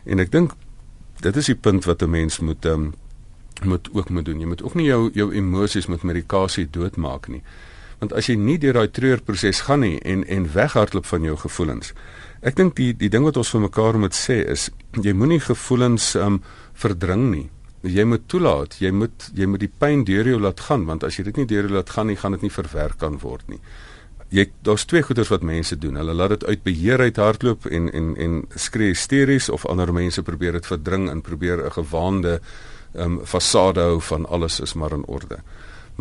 En 0.05 0.19
ek 0.19 0.31
dink 0.31 0.51
dit 1.21 1.35
is 1.37 1.45
die 1.45 1.55
punt 1.55 1.85
wat 1.85 2.01
'n 2.01 2.09
mens 2.09 2.39
moet 2.39 2.65
ehm 2.65 2.73
um, 2.73 2.93
moet 3.63 3.89
ook 3.93 4.09
moet 4.09 4.25
doen. 4.25 4.39
Jy 4.39 4.45
moet 4.45 4.63
ook 4.63 4.75
nie 4.75 4.85
jou 4.85 5.11
jou 5.13 5.33
emosies 5.33 5.87
met 5.87 6.03
medikasie 6.03 6.67
doodmaak 6.69 7.27
nie. 7.27 7.41
Want 7.99 8.13
as 8.13 8.27
jy 8.27 8.35
nie 8.35 8.57
deur 8.57 8.73
daai 8.73 8.91
treurproses 8.91 9.61
gaan 9.61 9.79
nie 9.79 9.99
en 9.99 10.27
en 10.27 10.53
weghardloop 10.53 11.05
van 11.05 11.23
jou 11.23 11.37
gevoelens. 11.37 11.93
Ek 12.41 12.55
dink 12.55 12.75
die 12.75 12.93
die 12.93 13.09
ding 13.09 13.23
wat 13.23 13.37
ons 13.37 13.49
vir 13.49 13.61
mekaar 13.61 13.97
moet 13.97 14.13
sê 14.13 14.43
is 14.51 14.69
jy 14.91 15.13
moenie 15.13 15.39
gevoelens 15.39 16.15
ehm 16.15 16.25
um, 16.25 16.43
verdring 16.73 17.31
nie 17.31 17.49
jy 17.83 18.03
moet 18.07 18.27
toelaat, 18.31 18.77
jy 18.79 18.91
moet 18.95 19.29
jy 19.35 19.47
moet 19.49 19.59
die 19.59 19.71
pyn 19.79 20.05
deur 20.07 20.27
jou 20.27 20.39
laat 20.39 20.61
gaan 20.67 20.85
want 20.87 21.03
as 21.03 21.17
jy 21.19 21.25
dit 21.27 21.41
nie 21.41 21.49
deur 21.49 21.67
laat 21.69 21.89
gaan 21.89 22.07
nie, 22.07 22.19
gaan 22.19 22.37
dit 22.37 22.45
nie 22.47 22.53
verwerk 22.53 22.97
kan 23.01 23.17
word 23.19 23.49
nie. 23.51 23.59
Jy 24.33 24.47
daar's 24.65 24.85
twee 24.89 25.03
goeders 25.05 25.29
wat 25.29 25.43
mense 25.45 25.75
doen. 25.77 25.99
Hulle 25.99 26.15
laat 26.15 26.37
dit 26.37 26.45
uit 26.45 26.63
beheer 26.63 27.03
uit 27.03 27.19
hardloop 27.21 27.67
en 27.69 27.91
en 27.91 28.15
en 28.17 28.39
skree 28.55 28.93
hysteries 28.93 29.49
of 29.49 29.65
ander 29.65 29.93
mense 29.93 30.23
probeer 30.23 30.57
dit 30.57 30.65
verdring 30.65 31.09
en 31.09 31.21
probeer 31.21 31.65
'n 31.65 31.71
gewaande 31.71 32.39
ehm 32.93 33.19
um, 33.19 33.25
fasade 33.25 33.81
hou 33.81 34.01
van 34.01 34.25
alles 34.25 34.59
is 34.59 34.73
maar 34.73 34.93
in 34.93 35.05
orde. 35.05 35.39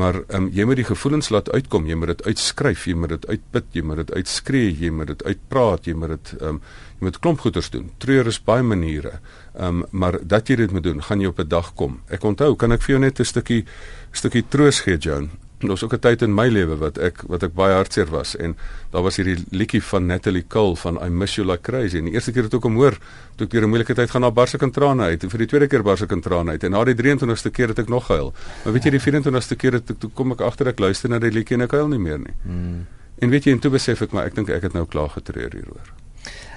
Maar 0.01 0.23
um, 0.33 0.49
jy 0.53 0.65
moet 0.65 0.81
die 0.81 0.89
gevoelens 0.89 1.29
laat 1.29 1.51
uitkom, 1.53 1.85
jy 1.87 1.97
moet 2.01 2.15
dit 2.15 2.23
uitskryf, 2.31 2.87
jy 2.89 2.95
moet 2.97 3.13
dit 3.13 3.27
uitput, 3.29 3.67
jy 3.77 3.83
moet 3.85 4.01
dit 4.01 4.13
uitskree, 4.17 4.71
jy 4.81 4.91
moet 4.91 5.13
dit 5.13 5.25
uitpraat, 5.25 5.87
jy 5.87 5.95
moet 5.95 6.15
dit 6.15 6.33
um, 6.41 6.63
jy 6.97 7.09
moet 7.09 7.19
klomp 7.21 7.45
goeders 7.45 7.69
doen. 7.75 7.91
Treur 8.01 8.31
is 8.31 8.41
baie 8.41 8.65
maniere. 8.65 9.19
Um, 9.53 9.85
maar 9.91 10.17
dat 10.25 10.49
jy 10.49 10.57
dit 10.63 10.73
moet 10.73 10.87
doen, 10.87 11.03
gaan 11.03 11.21
jy 11.21 11.29
op 11.29 11.41
'n 11.41 11.49
dag 11.49 11.75
kom. 11.75 12.01
Ek 12.09 12.25
onthou, 12.25 12.57
kan 12.57 12.73
ek 12.73 12.83
vir 12.83 12.97
jou 12.97 13.01
net 13.01 13.21
'n 13.21 13.25
stukkie 13.25 13.65
stukkie 14.13 14.45
troos 14.49 14.81
gee, 14.81 14.97
Joan? 14.97 15.31
Daar 15.63 15.71
was 15.71 15.85
ook 15.85 15.93
'n 15.95 15.99
tyd 15.99 16.23
in 16.23 16.35
my 16.35 16.49
lewe 16.49 16.77
wat 16.77 16.99
ek 16.99 17.23
wat 17.27 17.43
ek 17.43 17.55
baie 17.55 17.75
hartseer 17.75 18.11
was 18.11 18.37
en 18.37 18.57
daar 18.91 19.03
was 19.03 19.17
hierdie 19.17 19.45
liedjie 19.51 19.83
van 19.83 20.07
Natalie 20.07 20.45
Cole 20.49 20.77
van 20.77 20.99
I 21.05 21.09
miss 21.09 21.35
you 21.35 21.47
like 21.47 21.63
crazy. 21.63 21.99
En 21.99 22.05
die 22.05 22.13
eerste 22.13 22.33
keer 22.33 22.43
het 22.43 22.55
ek 22.55 22.63
hom 22.63 22.75
hoor, 22.75 22.99
toe 23.37 23.47
ek 23.47 23.51
deur 23.53 23.63
'n 23.63 23.69
moeilike 23.69 23.95
tyd 23.95 24.11
gaan 24.11 24.21
na 24.21 24.31
barse 24.31 24.59
kan 24.59 24.71
trane 24.71 25.03
uit 25.03 25.23
en 25.23 25.31
vir 25.31 25.39
die 25.39 25.47
tweede 25.47 25.67
keer 25.67 25.83
barse 25.83 26.07
kan 26.07 26.21
trane 26.21 26.51
uit 26.51 26.65
en 26.65 26.71
na 26.71 26.85
die 26.85 26.95
23ste 26.95 27.51
keer 27.51 27.69
het 27.69 27.79
ek 27.79 27.89
nog 27.89 28.07
gehuil. 28.07 28.35
Maar 28.65 28.73
weet 28.73 28.85
jy 28.85 28.91
die 28.91 29.01
24ste 29.01 29.57
keer 29.57 29.73
het 29.73 29.91
ek 29.91 29.99
toe 29.99 30.11
kom 30.11 30.33
ek 30.33 30.41
agter 30.41 30.69
ek 30.69 30.79
luister 30.79 31.09
na 31.09 31.19
die 31.19 31.31
liedjie 31.31 31.55
en 31.57 31.63
ek 31.63 31.71
huil 31.71 31.89
nie 31.89 31.99
meer 31.99 32.19
nie. 32.19 32.35
Hmm. 32.43 32.87
En 33.19 33.31
weet 33.31 33.45
jy 33.45 33.53
en 33.53 33.59
toe 33.59 33.71
besef 33.71 34.03
ek 34.03 34.13
maar 34.13 34.25
ek 34.25 34.35
dink 34.35 34.49
ek 34.49 34.63
het 34.63 34.73
nou 34.73 34.87
klaar 34.87 35.09
getreur 35.09 35.51
hieroor. 35.53 36.02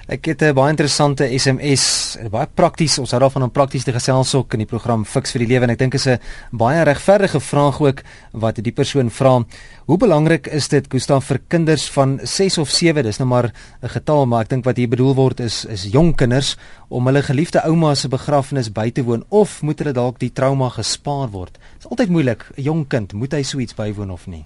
Ek 0.05 0.25
het 0.25 0.41
'n 0.41 0.53
baie 0.53 0.69
interessante 0.69 1.25
SMS, 1.25 2.17
baie 2.29 2.47
prakties. 2.53 2.99
Ons 2.99 3.11
hou 3.11 3.19
daarvan 3.19 3.43
om 3.43 3.51
prakties 3.51 3.83
te 3.83 3.91
gesels 3.91 4.35
ook 4.35 4.53
in 4.53 4.59
die 4.59 4.67
program 4.67 5.03
Fix 5.03 5.31
vir 5.31 5.39
die 5.39 5.47
Lewe 5.47 5.63
en 5.63 5.69
ek 5.71 5.79
dink 5.79 5.93
is 5.93 6.05
'n 6.05 6.19
baie 6.51 6.83
regverdige 6.83 7.39
vraag 7.39 7.81
ook 7.81 8.03
wat 8.33 8.55
die 8.55 8.71
persoon 8.71 9.09
vra. 9.09 9.43
Hoe 9.85 9.97
belangrik 9.97 10.47
is 10.47 10.67
dit 10.67 10.85
Gustaf 10.87 11.25
vir 11.25 11.39
kinders 11.47 11.89
van 11.89 12.19
6 12.23 12.57
of 12.57 12.69
7? 12.69 13.03
Dis 13.03 13.17
nou 13.17 13.27
maar 13.27 13.51
'n 13.81 13.89
getal, 13.89 14.25
maar 14.27 14.41
ek 14.41 14.49
dink 14.49 14.65
wat 14.65 14.77
hier 14.77 14.89
bedoel 14.89 15.15
word 15.15 15.39
is 15.39 15.65
is 15.65 15.83
jong 15.91 16.15
kinders 16.15 16.55
om 16.89 17.05
hulle 17.05 17.23
geliefde 17.23 17.65
ouma 17.65 17.95
se 17.95 18.07
begrafnis 18.07 18.71
by 18.71 18.91
te 18.91 19.03
woon 19.03 19.23
of 19.29 19.61
moet 19.61 19.79
hulle 19.79 19.93
dalk 19.93 20.19
die 20.19 20.33
trauma 20.33 20.69
gespaar 20.69 21.31
word? 21.31 21.53
Dit 21.53 21.79
is 21.79 21.89
altyd 21.89 22.09
moeilik. 22.09 22.45
'n 22.57 22.61
Jong 22.61 22.87
kind, 22.87 23.13
moet 23.13 23.31
hy 23.31 23.41
so 23.43 23.57
iets 23.57 23.73
bywoon 23.73 24.11
of 24.11 24.27
nie? 24.27 24.45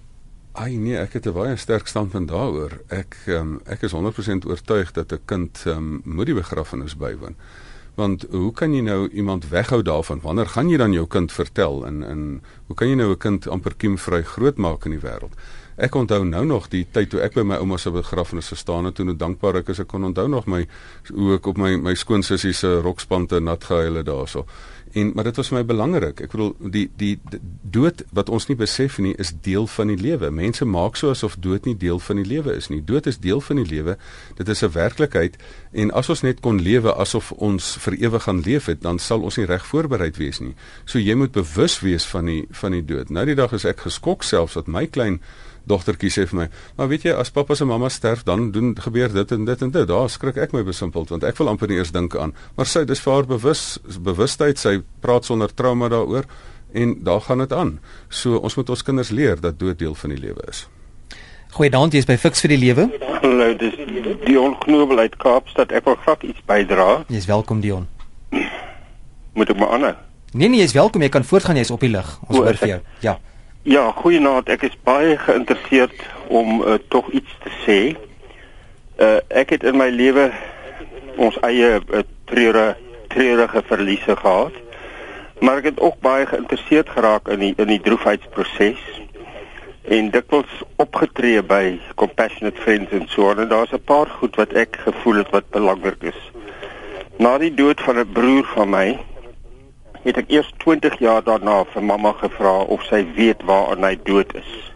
Ai 0.59 0.75
nee, 0.75 0.97
ek 0.99 1.13
het 1.13 1.25
'n 1.25 1.31
baie 1.33 1.55
sterk 1.55 1.87
standpunt 1.87 2.27
daaroor. 2.27 2.81
Ek 2.87 3.15
um, 3.27 3.61
ek 3.65 3.81
is 3.81 3.93
100% 3.95 4.45
oortuig 4.45 4.91
dat 4.91 5.11
'n 5.11 5.21
kind 5.25 5.63
um, 5.67 6.01
moet 6.03 6.25
die 6.25 6.35
begrafnis 6.35 6.97
bywoon. 6.97 7.35
Want 7.95 8.25
hoe 8.31 8.51
kan 8.51 8.73
jy 8.73 8.81
nou 8.81 9.07
iemand 9.07 9.47
weghou 9.49 9.81
daarvan? 9.81 10.19
Wanneer 10.21 10.47
gaan 10.47 10.69
jy 10.69 10.77
dan 10.77 10.91
jou 10.91 11.07
kind 11.07 11.31
vertel 11.31 11.85
en 11.85 12.03
en 12.03 12.41
hoe 12.65 12.75
kan 12.75 12.87
jy 12.87 12.95
nou 12.95 13.11
'n 13.11 13.17
kind 13.17 13.47
amper 13.47 13.75
kiemvry 13.75 14.23
grootmaak 14.23 14.85
in 14.85 14.91
die 14.91 14.99
wêreld? 14.99 15.33
Ek 15.75 15.95
onthou 15.95 16.25
nou 16.25 16.45
nog 16.45 16.67
die 16.67 16.87
tyd 16.91 17.09
toe 17.09 17.21
ek 17.21 17.33
by 17.33 17.41
my 17.41 17.55
ouma 17.55 17.77
se 17.77 17.91
begrafnis 17.91 18.47
gestaan 18.47 18.85
het, 18.85 18.95
toe 18.95 19.05
hoe 19.05 19.15
dankbaar 19.15 19.55
ek 19.55 19.69
is 19.69 19.79
ek 19.79 19.87
kon 19.87 20.03
onthou 20.03 20.27
nog 20.27 20.45
my 20.45 20.67
hoe 21.13 21.33
ek 21.35 21.47
op 21.47 21.57
my 21.57 21.77
my 21.77 21.95
skoonsussie 21.95 22.53
se 22.53 22.81
rokspante 22.81 23.39
nat 23.39 23.63
gehuil 23.63 23.95
het 23.95 24.05
daarso. 24.05 24.45
En 24.91 25.11
maar 25.13 25.23
dit 25.23 25.35
was 25.35 25.47
vir 25.47 25.57
my 25.57 25.65
belangrik. 25.65 26.21
Ek 26.25 26.31
bedoel 26.33 26.55
die, 26.73 26.87
die 26.97 27.19
die 27.29 27.39
dood 27.61 28.03
wat 28.15 28.29
ons 28.29 28.47
nie 28.49 28.57
besef 28.57 28.97
nie 28.97 29.13
is 29.21 29.33
deel 29.45 29.67
van 29.67 29.91
die 29.91 29.97
lewe. 29.99 30.31
Mense 30.33 30.65
maak 30.65 30.97
so 30.97 31.13
asof 31.13 31.37
dood 31.37 31.69
nie 31.69 31.75
deel 31.77 31.99
van 31.99 32.21
die 32.21 32.25
lewe 32.25 32.55
is 32.57 32.69
nie. 32.73 32.81
Dood 32.85 33.05
is 33.05 33.19
deel 33.21 33.41
van 33.41 33.61
die 33.61 33.67
lewe. 33.69 33.97
Dit 34.37 34.49
is 34.49 34.63
'n 34.63 34.71
werklikheid 34.73 35.37
en 35.71 35.91
as 35.91 36.09
ons 36.09 36.23
net 36.25 36.39
kon 36.41 36.57
lewe 36.61 36.93
asof 36.97 37.31
ons 37.37 37.75
vir 37.83 37.97
ewig 37.99 38.23
gaan 38.23 38.41
leef 38.45 38.69
het, 38.71 38.81
dan 38.81 38.99
sal 38.99 39.21
ons 39.21 39.37
nie 39.37 39.45
reg 39.49 39.65
voorbereid 39.69 40.17
wees 40.17 40.41
nie. 40.41 40.55
So 40.85 40.99
jy 40.99 41.15
moet 41.15 41.35
bewus 41.35 41.79
wees 41.85 42.07
van 42.09 42.25
die 42.25 42.41
van 42.61 42.73
die 42.73 42.85
dood. 42.85 43.13
Nou 43.13 43.25
die 43.25 43.37
dag 43.37 43.53
is 43.53 43.67
ek 43.69 43.85
geskok 43.85 44.25
selfs 44.25 44.57
dat 44.57 44.67
my 44.67 44.87
klein 44.87 45.19
dogtertjie 45.69 46.09
sê 46.09 46.25
vir 46.27 46.39
my, 46.39 46.47
"Maar 46.77 46.87
weet 46.87 47.03
jy, 47.03 47.11
as 47.13 47.29
pappa 47.29 47.55
se 47.55 47.65
mamma 47.65 47.89
sterf, 47.89 48.23
dan 48.23 48.51
doen 48.51 48.75
gebeur 48.75 49.13
dit 49.13 49.31
en 49.31 49.45
dit 49.45 49.61
en 49.61 49.71
dit." 49.71 49.87
Daar 49.87 50.09
skrik 50.09 50.37
ek 50.37 50.53
my 50.53 50.63
besimpeld 50.63 51.09
want 51.09 51.23
ek 51.23 51.37
wil 51.37 51.47
amper 51.47 51.67
nie 51.67 51.77
eers 51.77 51.91
dink 51.91 52.15
aan. 52.15 52.33
Maar 52.55 52.65
sy 52.65 52.85
dis 52.85 52.99
vir 52.99 53.13
haar 53.13 53.25
bewus 53.25 53.79
bewustheid, 53.99 54.57
sy 54.57 54.81
praat 55.01 55.25
sonder 55.25 55.53
trauma 55.53 55.89
daaroor 55.89 56.25
en 56.73 57.03
daar 57.03 57.21
gaan 57.21 57.37
dit 57.37 57.53
aan. 57.53 57.79
So 58.09 58.37
ons 58.37 58.55
moet 58.55 58.69
ons 58.69 58.83
kinders 58.83 59.09
leer 59.09 59.41
dat 59.41 59.59
dood 59.59 59.79
deel 59.79 59.95
van 59.95 60.09
die 60.09 60.19
lewe 60.19 60.41
is. 60.47 60.67
Goeiedag, 61.49 61.89
jy 61.89 62.03
is 62.03 62.05
by 62.05 62.13
Fix 62.21 62.43
vir 62.43 62.51
die 62.53 62.59
Lewe. 62.61 62.83
Hallo, 63.23 63.47
dis 63.57 63.73
Dion 64.21 64.53
Knobel 64.61 64.99
uit 65.01 65.15
Kaapstad. 65.17 65.71
Ek 65.73 65.87
wil 65.89 65.95
graag 66.03 66.21
iets 66.27 66.43
bydra. 66.45 66.99
Jy's 67.09 67.25
welkom 67.25 67.63
Dion. 67.63 67.87
Moet 69.33 69.49
ek 69.49 69.57
maar 69.57 69.73
aanhou? 69.79 69.95
Nee 70.37 70.51
nee, 70.53 70.61
jy's 70.61 70.75
welkom. 70.77 71.01
Jy 71.01 71.09
kan 71.15 71.25
voortgaan, 71.25 71.57
jy's 71.57 71.73
op 71.73 71.81
die 71.81 71.89
lig. 71.89 72.11
Ons 72.27 72.37
hoor 72.37 72.59
vir 72.61 72.71
jou. 72.75 72.77
Ja. 73.01 73.15
Ja, 73.65 73.87
goeienaand. 73.97 74.51
Ek 74.53 74.67
is 74.69 74.77
baie 74.85 75.17
geïnteresseerd 75.25 76.05
om 76.29 76.61
uh, 76.61 76.77
tog 76.93 77.09
iets 77.17 77.33
te 77.41 77.55
sê. 77.65 77.79
Uh 79.01 79.17
ek 79.41 79.57
het 79.57 79.65
in 79.65 79.81
my 79.81 79.89
lewe 79.89 80.29
ons 81.17 81.41
eie 81.49 81.79
uh, 81.81 82.05
treure 82.29 82.75
treurige 83.09 83.65
verliese 83.65 84.13
gehad. 84.21 84.53
Maar 85.41 85.63
ek 85.63 85.71
het 85.73 85.81
ook 85.81 85.97
baie 86.05 86.29
geïnteresseerd 86.29 86.93
geraak 86.93 87.33
in 87.33 87.41
die 87.41 87.53
in 87.57 87.73
die 87.73 87.81
droefheidsproses 87.81 88.98
en 89.83 90.09
dikwels 90.11 90.63
opgetree 90.75 91.41
by 91.43 91.79
compassionate 91.95 92.59
friends 92.61 92.91
en 92.91 93.07
so 93.07 93.31
en 93.31 93.47
daar's 93.47 93.71
'n 93.73 93.83
paar 93.85 94.07
goed 94.07 94.35
wat 94.35 94.53
ek 94.53 94.75
gevoel 94.75 95.15
het 95.15 95.29
wat 95.29 95.49
belangrik 95.49 96.03
is. 96.03 96.19
Na 97.17 97.37
die 97.37 97.53
dood 97.53 97.81
van 97.81 97.99
'n 97.99 98.11
broer 98.11 98.43
van 98.43 98.69
my 98.69 98.99
het 100.03 100.17
ek 100.17 100.31
eers 100.31 100.51
20 100.57 100.99
jaar 100.99 101.23
daarna 101.23 101.63
vir 101.65 101.83
mamma 101.83 102.11
gevra 102.11 102.59
of 102.61 102.83
sy 102.83 103.05
weet 103.15 103.43
waar 103.43 103.77
hy 103.77 103.99
dood 104.03 104.35
is. 104.35 104.71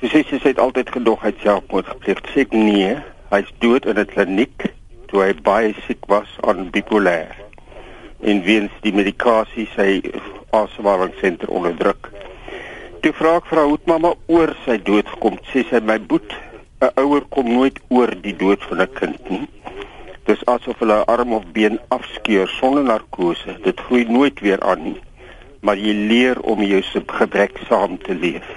Sy 0.00 0.06
sê 0.06 0.22
sy 0.28 0.48
het 0.48 0.58
altyd 0.58 0.90
gedog 0.90 1.22
hy 1.22 1.32
selfmoord 1.42 1.86
gepleeg. 1.86 2.18
Sy 2.34 2.44
sê 2.44 2.46
nee, 2.50 2.96
hy's 3.30 3.52
dood 3.58 3.86
in 3.86 3.98
'n 3.98 4.06
kliniek 4.06 4.66
toe 5.06 5.22
hy 5.22 5.32
baie 5.34 5.74
siek 5.86 6.06
was 6.06 6.28
aan 6.40 6.70
bipolêr 6.70 7.34
en 8.20 8.42
weens 8.42 8.72
die 8.82 8.92
medikasie 8.92 9.68
sy 9.76 10.00
asemhalingssenter 10.50 11.48
onderdruk. 11.48 12.10
Toe 13.06 13.14
vra 13.14 13.32
ek 13.38 13.44
vir 13.46 13.58
haar 13.60 13.68
hoe 13.70 13.76
mamma 13.86 14.10
oor 14.34 14.50
sy 14.64 14.74
dood 14.82 15.06
gekom. 15.06 15.36
Sê 15.52 15.60
sy 15.68 15.78
my 15.78 15.94
boet, 16.10 16.32
'n 16.82 16.88
ouer 17.02 17.22
kom 17.34 17.46
nooit 17.46 17.76
oor 17.94 18.10
die 18.24 18.34
dood 18.40 18.64
van 18.66 18.82
'n 18.82 18.94
kind 18.98 19.30
nie. 19.30 19.46
Dis 20.26 20.42
asof 20.54 20.82
hulle 20.82 20.96
'n 20.96 21.06
arm 21.14 21.36
of 21.38 21.44
been 21.52 21.78
afskeur 21.96 22.48
sonder 22.48 22.82
narkose. 22.82 23.54
Dit 23.62 23.80
groei 23.80 24.04
nooit 24.08 24.40
weer 24.40 24.60
aan 24.60 24.82
nie. 24.82 25.00
Maar 25.60 25.76
jy 25.76 25.94
leer 25.94 26.40
om 26.40 26.62
jou 26.62 26.82
gebrek 27.06 27.54
saam 27.68 27.96
te 27.98 28.14
leef. 28.14 28.48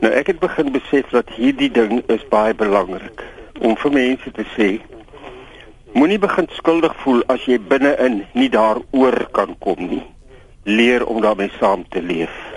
Nou 0.00 0.12
ek 0.12 0.26
het 0.26 0.38
begin 0.38 0.70
besef 0.70 1.10
dat 1.10 1.28
hierdie 1.28 1.70
ding 1.70 2.02
is 2.06 2.28
baie 2.28 2.54
belangrik 2.54 3.24
om 3.60 3.76
vir 3.76 3.92
mense 3.92 4.30
te 4.30 4.44
sê 4.56 4.80
Moenie 5.92 6.18
begin 6.18 6.46
skuldig 6.50 6.94
voel 7.02 7.22
as 7.26 7.44
jy 7.46 7.58
binne-in 7.58 8.26
nie 8.32 8.48
daaroor 8.48 9.26
kan 9.32 9.58
kom 9.58 9.88
nie. 9.88 10.06
Leer 10.62 11.06
om 11.06 11.20
daarmee 11.20 11.50
saam 11.58 11.88
te 11.88 12.02
leef 12.02 12.55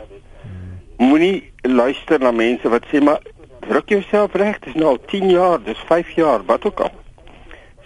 moenie 0.99 1.51
luister 1.63 2.19
na 2.19 2.31
mense 2.35 2.69
wat 2.69 2.87
sê 2.91 2.99
maar 3.03 3.23
druk 3.63 3.91
jouself 3.93 4.35
reg, 4.39 4.57
dit 4.59 4.73
is 4.73 4.81
nou 4.81 4.97
10 5.07 5.29
jaar, 5.31 5.61
dis 5.63 5.79
5 5.87 6.11
jaar, 6.17 6.43
wat 6.47 6.65
ook 6.67 6.81
al. 6.83 6.91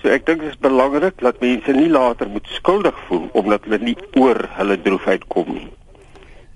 So 0.01 0.09
ek 0.11 0.25
dink 0.27 0.41
dit 0.41 0.49
is 0.49 0.59
belangrik 0.61 1.21
dat 1.21 1.41
mense 1.43 1.75
nie 1.77 1.91
later 1.91 2.29
moet 2.29 2.47
skuldig 2.57 2.97
voel 3.07 3.27
omdat 3.37 3.67
hulle 3.67 3.79
nie 3.83 3.95
oor 4.19 4.41
hulle 4.57 4.79
droefheid 4.81 5.27
kom 5.33 5.53
nie. 5.53 5.69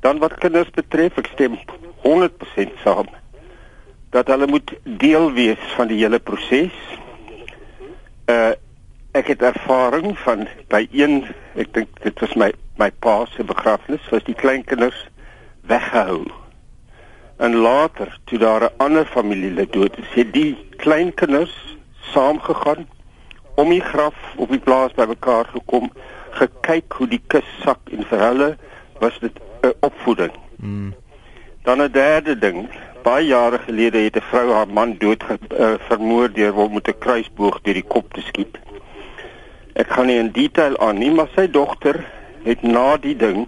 Dan 0.01 0.21
wat 0.23 0.37
kinders 0.41 0.71
betref, 0.73 1.19
ek 1.21 1.29
stem 1.35 1.59
100% 2.05 2.81
saam 2.83 3.09
dat 4.15 4.29
hulle 4.31 4.47
moet 4.49 4.73
deel 4.83 5.29
wees 5.35 5.63
van 5.75 5.91
die 5.91 5.99
hele 6.01 6.19
proses. 6.19 6.73
Uh 8.31 8.55
ek 9.17 9.31
het 9.31 9.41
ervaring 9.41 10.11
van 10.21 10.43
by 10.69 10.83
een, 10.93 11.23
ek 11.57 11.71
dink 11.73 12.03
dit 12.03 12.19
was 12.21 12.35
my 12.37 12.51
my 12.77 12.91
pa 13.01 13.23
se 13.33 13.41
begrafnis, 13.41 14.03
was 14.13 14.25
die 14.27 14.35
kleinkinders 14.37 14.99
weggehou 15.65 16.27
En 17.37 17.55
later, 17.55 18.19
toe 18.23 18.39
daar 18.39 18.61
'n 18.63 18.77
ander 18.77 19.05
familielid 19.05 19.73
dood 19.73 19.97
is, 19.97 20.09
het 20.13 20.33
die 20.33 20.57
kleinkinders 20.77 21.77
saamgegaan 21.99 22.87
om 23.55 23.69
die 23.69 23.81
graf 23.81 24.15
op 24.35 24.49
die 24.49 24.59
plaas 24.59 24.93
bymekaar 24.93 25.45
gekom, 25.45 25.91
gekyk 26.29 26.93
hoe 26.93 27.07
die 27.07 27.21
kus 27.27 27.45
sak 27.63 27.79
en 27.91 28.05
vir 28.05 28.19
hulle 28.19 28.57
was 28.99 29.19
dit 29.19 29.39
'n 29.61 29.73
opvoeding. 29.79 30.31
Mm. 30.55 30.93
Dan 31.63 31.81
'n 31.81 31.91
derde 31.91 32.37
ding, 32.37 32.69
baie 33.03 33.25
jare 33.25 33.57
gelede 33.57 33.97
het 33.97 34.15
'n 34.15 34.29
vrou 34.29 34.51
haar 34.51 34.67
man 34.67 34.95
dood 34.97 35.23
uh, 35.23 35.73
vermoor 35.77 36.31
deur 36.31 36.51
hom 36.51 36.73
met 36.73 36.87
'n 36.87 36.99
kruisboog 36.99 37.61
deur 37.61 37.73
die 37.73 37.87
kop 37.87 38.13
te 38.13 38.21
skiet. 38.21 38.57
Ek 39.73 39.89
gaan 39.89 40.05
nie 40.05 40.17
in 40.17 40.31
detail 40.31 40.77
aan 40.77 40.97
nie, 40.97 41.11
maar 41.11 41.29
sy 41.35 41.51
dogter 41.51 42.05
het 42.43 42.61
na 42.61 42.97
die 42.97 43.15
ding 43.15 43.47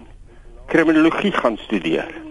kriminologie 0.66 1.32
gaan 1.32 1.56
studeer 1.56 2.29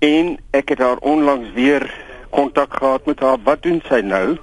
en 0.00 0.36
ek 0.56 0.72
het 0.72 0.80
haar 0.80 1.00
onlangs 1.04 1.52
weer 1.52 1.84
kontak 2.30 2.74
gehad 2.74 3.06
met 3.06 3.20
haar. 3.20 3.38
Wat 3.44 3.62
doen 3.62 3.82
sy 3.88 4.00
nou? 4.00 4.38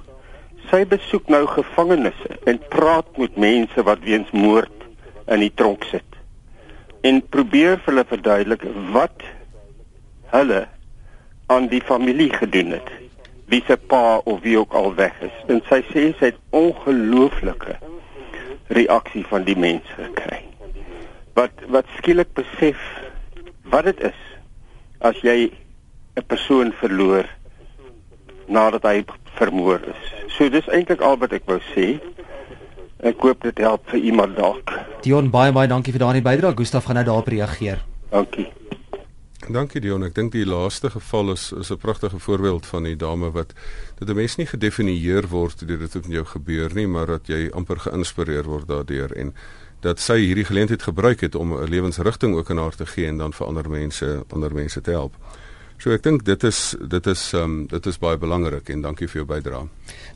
Sy 0.70 0.84
besoek 0.86 1.30
nou 1.32 1.46
gevangenisse 1.50 2.38
en 2.46 2.60
praat 2.70 3.16
met 3.18 3.36
mense 3.36 3.82
wat 3.82 4.04
weens 4.06 4.30
moord 4.30 4.86
in 5.26 5.42
die 5.42 5.52
tronk 5.54 5.86
sit. 5.90 6.04
En 7.02 7.22
probeer 7.34 7.78
vir 7.82 7.92
hulle 7.92 8.06
verduidelik 8.08 8.66
wat 8.94 9.24
hulle 10.34 10.66
aan 11.48 11.68
die 11.72 11.82
familie 11.82 12.30
gedoen 12.34 12.76
het. 12.76 12.90
Wie 13.48 13.62
se 13.66 13.78
pa 13.80 14.18
of 14.28 14.42
wie 14.44 14.58
ook 14.60 14.76
al 14.76 14.94
weg 14.94 15.16
is. 15.24 15.34
En 15.48 15.62
sy 15.70 15.80
sê 15.90 16.10
sy 16.20 16.30
het 16.30 16.40
ongelooflike 16.52 17.78
reaksie 18.76 19.24
van 19.26 19.46
die 19.48 19.56
mense 19.56 19.96
gekry. 19.96 20.42
Wat 21.34 21.66
wat 21.72 21.88
skielik 21.96 22.34
besef 22.36 22.82
wat 23.72 23.88
dit 23.88 24.10
is 24.12 24.27
as 25.00 25.16
jy 25.22 25.50
'n 26.16 26.26
persoon 26.26 26.72
verloor 26.72 27.26
nadat 28.48 28.82
hy 28.82 29.04
vermoor 29.38 29.80
is. 29.86 30.02
So 30.36 30.48
dis 30.48 30.66
eintlik 30.68 31.00
al 31.00 31.18
wat 31.18 31.32
ek 31.32 31.46
wou 31.46 31.60
sê. 31.74 32.00
Ek 32.98 33.20
hoop 33.22 33.42
dit 33.42 33.58
help 33.58 33.84
vir 33.92 34.00
iemand 34.00 34.36
dalk. 34.36 34.72
Dion 35.02 35.30
baie 35.30 35.52
baie 35.52 35.68
dankie 35.68 35.92
vir 35.92 36.02
daardie 36.02 36.22
bydrae. 36.22 36.56
Gustaf 36.56 36.84
gaan 36.84 36.98
nou 36.98 37.04
daarop 37.04 37.28
reageer. 37.28 37.84
Dankie. 38.10 38.48
Dankie 39.48 39.80
Dion. 39.80 40.02
Ek 40.02 40.16
dink 40.16 40.32
die 40.34 40.44
laaste 40.44 40.90
geval 40.90 41.32
is 41.32 41.52
is 41.52 41.70
'n 41.70 41.78
pragtige 41.78 42.18
voorbeeld 42.18 42.66
van 42.66 42.82
die 42.82 42.96
dame 42.96 43.30
wat 43.30 43.54
dit 43.98 44.08
'n 44.08 44.14
mens 44.14 44.36
nie 44.36 44.46
gedefinieer 44.46 45.28
word 45.28 45.66
deur 45.66 45.78
dit 45.78 45.94
wat 45.94 46.06
met 46.06 46.16
jou 46.16 46.24
gebeur 46.24 46.74
nie, 46.74 46.86
maar 46.86 47.06
dat 47.06 47.26
jy 47.26 47.50
amper 47.54 47.78
geïnspireer 47.78 48.44
word 48.44 48.68
daardeur 48.68 49.12
en 49.12 49.34
dat 49.80 50.00
sy 50.00 50.18
hierdie 50.18 50.44
geleentheid 50.44 50.82
gebruik 50.82 51.20
het 51.20 51.34
om 51.34 51.52
'n 51.54 51.68
lewensrigting 51.68 52.34
ook 52.34 52.50
aan 52.50 52.58
haar 52.58 52.76
te 52.76 52.86
gee 52.86 53.06
en 53.06 53.18
dan 53.18 53.32
vir 53.32 53.46
ander 53.46 53.70
mense 53.70 54.24
ander 54.28 54.54
mense 54.54 54.80
te 54.80 54.90
help. 54.90 55.14
So 55.78 55.92
ek 55.94 56.02
dink 56.02 56.24
dit 56.26 56.42
is 56.42 56.74
dit 56.90 57.06
is 57.06 57.20
um 57.38 57.66
dit 57.70 57.84
is 57.86 57.98
baie 58.02 58.18
belangrik 58.18 58.70
en 58.74 58.80
dankie 58.82 59.06
vir 59.06 59.20
jou 59.20 59.26
bydrae. 59.28 59.68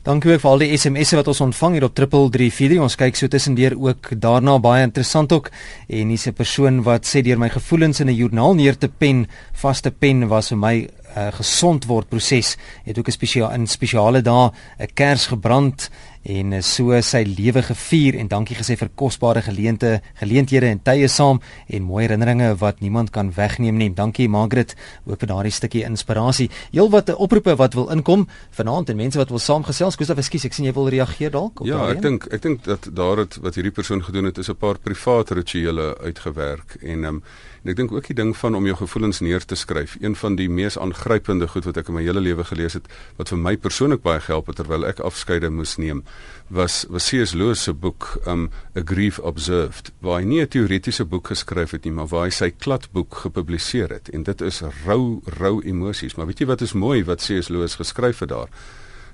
Dankie 0.03 0.33
ook 0.33 0.41
vir 0.43 0.49
al 0.49 0.63
die 0.65 0.75
SMS'e 0.75 1.15
wat 1.15 1.29
ons 1.31 1.39
ontvang 1.45 1.77
hier 1.77 1.85
op 1.87 1.95
3343. 1.95 2.81
Ons 2.83 2.97
kyk 2.99 3.15
so 3.15 3.31
tussendeur 3.31 3.77
ook 3.79 4.09
daarna 4.19 4.57
baie 4.59 4.83
interessant 4.83 5.31
ook 5.31 5.47
en 5.87 6.11
hier's 6.11 6.27
'n 6.27 6.33
persoon 6.33 6.83
wat 6.83 7.07
sê 7.07 7.23
deur 7.23 7.39
my 7.39 7.49
gevoelens 7.49 8.01
in 8.01 8.09
'n 8.09 8.15
joernaal 8.15 8.55
neer 8.55 8.77
te 8.77 8.89
pen, 8.89 9.27
vaste 9.53 9.91
pen 9.91 10.27
was 10.27 10.49
vir 10.49 10.57
my 10.57 10.89
uh, 11.17 11.31
gesond 11.31 11.85
word 11.85 12.09
proses. 12.09 12.57
Het 12.83 12.97
ook 12.97 13.07
'n 13.07 13.11
spesiale 13.11 13.53
in 13.53 13.67
spesiale 13.67 14.21
dae 14.21 14.51
'n 14.79 14.93
kers 14.93 15.27
gebrand 15.27 15.89
en 16.23 16.63
so 16.63 16.95
sy 17.01 17.23
lewe 17.27 17.61
gevier 17.61 18.15
en 18.15 18.29
dankie 18.31 18.55
gesê 18.55 18.77
vir 18.79 18.89
kosbare 18.95 19.41
geleente 19.43 20.01
geleenthede 20.21 20.69
en 20.71 20.79
tye 20.79 21.07
saam 21.07 21.41
en 21.67 21.83
mooi 21.83 22.05
herinneringe 22.05 22.55
wat 22.61 22.79
niemand 22.79 23.11
kan 23.11 23.31
wegneem 23.35 23.77
nie. 23.77 23.89
Dankie 23.93 24.29
Margaret 24.29 24.75
ook 25.05 25.19
vir 25.19 25.27
daardie 25.27 25.51
stukkie 25.51 25.83
inspirasie. 25.83 26.49
Heel 26.71 26.89
wat 26.89 27.11
oproepe 27.15 27.55
wat 27.55 27.73
wil 27.73 27.89
inkom 27.89 28.27
vanaand 28.51 28.89
en 28.89 28.95
mense 28.95 29.17
wat 29.17 29.29
wil 29.29 29.39
saamgesels. 29.39 29.95
Gustav, 29.99 30.17
ekskuus, 30.17 30.45
ek 30.45 30.53
sien 30.53 30.65
jy 30.65 30.73
wil 30.73 30.89
reageer 30.89 31.31
dalk 31.31 31.59
op 31.59 31.67
Ja, 31.67 31.89
ek 31.91 32.01
dink 32.01 32.27
ek 32.31 32.41
dink 32.41 32.63
dat 32.63 32.87
daar 32.93 33.17
het 33.17 33.35
wat 33.43 33.55
hierdie 33.55 33.75
persoon 33.75 34.03
gedoen 34.03 34.25
het 34.25 34.37
is 34.37 34.49
'n 34.49 34.55
paar 34.55 34.79
private 34.79 35.33
rituele 35.33 35.97
uitgewerk 35.99 36.77
en 36.81 37.03
um, 37.03 37.23
En 37.63 37.71
ek 37.71 37.77
dink 37.79 37.93
ook 37.95 38.07
die 38.11 38.15
ding 38.15 38.33
van 38.35 38.55
om 38.55 38.65
jou 38.67 38.75
gevoelens 38.75 39.21
neer 39.23 39.45
te 39.47 39.55
skryf, 39.55 39.95
een 40.01 40.17
van 40.19 40.35
die 40.35 40.49
mees 40.51 40.75
aangrypende 41.03 41.47
goed 41.47 41.65
wat 41.67 41.77
ek 41.77 41.89
in 41.91 41.97
my 41.97 42.03
hele 42.03 42.21
lewe 42.23 42.43
gelees 42.47 42.75
het, 42.77 42.87
wat 43.17 43.29
vir 43.31 43.39
my 43.39 43.55
persoonlik 43.59 44.03
baie 44.03 44.21
gehelp 44.23 44.47
het 44.47 44.59
terwyl 44.61 44.85
ek 44.87 45.01
afskeide 45.03 45.49
moes 45.51 45.75
neem, 45.77 46.03
was 46.49 46.85
was 46.89 47.09
C.S. 47.09 47.33
Lewis 47.35 47.63
se 47.63 47.73
boek 47.73 48.19
um 48.25 48.49
A 48.77 48.83
Grief 48.85 49.19
Observed, 49.19 49.91
waar 50.01 50.21
hy 50.21 50.25
nie 50.25 50.41
'n 50.41 50.47
teoretiese 50.47 51.05
boek 51.05 51.27
geskryf 51.27 51.71
het 51.71 51.83
nie, 51.85 51.91
maar 51.91 52.07
waar 52.07 52.25
hy 52.25 52.31
sy 52.31 52.51
kladboek 52.51 53.15
gepubliseer 53.25 53.89
het 53.89 54.09
en 54.09 54.23
dit 54.23 54.41
is 54.41 54.61
rou 54.85 55.21
rou 55.39 55.61
emosies, 55.63 56.15
maar 56.15 56.27
weet 56.27 56.39
jy 56.39 56.47
wat 56.47 56.61
is 56.61 56.73
mooi 56.73 57.03
wat 57.03 57.19
C.S. 57.19 57.49
Lewis 57.49 57.75
geskryf 57.75 58.19
het 58.19 58.29
daar? 58.29 58.49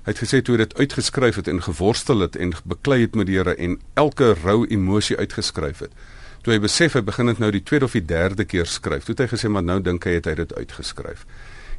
Hy 0.04 0.12
het 0.12 0.22
gesê 0.22 0.42
toe 0.42 0.56
hy 0.56 0.64
dit 0.64 0.78
uitgeskryf 0.78 1.36
het 1.36 1.48
en 1.48 1.62
geworstel 1.62 2.20
het 2.20 2.36
en 2.36 2.54
beklei 2.64 3.02
het 3.02 3.14
met 3.14 3.26
die 3.26 3.36
Here 3.36 3.54
en 3.54 3.80
elke 3.94 4.34
rou 4.44 4.66
emosie 4.66 5.16
uitgeskryf 5.16 5.78
het 5.78 5.92
toe 6.42 6.54
hy 6.54 6.58
besef 6.58 6.94
hy 6.96 7.02
begin 7.04 7.26
dit 7.26 7.38
nou 7.38 7.50
die 7.52 7.62
tweede 7.62 7.84
of 7.84 7.92
die 7.92 8.04
derde 8.04 8.44
keer 8.44 8.66
skryf. 8.66 9.04
Toe 9.04 9.12
het 9.12 9.20
hy 9.20 9.28
gesê 9.36 9.48
maar 9.52 9.62
nou 9.62 9.80
dink 9.80 10.04
hy 10.04 10.16
het 10.16 10.28
hy 10.30 10.34
dit 10.34 10.54
uitgeskryf. 10.56 11.26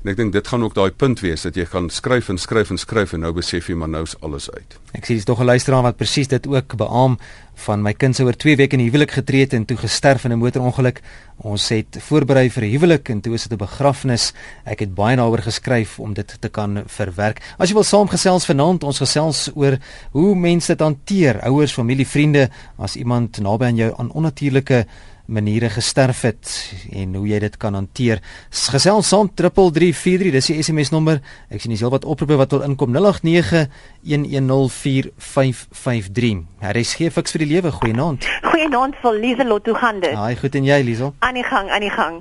En 0.02 0.10
ek 0.10 0.18
dink 0.18 0.34
dit 0.34 0.48
gaan 0.48 0.64
ook 0.66 0.74
daai 0.74 0.92
punt 0.92 1.20
wees 1.22 1.44
dat 1.46 1.56
jy 1.56 1.68
gaan 1.70 1.90
skryf 1.94 2.30
en 2.34 2.40
skryf 2.42 2.72
en 2.74 2.80
skryf 2.82 3.14
en 3.14 3.22
nou 3.22 3.34
besef 3.38 3.68
jy 3.70 3.76
maar 3.78 3.90
nou 3.90 4.02
is 4.08 4.16
alles 4.26 4.50
uit. 4.50 4.78
Ek 4.98 5.06
sien 5.06 5.20
dis 5.20 5.26
tog 5.30 5.40
'n 5.40 5.46
luisteraar 5.46 5.84
wat 5.86 5.98
presies 5.98 6.28
dit 6.28 6.48
ook 6.48 6.76
beamoen 6.76 7.20
van 7.65 7.84
my 7.84 7.93
kind 7.93 8.15
se 8.15 8.26
oor 8.26 8.38
2 8.38 8.58
weke 8.60 8.78
in 8.78 8.86
huwelik 8.86 9.13
getree 9.15 9.45
het 9.45 9.54
en 9.54 9.65
toe 9.65 9.78
gesterf 9.78 10.26
in 10.26 10.34
'n 10.34 10.41
motorongeluk. 10.41 11.02
Ons 11.38 11.69
het 11.69 11.97
voorberei 12.00 12.50
vir 12.50 12.63
'n 12.63 12.71
huwelik 12.71 13.10
en 13.10 13.21
toe 13.21 13.34
is 13.34 13.43
dit 13.43 13.52
'n 13.52 13.58
begrafnis. 13.58 14.34
Ek 14.65 14.80
het 14.80 14.95
baie 14.95 15.15
daaroor 15.15 15.41
geskryf 15.41 16.00
om 16.00 16.13
dit 16.13 16.38
te 16.39 16.50
kan 16.50 16.84
verwerk. 16.86 17.41
As 17.58 17.69
jy 17.69 17.74
wil 17.74 17.84
saamgesels 17.84 18.45
vanaand, 18.45 18.84
ons 18.84 18.97
gesels 18.97 19.50
oor 19.56 19.78
hoe 20.12 20.36
mense 20.36 20.67
dit 20.67 20.80
hanteer, 20.80 21.41
ouers, 21.41 21.74
familie, 21.74 22.08
vriende 22.08 22.50
as 22.78 22.95
iemand 22.95 23.39
naby 23.39 23.65
aan 23.65 23.76
jou 23.76 23.93
aan 23.97 24.12
onnatuurlike 24.12 24.86
maniere 25.32 25.69
gesterf 25.71 26.26
het 26.28 26.50
en 26.91 27.15
hoe 27.15 27.24
jy 27.30 27.39
dit 27.39 27.54
kan 27.62 27.74
hanteer. 27.78 28.19
Gesels 28.50 29.08
saam 29.12 29.30
3343, 29.30 30.32
dis 30.36 30.50
die 30.52 30.63
SMS 30.63 30.89
nommer. 30.91 31.21
Ek 31.50 31.62
sien 31.63 31.74
dis 31.74 31.82
heelwat 31.84 32.06
oproepe 32.10 32.36
wat 32.39 32.52
wil 32.56 32.65
inkom 32.67 32.91
089 32.95 33.67
1104553. 34.04 36.43
Hier 36.62 36.78
is 36.82 36.95
gee 37.00 37.10
fiks 37.13 37.32
vir 37.36 37.41
die 37.45 37.51
lewe. 37.52 37.72
Goeienaand. 37.72 38.28
Goeienaand 38.42 38.96
vir 39.02 39.14
Lieselot, 39.14 39.66
hoe 39.66 39.76
gaan 39.76 40.00
dit? 40.00 40.14
Haai, 40.14 40.36
goed 40.40 40.56
en 40.56 40.68
jy, 40.68 40.80
Liesel? 40.88 41.14
Aan 41.20 41.38
die 41.40 41.44
gang, 41.44 41.70
aan 41.70 41.84
die 41.84 41.92
gang. 41.92 42.20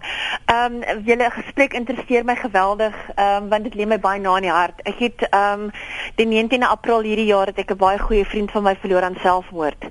Ehm 0.50 0.80
um, 0.82 1.02
julle 1.06 1.30
gesprek 1.30 1.74
interesseer 1.78 2.24
my 2.24 2.36
geweldig, 2.36 2.96
ehm 3.14 3.44
um, 3.44 3.48
want 3.52 3.68
dit 3.68 3.76
lê 3.78 3.86
my 3.86 3.98
baie 4.00 4.20
na 4.20 4.36
in 4.40 4.48
die 4.48 4.54
hart. 4.54 4.82
Ek 4.90 4.98
het 5.04 5.26
ehm 5.28 5.68
um, 5.68 5.70
die 6.18 6.26
19de 6.26 6.68
April 6.68 7.06
hierdie 7.06 7.28
jaar 7.30 7.52
het 7.52 7.58
ek 7.62 7.70
'n 7.74 7.82
baie 7.84 7.98
goeie 7.98 8.24
vriend 8.24 8.50
van 8.50 8.62
my 8.62 8.74
verloor 8.80 9.02
aan 9.02 9.18
selfmoord. 9.22 9.90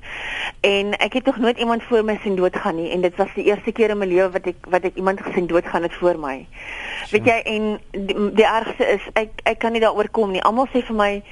En 0.61 0.97
ek 0.97 1.13
het 1.13 1.25
nog 1.25 1.37
nooit 1.37 1.57
iemand 1.57 1.83
voor 1.83 2.03
my 2.03 2.19
sien 2.23 2.35
doodgaan 2.35 2.75
nie 2.75 2.91
en 2.91 3.01
dit 3.01 3.15
was 3.15 3.33
die 3.35 3.45
eerste 3.45 3.71
keer 3.71 3.89
in 3.89 3.97
my 3.97 4.05
lewe 4.05 4.29
wat 4.29 4.45
ek 4.45 4.65
wat 4.69 4.83
ek 4.83 4.95
iemand 4.95 5.21
gesien 5.21 5.47
doodgaan 5.47 5.81
het 5.81 5.93
voor 5.93 6.19
my. 6.19 6.45
Sure. 7.05 7.11
Weet 7.11 7.25
jy 7.25 7.39
en 7.55 7.79
die, 7.91 8.33
die 8.33 8.45
ergste 8.45 8.85
is 8.85 9.01
ek 9.13 9.29
ek 9.43 9.59
kan 9.59 9.71
nie 9.71 9.81
daaroor 9.81 10.09
kom 10.11 10.31
nie. 10.31 10.43
Almal 10.43 10.67
sê 10.73 10.83
vir 10.85 10.95
my 10.95 11.23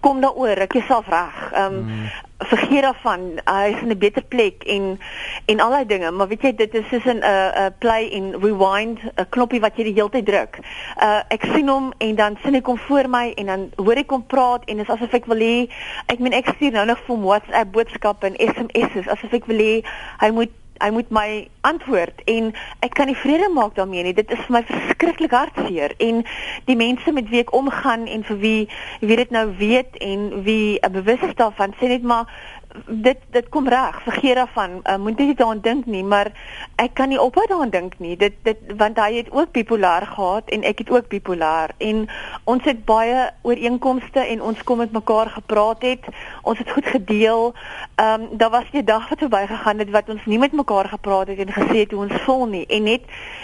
kom 0.00 0.20
daaroor, 0.20 0.56
ek 0.66 0.72
jouself 0.72 1.08
reg. 1.08 1.40
Ehm 1.52 1.74
um, 1.74 1.84
mm. 1.84 2.12
vergeet 2.42 2.82
daarvan. 2.82 3.20
Hy 3.44 3.68
is 3.70 3.82
in 3.82 3.90
'n 3.94 3.98
beter 3.98 4.22
plek 4.22 4.64
en 4.66 4.98
en 5.46 5.60
al 5.60 5.70
daai 5.70 5.86
dinge, 5.86 6.10
maar 6.10 6.28
weet 6.28 6.42
jy 6.42 6.54
dit 6.54 6.74
is 6.74 6.88
soos 6.90 7.04
'n 7.04 7.18
'n 7.18 7.22
uh, 7.22 7.50
uh, 7.56 7.66
play 7.78 8.08
en 8.10 8.34
rewind, 8.40 8.98
'n 9.02 9.26
knoppie 9.28 9.60
wat 9.60 9.76
jy 9.76 9.84
die 9.84 9.94
hele 9.94 10.10
tyd 10.10 10.26
druk. 10.26 10.58
Uh 11.02 11.20
ek 11.28 11.44
sien 11.54 11.68
hom 11.68 11.92
en 11.98 12.14
dan 12.14 12.38
sien 12.42 12.54
ek 12.54 12.66
hom 12.66 12.78
voor 12.78 13.08
my 13.08 13.32
en 13.36 13.46
dan 13.46 13.70
hoor 13.76 13.96
ek 13.96 14.10
hom 14.10 14.26
praat 14.26 14.64
en 14.64 14.76
dit 14.76 14.88
is 14.88 14.94
asof 14.94 15.12
ek 15.12 15.26
wil 15.26 15.38
hê 15.38 15.68
ek 16.06 16.18
meen 16.18 16.32
ek 16.32 16.54
stuur 16.54 16.72
nou 16.72 16.86
nog 16.86 16.98
vir 17.06 17.16
WhatsApp 17.16 17.72
boodskappe 17.72 18.26
en 18.26 18.36
SMS's 18.38 19.08
asof 19.08 19.32
ek 19.32 19.46
wil 19.46 19.58
hê 19.58 19.84
hy 20.18 20.30
moet 20.30 20.50
hy 20.82 20.90
moet 20.90 21.10
my 21.14 21.48
antwoord 21.62 22.24
en 22.26 22.50
ek 22.82 22.96
kan 22.98 23.06
nie 23.06 23.18
vrede 23.18 23.48
maak 23.54 23.76
daarmee 23.78 24.02
nie. 24.02 24.14
Dit 24.18 24.32
is 24.34 24.40
vir 24.48 24.56
my 24.56 24.62
verskriklik 24.66 25.34
hartseer 25.36 25.94
en 26.02 26.24
die 26.66 26.76
mense 26.76 27.14
met 27.14 27.30
wie 27.30 27.42
ek 27.44 27.54
omgaan 27.54 28.08
en 28.10 28.26
vir 28.26 28.40
wie 28.42 28.62
wie 29.00 29.18
dit 29.20 29.30
nou 29.30 29.46
weet 29.60 29.98
en 30.02 30.42
wie 30.48 30.78
'n 30.82 30.92
bewus 30.92 31.22
is 31.22 31.38
daarvan 31.38 31.74
sê 31.78 31.88
net 31.88 32.02
maar 32.02 32.26
dit 32.86 33.18
dit 33.30 33.48
kom 33.48 33.68
reg. 33.68 34.02
Vergeet 34.02 34.34
daarvan 34.34 34.80
uh, 34.84 34.96
moet 34.96 35.18
nie 35.18 35.34
daaraan 35.34 35.60
dink 35.60 35.86
nie 35.86 36.04
maar 36.04 36.32
ek 36.76 36.94
kan 36.94 37.08
nie 37.08 37.20
ophou 37.20 37.46
daaraan 37.46 37.70
dink 37.70 37.98
nie. 37.98 38.16
Dit 38.16 38.34
dit 38.42 38.58
want 38.76 38.98
hy 38.98 39.14
het 39.14 39.30
ook 39.30 39.52
bipolêr 39.52 40.06
gehad 40.06 40.50
en 40.50 40.64
ek 40.68 40.84
het 40.84 40.90
ook 40.90 41.08
bipolêr 41.12 41.74
en 41.78 42.06
ons 42.44 42.64
het 42.64 42.84
baie 42.84 43.30
ooreenkomste 43.42 44.20
en 44.20 44.42
ons 44.42 44.62
kom 44.62 44.82
met 44.82 44.92
mekaar 44.92 45.30
gepraat 45.30 45.82
het. 45.82 46.08
Ons 46.42 46.58
het 46.58 46.70
goed 46.70 46.86
gedeel. 46.86 47.52
Ehm 47.94 48.22
um, 48.22 48.38
daar 48.38 48.50
was 48.50 48.70
'n 48.72 48.84
dag 48.84 49.08
wat 49.08 49.18
verby 49.18 49.46
gegaan 49.46 49.78
het 49.78 49.90
wat 49.90 50.08
ons 50.08 50.24
nie 50.24 50.38
met 50.38 50.52
mekaar 50.52 50.88
gepraat 50.88 51.26
het 51.26 51.38
en 51.38 51.52
gesê 51.52 51.76
het 51.84 51.90
hoe 51.90 52.04
ons 52.08 52.22
voel 52.22 52.46
nie. 52.46 52.66
En 52.66 52.82
net 52.82 53.02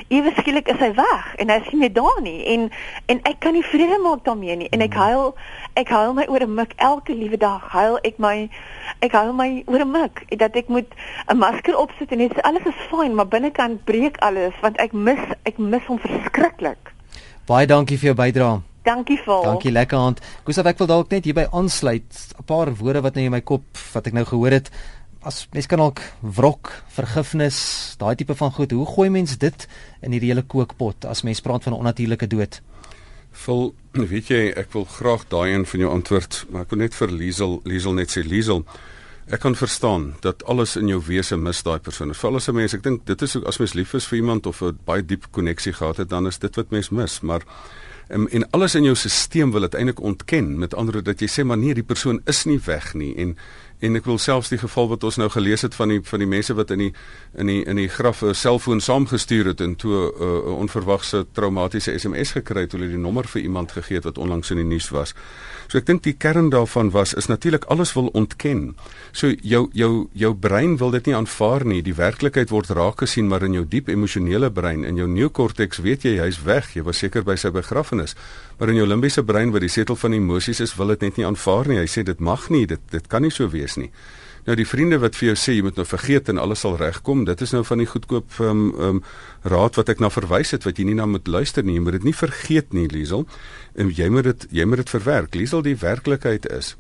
ewe 0.09 0.33
skielik 0.37 0.69
is 0.69 0.79
hy 0.79 0.95
weg 0.95 1.35
en 1.37 1.51
hy 1.51 1.57
is 1.57 1.71
nie 1.71 1.81
meer 1.81 1.93
daar 1.93 2.21
nie. 2.23 2.45
En 2.45 2.71
en 3.07 3.21
ek 3.23 3.39
kan 3.39 3.53
nie 3.53 3.65
vrede 3.65 3.99
maak 4.03 4.25
daarmee 4.25 4.57
nie. 4.57 4.69
En 4.69 4.81
ek 4.81 4.95
huil 4.95 5.35
ek 5.75 5.89
huil 5.89 6.13
my 6.15 6.27
oor 6.29 6.41
'n 6.41 6.55
mik 6.55 6.73
elke 6.77 7.15
liewe 7.15 7.37
dag. 7.37 7.69
Huil 7.71 7.99
ek 8.03 8.19
my 8.19 8.51
ek 8.99 9.13
hou 9.19 9.33
my 9.35 9.63
oor 9.67 9.83
'n 9.85 9.91
mik 9.91 10.25
dat 10.39 10.57
ek 10.57 10.69
moet 10.69 10.91
'n 11.29 11.39
masker 11.39 11.77
opsit 11.77 12.13
en 12.13 12.19
dit 12.19 12.43
alles 12.43 12.67
is 12.67 12.81
fyn 12.91 13.15
maar 13.15 13.29
binnekant 13.29 13.85
breek 13.85 14.17
alles 14.19 14.55
want 14.63 14.79
ek 14.79 14.93
mis 14.93 15.21
ek 15.45 15.59
mis 15.59 15.85
hom 15.87 15.99
verskriklik. 15.99 16.93
Baie 17.47 17.67
dankie 17.67 17.99
vir 17.99 18.13
jou 18.13 18.15
bydrae. 18.15 18.61
Dankie 18.85 19.19
vol. 19.25 19.43
Dankie 19.43 19.73
lekker 19.73 19.99
hand. 19.99 20.21
Gustav 20.45 20.67
ek 20.67 20.79
wil 20.79 20.87
dalk 20.87 21.11
net 21.11 21.25
hierby 21.25 21.47
aansluit 21.53 22.09
'n 22.39 22.45
paar 22.45 22.75
woorde 22.75 23.01
wat 23.01 23.15
nou 23.15 23.25
in 23.25 23.31
my 23.31 23.41
kop 23.41 23.65
wat 23.93 24.07
ek 24.07 24.13
nou 24.13 24.25
gehoor 24.25 24.51
het. 24.51 24.71
As 25.23 25.49
mens 25.53 25.67
kan 25.67 25.79
dalk 25.79 26.01
wrok, 26.23 26.83
vergifnis, 26.89 27.95
daai 27.99 28.15
tipe 28.15 28.35
van 28.35 28.53
goed. 28.53 28.71
Hoe 28.71 28.87
gooi 28.87 29.11
mens 29.11 29.37
dit 29.37 29.67
in 30.01 30.13
hierdie 30.13 30.31
hele 30.31 30.43
kookpot 30.43 31.05
as 31.05 31.23
mens 31.23 31.41
praat 31.41 31.63
van 31.63 31.73
'n 31.73 31.79
onnatuurlike 31.79 32.27
dood? 32.27 32.63
Vol 33.33 33.75
weet 33.93 34.29
jy, 34.29 34.53
ek 34.57 34.73
wil 34.73 34.85
graag 34.85 35.29
daai 35.29 35.53
een 35.53 35.67
van 35.67 35.81
jou 35.81 35.91
antwoord, 35.93 36.47
maar 36.51 36.63
ek 36.63 36.71
wil 36.71 36.79
net 36.79 36.95
vir 36.95 37.11
Liesel, 37.13 37.61
Liesel 37.65 37.93
net 37.93 38.11
sê 38.11 38.23
Liesel, 38.25 38.65
ek 39.29 39.41
kan 39.41 39.57
verstaan 39.57 40.15
dat 40.21 40.45
alles 40.45 40.77
in 40.77 40.89
jou 40.89 41.03
wese 41.07 41.37
mis 41.37 41.63
daai 41.63 41.79
persoon. 41.79 42.15
Veral 42.15 42.37
as 42.37 42.49
'n 42.49 42.55
mens, 42.55 42.75
ek 42.75 42.83
dink 42.83 43.07
dit 43.07 43.23
is 43.23 43.37
ook 43.37 43.45
as 43.45 43.59
mens 43.59 43.75
lief 43.75 43.95
is 43.95 44.07
vir 44.07 44.19
iemand 44.19 44.47
of 44.47 44.63
'n 44.63 44.79
baie 44.85 45.05
diep 45.05 45.27
koneksie 45.31 45.73
gehad 45.73 45.97
het, 45.97 46.09
dan 46.09 46.27
is 46.27 46.39
dit 46.39 46.57
wat 46.57 46.71
mens 46.71 46.89
mis, 46.91 47.21
maar 47.21 47.43
en, 48.09 48.29
en 48.31 48.51
alles 48.51 48.75
in 48.75 48.83
jou 48.83 48.97
stelsel 48.97 49.51
wil 49.53 49.67
dit 49.67 49.75
eintlik 49.75 50.01
ontken 50.01 50.59
met 50.59 50.75
ander 50.75 50.95
woorde 50.95 51.13
dat 51.13 51.21
jy 51.21 51.29
sê 51.29 51.45
maar 51.45 51.59
nee 51.61 51.75
die 51.77 51.85
persoon 51.85 52.21
is 52.25 52.45
nie 52.49 52.61
weg 52.65 52.95
nie 52.95 53.15
en 53.17 53.37
en 53.79 53.95
ek 53.95 54.09
wil 54.11 54.19
selfs 54.19 54.51
die 54.51 54.59
geval 54.59 54.89
wat 54.91 55.05
ons 55.07 55.21
nou 55.21 55.29
gelees 55.31 55.63
het 55.63 55.77
van 55.79 55.93
die 55.93 56.01
van 56.03 56.19
die 56.19 56.27
mense 56.27 56.55
wat 56.59 56.73
in 56.75 56.81
die 56.83 56.93
in 57.39 57.51
die 57.53 57.61
in 57.63 57.79
die 57.79 57.89
graf 57.89 58.23
'n 58.23 58.35
selfoon 58.35 58.81
saamgestuur 58.81 59.53
het 59.53 59.61
en 59.61 59.77
toe 59.77 59.95
'n 59.95 60.23
uh, 60.25 60.59
onverwagse 60.59 61.27
traumatiese 61.33 61.99
SMS 61.99 62.33
gekry 62.33 62.67
het 62.67 62.73
hulle 62.73 62.89
die 62.89 62.99
nommer 62.99 63.29
vir 63.29 63.43
iemand 63.43 63.73
gegee 63.73 63.97
het 63.97 64.05
wat 64.05 64.19
onlangs 64.19 64.51
in 64.51 64.57
die 64.57 64.65
nuus 64.67 64.89
was. 64.91 65.15
So 65.69 65.77
ek 65.77 65.85
dink 65.85 66.01
die 66.07 66.15
kern 66.17 66.47
daarvan 66.49 66.89
was 66.95 67.13
is 67.13 67.27
natuurlik 67.29 67.67
alles 67.69 67.93
wil 67.93 68.09
ontken. 68.17 68.75
So 69.13 69.35
jou 69.45 69.67
jou 69.77 70.09
jou 70.17 70.31
brein 70.35 70.79
wil 70.81 70.95
dit 70.97 71.11
nie 71.11 71.17
aanvaar 71.17 71.67
nie. 71.69 71.83
Die 71.85 71.97
werklikheid 71.97 72.49
word 72.49 72.71
raak 72.73 73.05
gesien 73.05 73.29
maar 73.29 73.45
in 73.45 73.53
jou 73.59 73.67
diep 73.69 73.91
emosionele 73.93 74.49
brein 74.51 74.87
in 74.89 74.97
jou 74.97 75.09
neokorteks 75.09 75.83
weet 75.85 76.09
jy 76.09 76.15
hy's 76.23 76.41
weg. 76.47 76.73
Jy 76.73 76.87
was 76.89 77.05
seker 77.05 77.23
by 77.23 77.37
sy 77.37 77.53
begrafnis. 77.53 78.17
Maar 78.59 78.73
in 78.73 78.81
jou 78.81 78.87
limbiese 78.89 79.23
brein 79.23 79.53
wat 79.53 79.61
die 79.61 79.73
setel 79.73 79.97
van 79.97 80.17
emosies 80.17 80.61
is, 80.65 80.73
wil 80.79 80.95
dit 80.97 81.05
net 81.05 81.21
nie 81.21 81.29
aanvaar 81.29 81.69
nie. 81.69 81.83
Hy 81.83 81.87
sê 81.87 82.03
dit 82.03 82.21
mag 82.21 82.49
nie, 82.49 82.65
dit 82.67 82.81
dit 82.91 83.07
kan 83.13 83.23
nie 83.23 83.35
so 83.35 83.53
wees 83.53 83.77
nie. 83.77 83.93
Nou 84.47 84.57
die 84.57 84.67
vriende 84.69 84.99
wat 85.03 85.17
vir 85.19 85.33
jou 85.33 85.37
sê 85.37 85.57
jy 85.57 85.65
moet 85.67 85.77
nou 85.77 85.87
vergeet 85.89 86.29
en 86.29 86.39
alles 86.39 86.63
sal 86.65 86.77
regkom, 86.81 87.25
dit 87.29 87.41
is 87.45 87.53
nou 87.53 87.65
van 87.65 87.83
die 87.83 87.89
goedkoop 87.91 88.39
ehm 88.39 88.49
um, 88.51 88.71
ehm 88.79 89.01
um, 89.01 89.03
raad 89.49 89.77
wat 89.79 89.89
ek 89.89 90.01
na 90.03 90.11
verwys 90.11 90.51
het 90.51 90.65
wat 90.67 90.79
jy 90.79 90.85
nie 90.85 90.97
na 90.99 91.07
moet 91.07 91.27
luister 91.27 91.65
nie. 91.65 91.77
Jy 91.79 91.83
moet 91.85 91.99
dit 92.01 92.09
nie 92.11 92.17
vergeet 92.17 92.73
nie, 92.75 92.89
Liesel. 92.91 93.27
En 93.79 93.93
jy 93.95 94.09
moet 94.11 94.27
dit 94.27 94.49
jy 94.51 94.67
moet 94.67 94.83
dit 94.83 94.91
verwerk. 94.91 95.35
Liesel, 95.39 95.63
die 95.63 95.79
werklikheid 95.79 96.49
is 96.53 96.75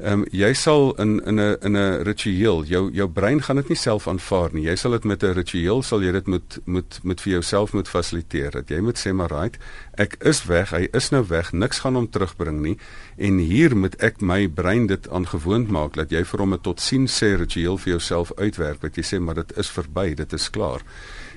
Ehm 0.00 0.22
um, 0.22 0.24
jy 0.32 0.48
sal 0.56 0.94
in 0.96 1.20
in 1.28 1.40
'n 1.40 1.56
in 1.60 1.76
'n 1.76 2.02
ritueel 2.02 2.64
jou 2.64 2.90
jou 2.92 3.08
brein 3.08 3.42
gaan 3.42 3.56
dit 3.56 3.68
nie 3.68 3.76
self 3.76 4.08
aanvaar 4.08 4.50
nie. 4.52 4.64
Jy 4.64 4.76
sal 4.76 4.90
dit 4.90 5.04
met 5.04 5.22
'n 5.22 5.34
ritueel 5.34 5.82
sal 5.82 6.02
jy 6.02 6.12
dit 6.12 6.26
moet 6.26 6.58
moet 6.64 7.00
moet 7.02 7.20
vir 7.20 7.32
jouself 7.32 7.72
moet 7.72 7.88
fasiliteer. 7.88 8.50
Dat 8.50 8.68
jy 8.68 8.80
moet 8.80 8.98
sê 8.98 9.12
maar 9.12 9.30
right, 9.30 9.58
ek 9.94 10.16
is 10.20 10.44
weg, 10.44 10.70
hy 10.70 10.88
is 10.92 11.10
nou 11.10 11.24
weg, 11.28 11.52
niks 11.52 11.78
gaan 11.78 11.94
hom 11.94 12.08
terugbring 12.10 12.60
nie 12.62 12.78
en 13.16 13.38
hier 13.38 13.76
moet 13.76 14.02
ek 14.02 14.20
my 14.20 14.48
brein 14.48 14.86
dit 14.86 15.08
aangewoond 15.08 15.68
maak 15.68 15.94
dat 15.94 16.10
jy 16.10 16.24
vir 16.24 16.40
hom 16.40 16.54
'n 16.54 16.60
totsiens 16.60 17.22
sê 17.22 17.36
ritueel 17.36 17.78
vir 17.78 17.90
jouself 17.90 18.32
uitwerk 18.36 18.82
wat 18.82 18.96
jy 18.96 19.02
sê 19.02 19.20
maar 19.20 19.34
dit 19.34 19.58
is 19.58 19.70
verby, 19.70 20.14
dit 20.14 20.32
is 20.32 20.50
klaar 20.50 20.80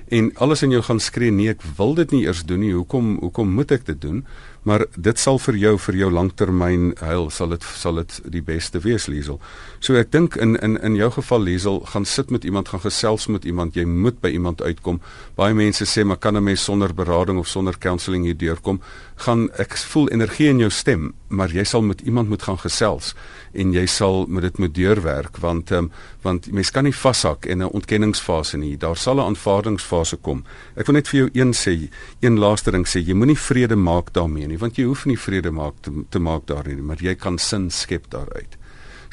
en 0.08 0.30
alles 0.36 0.62
in 0.62 0.70
jou 0.70 0.82
gaan 0.84 1.00
skree 1.00 1.32
nee 1.32 1.52
ek 1.52 1.62
wil 1.78 1.94
dit 1.96 2.10
nie 2.12 2.24
eers 2.26 2.44
doen 2.44 2.60
nie 2.60 2.74
hoekom 2.74 3.16
hoekom 3.22 3.54
moet 3.56 3.72
ek 3.72 3.86
dit 3.88 4.00
doen 4.00 4.24
maar 4.64 4.86
dit 4.96 5.18
sal 5.20 5.38
vir 5.38 5.56
jou 5.60 5.74
vir 5.86 5.96
jou 6.00 6.10
langtermyn 6.12 6.92
heil 7.00 7.28
sal 7.30 7.52
dit 7.52 7.64
sal 7.76 8.00
dit 8.00 8.16
die 8.36 8.42
beste 8.42 8.80
wees 8.84 9.06
Liesel. 9.12 9.40
So 9.80 9.96
ek 10.00 10.10
dink 10.12 10.38
in 10.40 10.56
in 10.64 10.78
in 10.80 10.96
jou 10.96 11.10
geval 11.18 11.44
Liesel 11.44 11.80
gaan 11.92 12.04
sit 12.08 12.30
met 12.30 12.44
iemand 12.44 12.68
gaan 12.72 12.80
gesels 12.80 13.28
met 13.28 13.44
iemand 13.44 13.76
jy 13.76 13.84
moet 13.84 14.20
by 14.20 14.32
iemand 14.32 14.62
uitkom. 14.62 15.00
Baie 15.36 15.54
mense 15.54 15.84
sê 15.84 16.04
maar 16.04 16.16
kan 16.16 16.36
'n 16.36 16.44
mens 16.44 16.64
sonder 16.64 16.94
berading 16.94 17.38
of 17.38 17.48
sonder 17.48 17.78
counselling 17.78 18.24
hier 18.24 18.36
deurkom? 18.36 18.80
Gaan 19.16 19.50
ek 19.58 19.76
voel 19.76 20.08
energie 20.08 20.48
in 20.48 20.58
jou 20.58 20.70
stem, 20.70 21.14
maar 21.28 21.50
jy 21.50 21.64
sal 21.64 21.82
met 21.82 22.00
iemand 22.00 22.28
moet 22.28 22.42
gaan 22.42 22.58
gesels 22.58 23.14
en 23.54 23.72
jy 23.72 23.86
sal 23.86 24.26
met 24.26 24.42
dit 24.42 24.58
moet 24.58 24.74
deurwerk 24.74 25.38
want 25.42 25.70
um, 25.70 25.90
want 26.22 26.50
mens 26.52 26.70
kan 26.70 26.84
nie 26.84 26.94
vashak 26.94 27.46
in 27.46 27.62
'n 27.62 27.70
ontkenningsfase 27.70 28.56
nie. 28.56 28.76
Daar 28.76 28.96
sal 28.96 29.16
'n 29.16 29.26
aanvaardingsfase 29.26 30.16
kom. 30.16 30.44
Ek 30.76 30.86
wil 30.86 30.94
net 30.94 31.08
vir 31.08 31.20
jou 31.20 31.30
een 31.32 31.52
sê, 31.52 31.88
een 32.20 32.38
laaste 32.38 32.70
ding 32.70 32.86
sê, 32.86 32.98
jy 33.00 33.14
moenie 33.14 33.38
vrede 33.38 33.76
maak 33.76 34.12
daarmee 34.12 34.46
nie, 34.46 34.58
want 34.58 34.76
jy 34.76 34.84
hoef 34.84 35.06
nie 35.06 35.18
vrede 35.18 35.50
maak 35.50 35.74
te, 35.80 35.90
te 36.08 36.18
maak 36.18 36.46
daarin 36.46 36.74
nie, 36.74 36.82
maar 36.82 37.00
jy 37.00 37.14
kan 37.14 37.38
sin 37.38 37.70
skep 37.70 38.10
daaruit. 38.10 38.56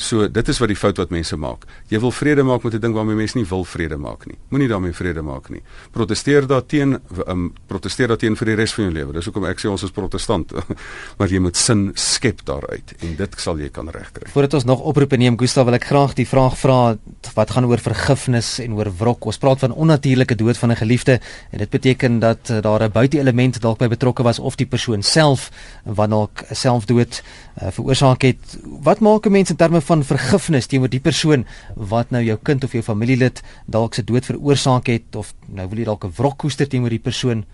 So 0.02 0.26
dit 0.26 0.48
is 0.50 0.60
wat 0.62 0.72
die 0.72 0.78
fout 0.80 0.98
wat 0.98 1.12
mense 1.14 1.38
maak. 1.38 1.68
Jy 1.92 2.00
wil 2.02 2.14
vrede 2.16 2.44
maak 2.44 2.64
met 2.64 2.74
'n 2.74 2.80
ding 2.82 2.94
waarmee 2.94 3.16
mense 3.16 3.38
nie 3.38 3.46
wil 3.46 3.64
vrede 3.64 3.98
maak 3.98 4.26
nie. 4.26 4.38
Moenie 4.50 4.68
daarmee 4.68 4.94
vrede 4.94 5.22
maak 5.22 5.50
nie. 5.50 5.62
Protesteer 5.92 6.48
daarteen, 6.48 7.00
um, 7.28 7.54
protesteer 7.68 8.08
daarteen 8.08 8.36
vir 8.36 8.46
die 8.46 8.56
res 8.56 8.74
van 8.74 8.84
jou 8.86 8.94
lewe. 8.94 9.14
Dis 9.14 9.26
hoekom 9.26 9.46
ek 9.46 9.60
sê 9.60 9.70
ons 9.70 9.84
is 9.84 9.92
protestant. 9.92 10.52
maar 11.18 11.28
jy 11.28 11.40
moet 11.40 11.58
sin 11.58 11.92
skep 11.94 12.42
daaruit 12.46 12.94
en 13.00 13.16
dit 13.16 13.36
sal 13.38 13.60
jy 13.60 13.70
kan 13.70 13.90
regkry. 13.90 14.30
Voordat 14.32 14.54
ons 14.54 14.66
nog 14.66 14.80
oproepe 14.80 15.18
neem, 15.18 15.38
Gustav, 15.38 15.66
wil 15.66 15.74
ek 15.74 15.86
graag 15.86 16.16
die 16.16 16.28
vraag 16.28 16.58
vra 16.58 16.98
wat 17.36 17.52
gaan 17.52 17.66
oor 17.66 17.78
vergifnis 17.78 18.60
en 18.60 18.74
oor 18.74 18.90
wrok. 18.98 19.26
Ons 19.26 19.38
praat 19.38 19.60
van 19.60 19.72
onnatuurlike 19.72 20.36
dood 20.36 20.58
van 20.58 20.72
'n 20.72 20.76
geliefde 20.76 21.20
en 21.52 21.58
dit 21.58 21.70
beteken 21.70 22.20
dat 22.20 22.50
uh, 22.50 22.62
daar 22.62 22.84
'n 22.84 22.92
buite-element 22.92 23.62
dalk 23.62 23.78
by 23.78 23.88
betrokke 23.88 24.24
was 24.24 24.40
of 24.40 24.56
die 24.56 24.66
persoon 24.66 25.04
self 25.04 25.52
wat 25.86 26.10
dalk 26.10 26.44
selfdood 26.52 27.22
uh, 27.62 27.68
veroorsaak 27.72 28.22
het. 28.22 28.58
Wat 28.64 29.00
maak 29.00 29.26
'n 29.26 29.32
mens 29.32 29.50
in 29.50 29.56
terme 29.56 29.82
van 29.82 29.91
vergifnis 30.00 30.70
teenoor 30.72 30.90
die 30.90 31.04
persoon 31.04 31.44
wat 31.76 32.14
nou 32.16 32.22
jou 32.24 32.38
kind 32.42 32.64
of 32.64 32.72
jou 32.72 32.82
familielid 32.84 33.42
dalk 33.68 33.94
se 33.94 34.04
dood 34.04 34.26
veroorsaak 34.26 34.88
het 34.88 35.16
of 35.16 35.34
nou 35.48 35.68
wil 35.68 35.78
jy 35.78 35.86
dalk 35.86 36.06
'n 36.06 36.14
wrok 36.18 36.38
koester 36.38 36.68
teenoor 36.68 36.90
die 36.90 37.04
persoon? 37.04 37.46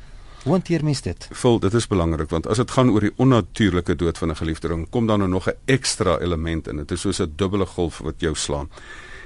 Hoe 0.43 0.53
hanteer 0.53 0.83
mens 0.83 1.01
dit? 1.01 1.27
Vol, 1.31 1.59
dit 1.59 1.73
is 1.73 1.87
belangrik 1.87 2.29
want 2.29 2.47
as 2.47 2.57
dit 2.57 2.71
gaan 2.71 2.89
oor 2.89 3.01
die 3.01 3.13
onnatuurlike 3.17 3.95
dood 3.95 4.17
van 4.17 4.29
'n 4.29 4.35
geliefde, 4.35 4.67
dan 4.67 4.89
kom 4.89 5.07
daar 5.07 5.17
nou 5.17 5.29
nog 5.29 5.47
'n 5.49 5.57
ekstra 5.65 6.19
element 6.19 6.67
in. 6.67 6.77
Dit 6.77 6.91
is 6.91 7.01
soos 7.01 7.19
'n 7.19 7.33
dubbele 7.35 7.65
golf 7.65 7.97
wat 7.97 8.15
jou 8.19 8.35
slaan. 8.35 8.69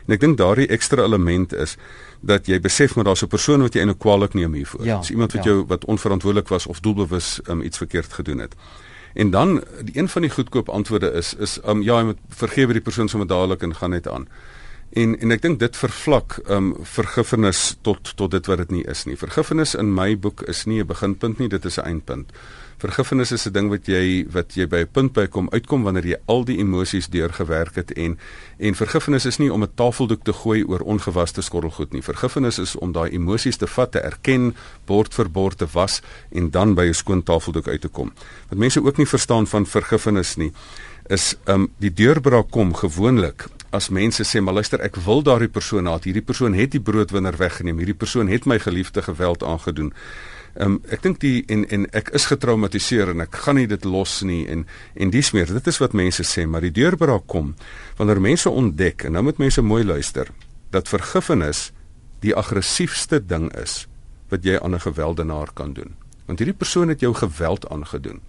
En 0.08 0.14
ek 0.14 0.20
dink 0.20 0.38
daardie 0.38 0.68
ekstra 0.68 1.04
element 1.04 1.54
is 1.54 1.78
dat 2.22 2.48
jy 2.48 2.60
besef 2.60 2.96
maar 2.96 3.04
daar's 3.04 3.24
'n 3.24 3.28
persoon 3.28 3.62
wat 3.62 3.74
jy 3.74 3.80
eintlik 3.80 4.00
kwaliek 4.00 4.34
neem 4.34 4.54
hiervoor. 4.54 4.86
Ja, 4.86 4.98
Dis 4.98 5.10
iemand 5.10 5.34
wat 5.34 5.44
ja. 5.44 5.50
jou 5.52 5.66
wat 5.68 5.86
onverantwoordelik 5.86 6.48
was 6.48 6.68
of 6.68 6.80
doelbewus 6.80 7.40
um, 7.50 7.62
iets 7.62 7.78
verkeerd 7.78 8.14
gedoen 8.14 8.38
het. 8.38 8.56
En 9.14 9.30
dan 9.30 9.64
die 9.82 9.98
een 9.98 10.10
van 10.10 10.22
die 10.22 10.32
goedkoop 10.32 10.70
antwoorde 10.70 11.12
is 11.12 11.34
is 11.34 11.60
um, 11.66 11.82
ja, 11.82 11.98
jy 11.98 12.06
moet 12.12 12.20
vergewe 12.30 12.74
die 12.74 12.82
persoon 12.82 13.10
sommer 13.10 13.28
dadelik 13.28 13.62
en 13.62 13.76
gaan 13.76 13.90
net 13.90 14.08
aan. 14.08 14.28
En 14.92 15.20
en 15.20 15.32
ek 15.32 15.42
dink 15.42 15.60
dit 15.60 15.78
vervlak 15.78 16.40
um 16.50 16.74
vergifnis 16.84 17.78
tot 17.82 18.16
tot 18.16 18.32
dit 18.32 18.46
wat 18.46 18.58
dit 18.58 18.72
nie 18.72 18.84
is 18.84 19.06
nie. 19.06 19.18
Vergifnis 19.18 19.76
in 19.76 19.94
my 19.94 20.18
boek 20.20 20.42
is 20.52 20.66
nie 20.66 20.82
'n 20.82 20.88
beginpunt 20.88 21.40
nie, 21.40 21.50
dit 21.50 21.66
is 21.66 21.78
'n 21.78 21.86
eindpunt. 21.86 22.32
Vergifnis 22.82 23.32
is 23.32 23.46
'n 23.46 23.54
ding 23.54 23.70
wat 23.70 23.86
jy 23.86 24.26
wat 24.32 24.56
jy 24.56 24.66
by 24.68 24.82
'n 24.82 24.92
punt 24.92 25.14
by 25.14 25.28
kom 25.28 25.50
uitkom 25.52 25.84
wanneer 25.84 26.06
jy 26.06 26.18
al 26.26 26.44
die 26.44 26.58
emosies 26.58 27.08
deurgewerk 27.08 27.76
het 27.76 27.92
en 27.92 28.18
en 28.58 28.76
vergifnis 28.76 29.26
is 29.26 29.38
nie 29.38 29.54
om 29.54 29.64
'n 29.64 29.74
tafeldoek 29.76 30.24
te 30.24 30.34
gooi 30.34 30.64
oor 30.64 30.80
ongewaste 30.80 31.42
skottelgoed 31.42 31.94
nie. 31.94 32.02
Vergifnis 32.02 32.60
is 32.60 32.76
om 32.76 32.92
daai 32.92 33.12
emosies 33.12 33.58
te 33.58 33.68
vat, 33.68 33.92
te 33.92 34.00
erken, 34.00 34.56
bord 34.86 35.14
vir 35.14 35.30
bord 35.30 35.58
te 35.58 35.68
was 35.74 36.02
en 36.32 36.50
dan 36.50 36.74
by 36.74 36.86
'n 36.88 36.94
skoon 36.94 37.24
tafeldoek 37.24 37.68
uit 37.68 37.82
te 37.82 37.88
kom. 37.88 38.12
Wat 38.50 38.58
mense 38.58 38.84
ook 38.84 38.98
nie 38.98 39.08
verstaan 39.08 39.48
van 39.48 39.66
vergifnis 39.66 40.36
nie 40.36 40.52
is 41.10 41.36
um 41.46 41.70
die 41.78 41.94
deurbraak 41.94 42.52
kom 42.52 42.74
gewoonlik 42.74 43.48
as 43.72 43.90
mense 43.90 44.24
sê 44.28 44.42
maar 44.42 44.54
luister 44.54 44.82
ek 44.84 45.00
wil 45.06 45.24
daardie 45.24 45.50
persoon 45.50 45.88
haat 45.88 46.04
hierdie 46.08 46.26
persoon 46.26 46.54
het 46.54 46.72
die 46.72 46.84
broodwinner 46.84 47.38
weggeneem 47.40 47.78
hierdie 47.78 47.98
persoon 47.98 48.28
het 48.32 48.46
my 48.46 48.60
geliefde 48.60 49.02
geweld 49.02 49.44
aangedoen 49.44 49.94
um, 50.56 50.82
ek 50.90 51.02
dink 51.02 51.20
die 51.20 51.44
en 51.48 51.66
en 51.70 51.86
ek 51.94 52.10
is 52.10 52.26
getraumatiseer 52.26 53.10
en 53.10 53.22
ek 53.22 53.36
gaan 53.36 53.56
nie 53.56 53.68
dit 53.68 53.86
los 53.86 54.22
nie 54.22 54.48
en 54.48 54.66
en 54.96 55.10
dis 55.10 55.32
meer 55.32 55.46
dit 55.46 55.68
is 55.68 55.80
wat 55.80 55.94
mense 55.94 56.24
sê 56.24 56.46
maar 56.46 56.62
die 56.62 56.72
deurbraak 56.72 57.28
kom 57.28 57.56
wanneer 57.98 58.22
mense 58.22 58.50
ontdek 58.50 59.06
en 59.06 59.12
nou 59.12 59.24
moet 59.24 59.38
mense 59.38 59.62
mooi 59.62 59.84
luister 59.84 60.28
dat 60.72 60.88
vergifnis 60.88 61.72
die 62.22 62.36
aggressiefste 62.36 63.20
ding 63.20 63.50
is 63.58 63.86
wat 64.32 64.46
jy 64.48 64.60
aan 64.60 64.76
'n 64.76 64.88
gewelddenaar 64.88 65.50
kan 65.54 65.74
doen. 65.74 65.96
Want 66.26 66.40
hierdie 66.40 66.58
persoon 66.58 66.88
het 66.88 67.00
jou 67.00 67.14
geweld 67.14 67.70
aangedoen. 67.70 68.22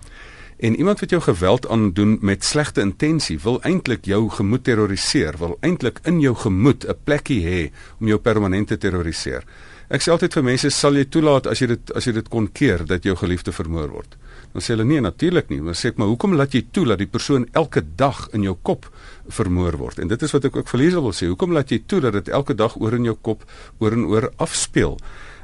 En 0.57 0.77
iemand 0.77 1.01
wat 1.01 1.11
jou 1.11 1.23
geweld 1.23 1.69
aandoen 1.69 2.19
met 2.21 2.45
slegte 2.45 2.81
intensie 2.81 3.39
wil 3.41 3.61
eintlik 3.63 4.05
jou 4.05 4.31
gemoed 4.31 4.65
terroriseer 4.65 5.39
wil 5.39 5.57
eintlik 5.61 6.01
in 6.03 6.21
jou 6.21 6.35
gemoed 6.35 6.85
'n 6.87 6.97
plekkie 7.05 7.43
hê 7.47 7.71
om 8.01 8.07
jou 8.07 8.19
permanent 8.19 8.69
te 8.69 8.79
terroriseer 8.79 9.45
Ek 9.93 10.01
sê 10.01 10.09
altyd 10.09 10.33
vir 10.39 10.45
mense, 10.47 10.69
sal 10.73 10.97
jy 10.97 11.05
toelaat 11.13 11.47
as 11.51 11.61
jy 11.61 11.67
dit 11.75 11.91
as 11.99 12.07
jy 12.09 12.15
dit 12.17 12.29
kon 12.33 12.47
keer 12.49 12.81
dat 12.89 13.05
jou 13.05 13.13
geliefde 13.21 13.53
vermoor 13.53 13.91
word? 13.93 14.15
Dan 14.55 14.65
sê 14.65 14.73
hulle 14.73 14.87
nee, 14.89 15.03
natuurlik 15.05 15.51
nie. 15.53 15.59
Dan 15.65 15.77
sê 15.77 15.91
ek, 15.93 15.99
maar 16.01 16.09
hoekom 16.09 16.37
laat 16.39 16.57
jy 16.57 16.63
toe 16.73 16.87
dat 16.89 17.01
die 17.03 17.09
persoon 17.13 17.45
elke 17.53 17.83
dag 18.01 18.23
in 18.33 18.47
jou 18.47 18.55
kop 18.65 18.89
vermoor 19.29 19.77
word? 19.81 20.01
En 20.01 20.09
dit 20.09 20.25
is 20.25 20.33
wat 20.33 20.49
ek 20.49 20.57
ook 20.57 20.73
vir 20.73 20.81
Liesel 20.81 21.05
wil 21.05 21.13
sê. 21.17 21.29
Hoekom 21.29 21.53
laat 21.53 21.75
jy 21.75 21.83
toe 21.85 22.01
dat 22.07 22.17
dit 22.17 22.33
elke 22.33 22.57
dag 22.57 22.79
oor 22.81 22.97
in 22.97 23.11
jou 23.11 23.15
kop 23.21 23.45
oor 23.85 23.99
en 23.99 24.09
oor 24.09 24.31
afspeel? 24.41 24.97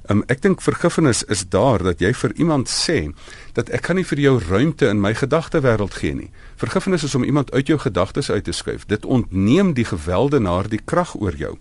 Um, 0.08 0.22
ek 0.32 0.40
dink 0.40 0.64
vergifnis 0.64 1.20
is 1.28 1.44
daar 1.52 1.84
dat 1.84 2.00
jy 2.00 2.14
vir 2.16 2.32
iemand 2.40 2.72
sê 2.72 3.10
dat 3.52 3.68
ek 3.76 3.84
kan 3.90 4.00
nie 4.00 4.06
vir 4.08 4.22
jou 4.24 4.34
ruimte 4.40 4.88
in 4.88 5.02
my 5.04 5.12
gedagtewêreld 5.12 6.00
gee 6.00 6.16
nie. 6.16 6.30
Vergifnis 6.56 7.04
is 7.04 7.16
om 7.18 7.28
iemand 7.28 7.52
uit 7.52 7.68
jou 7.68 7.76
gedagtes 7.84 8.32
uit 8.32 8.48
te 8.48 8.56
skuif. 8.56 8.88
Dit 8.88 9.04
ontneem 9.04 9.76
die 9.76 9.84
gewelddenaar 9.84 10.72
die 10.72 10.80
krag 10.80 11.12
oor 11.20 11.36
jou. 11.36 11.58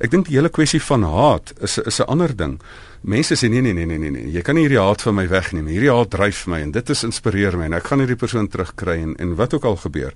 Ek 0.00 0.10
dink 0.10 0.30
die 0.30 0.38
hele 0.38 0.48
kwessie 0.48 0.80
van 0.80 1.02
haat 1.04 1.52
is 1.60 1.78
is 1.78 2.00
'n 2.00 2.08
ander 2.08 2.36
ding. 2.36 2.60
Mense 3.02 3.34
sê 3.36 3.48
nee 3.48 3.60
nee 3.60 3.72
nee 3.72 3.86
nee 3.86 3.98
nee 3.98 4.10
nee, 4.10 4.32
jy 4.32 4.42
kan 4.42 4.54
nie 4.54 4.62
hierdie 4.64 4.80
haat 4.80 5.02
van 5.02 5.14
my 5.14 5.28
wegneem. 5.28 5.66
Hierdie 5.66 5.92
haat 5.92 6.10
dryf 6.10 6.46
my 6.46 6.60
en 6.60 6.70
dit 6.70 6.90
is 6.90 7.04
inspireer 7.04 7.56
my 7.56 7.64
en 7.64 7.72
ek 7.72 7.86
gaan 7.86 7.98
hierdie 7.98 8.16
persoon 8.16 8.48
terugkry 8.48 8.96
en 9.02 9.14
en 9.16 9.36
wat 9.36 9.54
ook 9.54 9.64
al 9.64 9.76
gebeur. 9.76 10.14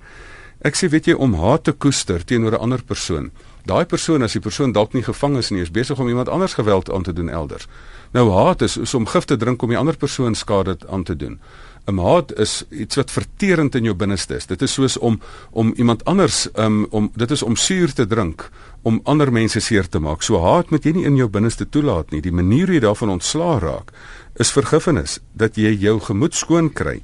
Ek 0.61 0.75
sê 0.75 0.89
weet 0.89 1.05
jy 1.05 1.13
om 1.13 1.33
haat 1.33 1.63
te 1.63 1.71
koester 1.71 2.25
teenoor 2.25 2.53
'n 2.53 2.61
ander 2.61 2.83
persoon. 2.83 3.31
Daai 3.65 3.85
persoon 3.85 4.23
as 4.23 4.33
die 4.33 4.41
persoon 4.41 4.71
dalk 4.71 4.93
nie 4.93 5.03
gevang 5.03 5.37
is 5.37 5.49
nie, 5.49 5.61
is 5.61 5.71
besig 5.71 5.99
om 5.99 6.07
iemand 6.07 6.29
anders 6.29 6.53
geweld 6.53 6.91
aan 6.91 7.03
te 7.03 7.13
doen 7.13 7.29
elders. 7.29 7.67
Nou 8.13 8.31
haat 8.31 8.61
is, 8.61 8.77
is 8.77 8.93
om 8.93 9.05
gif 9.05 9.25
te 9.25 9.37
drink 9.37 9.61
om 9.61 9.69
die 9.69 9.77
ander 9.77 9.97
persoon 9.97 10.35
skade 10.35 10.77
aan 10.89 11.03
te 11.03 11.15
doen. 11.15 11.39
'n 11.85 11.97
haat 11.97 12.33
is 12.39 12.63
iets 12.69 12.95
wat 12.95 13.11
verterend 13.11 13.75
in 13.75 13.83
jou 13.83 13.95
binneste 13.95 14.35
is. 14.35 14.45
Dit 14.45 14.61
is 14.61 14.73
soos 14.73 14.97
om 14.97 15.19
om 15.51 15.73
iemand 15.75 16.05
anders 16.05 16.47
um, 16.55 16.87
om 16.89 17.11
dit 17.15 17.31
is 17.31 17.43
om 17.43 17.55
suur 17.55 17.93
te 17.93 18.07
drink 18.07 18.49
om 18.81 18.99
ander 19.03 19.31
mense 19.31 19.59
seer 19.59 19.87
te 19.89 19.99
maak. 19.99 20.21
So 20.21 20.39
haat 20.41 20.69
moet 20.69 20.83
jy 20.83 20.91
nie 20.91 21.05
in 21.05 21.15
jou 21.15 21.29
binneste 21.29 21.69
toelaat 21.69 22.11
nie. 22.11 22.21
Die 22.21 22.31
manier 22.31 22.65
hoe 22.65 22.75
jy 22.75 22.81
daarvan 22.81 23.09
ontslaa 23.09 23.59
raak 23.59 23.91
is 24.35 24.51
vergifnis 24.51 25.19
dat 25.33 25.55
jy 25.55 25.75
jou 25.79 25.99
gemoed 25.99 26.35
skoon 26.35 26.73
kry. 26.73 27.01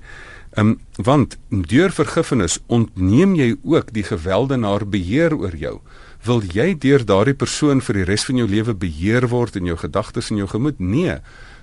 Um, 0.57 0.79
want 0.97 1.37
deur 1.49 1.93
vergifnis 1.95 2.59
ontneem 2.67 3.35
jy 3.35 3.55
ook 3.63 3.93
die 3.95 4.03
gewelddenaar 4.03 4.83
beheer 4.83 5.37
oor 5.37 5.55
jou. 5.55 5.77
Wil 6.25 6.43
jy 6.53 6.73
deur 6.77 7.05
daardie 7.05 7.37
persoon 7.37 7.81
vir 7.81 8.01
die 8.01 8.09
res 8.09 8.25
van 8.27 8.41
jou 8.41 8.49
lewe 8.49 8.75
beheer 8.75 9.29
word 9.31 9.55
in 9.55 9.69
jou 9.69 9.77
gedagtes 9.79 10.29
en 10.29 10.41
jou 10.41 10.49
gemoed? 10.51 10.79
Nee. 10.79 11.21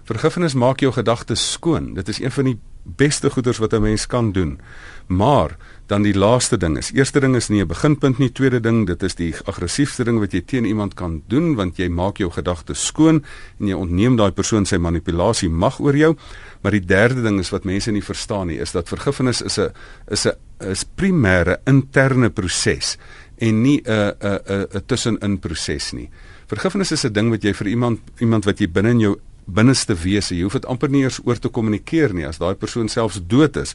Vergifnis 0.09 0.57
maak 0.57 0.81
jou 0.81 0.91
gedagtes 0.93 1.45
skoon. 1.53 1.93
Dit 1.95 2.09
is 2.09 2.23
een 2.23 2.33
van 2.33 2.49
die 2.49 2.57
beste 2.97 3.31
goeders 3.31 3.59
wat 3.59 3.73
'n 3.73 3.83
mens 3.83 4.07
kan 4.07 4.33
doen. 4.33 4.61
Maar 5.07 5.57
dan 5.87 6.03
die 6.03 6.19
laaste 6.19 6.57
ding 6.57 6.77
is, 6.77 6.93
eerste 6.93 7.21
ding 7.21 7.37
is 7.37 7.49
nie 7.49 7.63
'n 7.63 7.67
beginpunt 7.67 8.19
nie, 8.19 8.33
tweede 8.33 8.61
ding, 8.61 8.87
dit 8.87 9.03
is 9.03 9.15
die 9.15 9.35
aggressiefste 9.45 10.05
ding 10.05 10.19
wat 10.19 10.33
jy 10.33 10.41
teen 10.41 10.65
iemand 10.65 10.95
kan 10.95 11.23
doen 11.29 11.55
want 11.55 11.77
jy 11.77 11.89
maak 11.89 12.19
jou 12.19 12.31
gedagtes 12.31 12.87
skoon 12.87 13.25
en 13.61 13.67
jy 13.67 13.75
ontneem 13.75 14.17
daai 14.17 14.33
persoon 14.33 14.67
sy 14.67 14.77
manipulasie 14.77 15.49
mag 15.49 15.81
oor 15.81 15.97
jou. 15.97 16.17
Maar 16.63 16.73
die 16.73 16.85
derde 16.85 17.23
ding 17.23 17.39
is 17.39 17.51
wat 17.51 17.65
mense 17.65 17.91
nie 17.91 18.05
verstaan 18.05 18.47
nie, 18.47 18.59
is 18.59 18.73
dat 18.73 18.89
vergifnis 18.89 19.43
is 19.43 19.59
'n 19.59 19.71
is 20.11 20.27
'n 20.27 20.33
is 20.71 20.85
primêre 20.85 21.57
interne 21.67 22.31
proses 22.31 22.99
en 23.39 23.63
nie 23.63 23.83
'n 23.85 24.13
'n 24.21 24.67
'n 24.75 24.83
tussenin 24.87 25.39
proses 25.39 25.93
nie. 25.93 26.11
Vergifnis 26.47 26.93
is 26.93 27.05
'n 27.05 27.13
ding 27.13 27.31
wat 27.31 27.43
jy 27.43 27.53
vir 27.55 27.67
iemand 27.67 28.01
iemand 28.19 28.45
wat 28.45 28.59
jy 28.59 28.69
binne 28.69 28.91
in 28.91 29.01
jou 29.01 29.17
binneste 29.49 29.97
wese. 29.97 30.37
Jy 30.37 30.45
hoef 30.47 30.59
dit 30.59 30.69
amper 30.69 30.93
nie 30.93 31.03
eers 31.07 31.21
oor 31.25 31.41
te 31.41 31.49
kommunikeer 31.49 32.13
nie 32.15 32.27
as 32.29 32.39
daai 32.39 32.55
persoon 32.55 32.89
selfs 32.93 33.21
dood 33.27 33.57
is. 33.57 33.75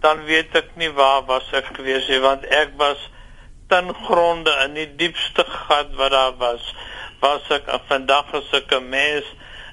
dan 0.00 0.24
weet 0.24 0.54
ek 0.56 0.72
nie 0.80 0.90
waar 0.94 1.24
was 1.28 1.52
ek 1.52 1.72
gewees 1.76 2.08
nie, 2.08 2.20
want 2.22 2.46
ek 2.48 2.76
was 2.80 3.02
ten 3.68 3.92
gronde 4.04 4.52
in 4.64 4.74
die 4.74 4.88
diepste 4.96 5.44
gat 5.44 5.94
wat 6.00 6.14
daar 6.16 6.36
was 6.40 6.74
was 7.20 7.50
ek 7.54 7.70
vandag 7.88 8.34
as 8.40 8.52
ek 8.60 8.72
'n 8.72 8.88
mens 8.88 9.24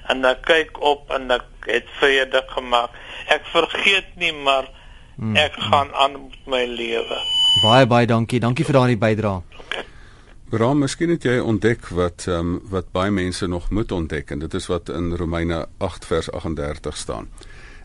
en 0.08 0.24
ek 0.24 0.42
kyk 0.42 0.80
op 0.80 1.10
en 1.10 1.30
ek 1.30 1.46
het 1.66 1.88
vrede 2.00 2.42
gemaak 2.54 2.90
ek 3.28 3.46
vergeet 3.52 4.16
nie 4.16 4.32
maar 4.32 4.68
hmm. 5.16 5.36
ek 5.36 5.52
gaan 5.70 5.94
aan 5.94 6.12
met 6.12 6.46
my 6.46 6.64
lewe 6.64 7.20
baie 7.62 7.86
baie 7.86 8.06
dankie 8.06 8.40
dankie 8.40 8.64
vir 8.64 8.80
daardie 8.80 9.00
bydrae 9.00 9.42
Bram, 10.46 10.78
miskien 10.78 11.10
het 11.10 11.24
jy 11.26 11.40
ontdek 11.42 11.88
wat 11.90 12.28
ehm 12.28 12.38
um, 12.38 12.58
wat 12.70 12.92
baie 12.94 13.10
mense 13.10 13.46
nog 13.50 13.70
moet 13.74 13.92
ontdek 13.92 14.30
en 14.30 14.38
dit 14.38 14.52
is 14.54 14.68
wat 14.70 14.92
in 14.94 15.08
Romeine 15.18 15.66
8 15.82 16.06
vers 16.06 16.28
38 16.30 16.96
staan. 16.96 17.26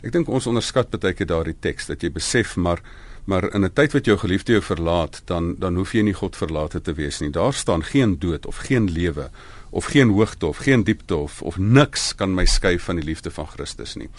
Ek 0.05 0.13
dink 0.13 0.29
ons 0.29 0.45
onderskat 0.45 0.93
baie 0.93 1.15
keer 1.17 1.25
daardie 1.31 1.57
teks 1.57 1.89
dat 1.89 2.05
jy 2.05 2.11
besef 2.13 2.53
maar 2.61 2.83
maar 3.31 3.53
in 3.53 3.63
'n 3.63 3.73
tyd 3.73 3.91
wat 3.93 4.05
jou 4.05 4.17
geliefde 4.17 4.51
jou 4.51 4.63
verlaat, 4.63 5.21
dan 5.25 5.55
dan 5.59 5.75
hoef 5.75 5.93
jy 5.93 6.01
nie 6.01 6.13
God 6.13 6.35
verlate 6.35 6.81
te 6.81 6.93
wees 6.93 7.19
nie. 7.19 7.29
Daar 7.29 7.53
staan 7.53 7.83
geen 7.83 8.19
dood 8.19 8.45
of 8.45 8.57
geen 8.57 8.91
lewe 8.91 9.29
of 9.69 9.85
geen 9.85 10.09
hoogte 10.09 10.45
of 10.45 10.57
geen 10.57 10.83
diepte 10.83 11.15
of 11.15 11.41
of 11.41 11.57
niks 11.57 12.15
kan 12.15 12.33
my 12.33 12.45
skei 12.45 12.79
van 12.79 12.95
die 12.95 13.05
liefde 13.05 13.31
van 13.31 13.47
Christus 13.47 13.95
nie. 13.95 14.09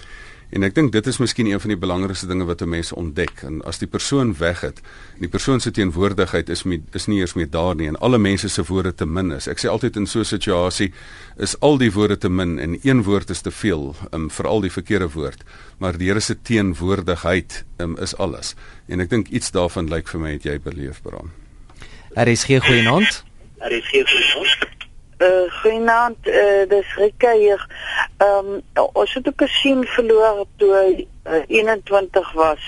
En 0.53 0.67
ek 0.67 0.75
dink 0.77 0.91
dit 0.93 1.07
is 1.09 1.17
miskien 1.17 1.49
een 1.49 1.61
van 1.61 1.73
die 1.73 1.81
belangrikste 1.81 2.27
dinge 2.29 2.45
wat 2.45 2.61
'n 2.61 2.69
mens 2.69 2.93
ontdek. 2.93 3.43
En 3.43 3.63
as 3.65 3.79
die 3.79 3.89
persoon 3.89 4.35
weg 4.39 4.61
het, 4.61 4.81
die 5.19 5.29
persoon 5.29 5.61
se 5.61 5.71
teenwoordigheid 5.71 6.49
is 6.49 6.63
met, 6.63 6.81
is 6.93 7.07
nie 7.07 7.19
eers 7.19 7.35
meer 7.35 7.51
daar 7.51 7.75
nie 7.75 7.87
en 7.87 7.97
alle 7.97 8.19
mense 8.19 8.49
se 8.49 8.63
woorde 8.63 8.95
te 8.95 9.07
min 9.07 9.33
is. 9.33 9.47
Ek 9.49 9.59
sê 9.59 9.69
altyd 9.69 9.97
in 9.97 10.07
so 10.07 10.19
'n 10.19 10.25
situasie 10.25 10.93
is 11.39 11.61
al 11.61 11.79
die 11.79 11.93
woorde 11.93 12.19
te 12.19 12.29
min 12.29 12.59
en 12.59 12.79
een 12.83 13.03
woord 13.03 13.31
is 13.31 13.41
te 13.41 13.51
veel, 13.51 13.97
um, 14.13 14.31
veral 14.31 14.61
die 14.61 14.73
verkeerde 14.73 15.11
woord. 15.11 15.43
Maar 15.79 15.99
die 15.99 16.09
Here 16.09 16.21
se 16.21 16.43
teenwoordigheid 16.43 17.65
um, 17.79 17.97
is 17.97 18.17
alles. 18.17 18.55
En 18.89 19.01
ek 19.01 19.11
dink 19.11 19.29
iets 19.29 19.51
daarvan 19.51 19.89
lyk 19.89 20.09
vir 20.09 20.21
my 20.21 20.33
het 20.33 20.43
jy 20.43 20.61
beleef, 20.61 21.03
Bram. 21.03 21.31
Er 23.59 23.73
is 23.73 23.85
geen 23.85 24.07
goeie 24.07 24.82
Uh, 25.23 25.47
Goeienaand, 25.61 26.27
uh, 26.27 26.69
dis 26.69 26.95
Rika 26.97 27.33
hier. 27.33 27.67
Ehm 28.17 28.63
um, 28.75 28.89
ons 28.93 29.15
het 29.15 29.29
ook 29.29 29.43
gesien 29.45 29.85
verloor 29.87 30.47
toe 30.57 30.71
hy 30.75 31.07
uh, 31.27 31.43
21 31.47 32.33
was. 32.33 32.65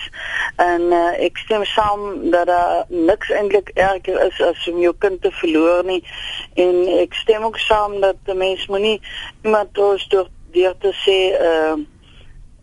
En 0.63 0.83
uh, 0.95 1.01
ek 1.27 1.41
stem 1.43 1.65
saam 1.67 2.31
dat 2.31 2.47
daar 2.47 2.85
niks 2.89 3.33
eintlik 3.35 3.73
erger 3.75 4.21
is 4.27 4.39
as 4.43 4.69
om 4.71 4.79
jou 4.79 4.95
kind 4.99 5.19
te 5.23 5.33
verloor 5.41 5.83
nie. 5.85 6.05
En 6.55 6.79
ek 7.01 7.19
stem 7.25 7.43
ook 7.43 7.59
saam 7.59 7.99
dat 8.01 8.23
'n 8.31 8.39
mens 8.39 8.67
moenie 8.67 9.01
iemand 9.43 9.75
troos 9.75 10.07
deur 10.09 10.31
deur 10.55 10.79
te 10.79 10.95
sê 11.03 11.19
ehm 11.35 11.81
uh, 11.81 11.93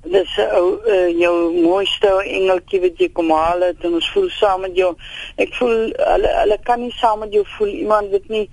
dis 0.03 0.37
ou 0.57 0.79
uh, 0.89 1.09
jou 1.13 1.33
mooiste 1.61 2.09
engeltjie 2.25 2.79
wat 2.81 3.01
jy 3.03 3.07
kom 3.13 3.29
haal 3.35 3.61
het 3.67 3.83
en 3.85 3.99
ons 3.99 4.07
voel 4.15 4.29
saam 4.33 4.63
met 4.65 4.73
jou. 4.75 4.89
Ek 5.37 5.53
voel 5.59 5.91
hulle 5.93 6.31
hulle 6.39 6.57
kan 6.65 6.81
nie 6.81 6.93
saam 6.97 7.21
met 7.21 7.35
jou 7.35 7.43
voel 7.57 7.69
iemand 7.83 8.09
wat 8.15 8.25
nie 8.33 8.47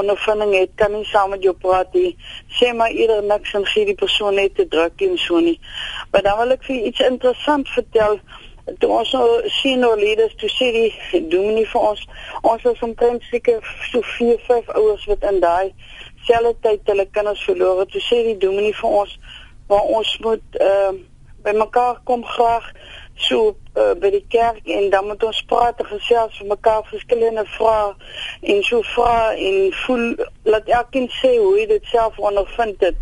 ondervinding 0.00 0.56
het 0.56 0.74
kan 0.80 0.92
nie 0.92 1.06
saam 1.06 1.30
met 1.36 1.46
jou 1.46 1.54
praat 1.54 1.94
nie. 1.94 2.16
Sê 2.58 2.72
maar 2.74 2.90
eerder 2.90 3.22
niks 3.22 3.54
en 3.54 3.66
gee 3.70 3.86
die 3.86 3.94
persoon 3.94 4.34
net 4.34 4.56
te 4.58 4.66
druk 4.66 5.06
en 5.06 5.14
so 5.22 5.38
nie. 5.38 5.60
Maar 6.10 6.26
dan 6.26 6.38
wil 6.42 6.58
ek 6.58 6.66
vir 6.66 6.90
iets 6.90 7.06
interessant 7.06 7.70
vertel. 7.76 8.18
Toe 8.82 8.90
ons 8.98 9.14
nou 9.14 9.28
sien 9.62 9.86
oor 9.86 9.96
leerders 9.96 10.34
toe 10.42 10.50
sê 10.52 10.72
die 10.74 11.22
dominee 11.30 11.68
vir 11.70 11.90
ons 11.92 12.02
ons 12.42 12.66
is 12.68 12.82
omtrent 12.84 13.22
seker 13.30 13.62
so 13.92 14.02
4 14.18 14.42
5 14.50 14.74
ouers 14.74 15.06
wat 15.08 15.24
in 15.30 15.38
daai 15.40 15.70
selfde 16.26 16.56
tyd 16.66 16.90
hulle 16.90 17.06
kinders 17.14 17.44
verloor 17.46 17.84
het. 17.84 17.94
Toe 17.94 18.02
sê 18.02 18.24
die 18.26 18.40
dominee 18.42 18.74
vir 18.76 18.98
ons 19.04 19.14
maar 19.68 19.82
ons 19.98 20.18
moet 20.24 20.60
ehm 20.62 20.94
uh, 20.94 21.06
by 21.42 21.52
mekaar 21.54 22.00
kom 22.04 22.24
graag 22.24 22.64
so 23.14 23.56
uh, 23.74 23.94
by 23.98 24.10
die 24.10 24.24
kerk 24.28 24.66
en 24.66 24.90
dan 24.90 25.06
moet 25.06 25.22
ons 25.24 25.38
praat 25.50 25.78
en 25.80 25.86
gesels 25.90 26.36
vir 26.38 26.50
mekaar 26.50 26.82
verskillende 26.90 27.44
vrae 27.54 27.94
en 28.52 28.62
so 28.66 28.82
vra 28.94 29.32
en 29.34 29.72
voel 29.84 30.04
laat 30.50 30.68
elkeen 30.80 31.08
sê 31.20 31.32
hoe 31.36 31.54
hy 31.56 31.66
dit 31.70 31.90
self 31.92 32.18
ondervind 32.18 32.84
het. 32.88 33.00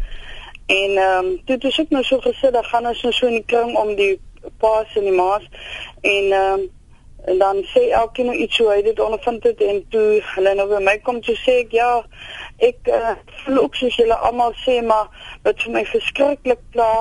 En 0.67 0.97
ehm 1.01 1.27
um, 1.27 1.35
dit 1.49 1.65
is 1.65 1.81
ook 1.81 1.93
nou 1.95 2.05
so 2.05 2.21
gesê 2.21 2.53
dat 2.53 2.67
gaan 2.67 2.89
ons 2.93 3.03
nou 3.03 3.13
so 3.13 3.27
in 3.27 3.39
die 3.41 3.49
kring 3.53 3.77
om 3.77 3.95
die 3.99 4.15
paas 4.63 4.97
en 4.97 5.09
die 5.11 5.17
maas 5.17 5.45
en 6.03 6.33
ehm 6.33 6.61
um, 6.61 6.73
en 7.27 7.39
dan 7.39 7.63
sê 7.73 7.89
elkeen 7.91 8.31
nou 8.31 8.37
iets 8.39 8.59
hoe 8.59 8.71
hy 8.71 8.81
dit 8.87 9.01
ondervind 9.01 9.45
het 9.49 9.63
en 9.63 9.83
toe 9.91 10.09
hulle 10.35 10.55
nou 10.55 10.69
by 10.71 10.83
my 10.89 10.97
kom 11.07 11.21
toe 11.27 11.37
sê 11.43 11.61
ek 11.65 11.75
ja 11.75 11.91
ek 12.69 12.91
uh, 12.99 13.15
voel 13.43 13.63
ook 13.65 13.79
soos 13.79 13.99
julle 14.01 14.19
almal 14.29 14.55
sê 14.65 14.79
maar 14.91 15.11
wat 15.47 15.63
vir 15.65 15.75
my 15.79 15.85
verskriklik 15.95 16.63
pla 16.77 16.93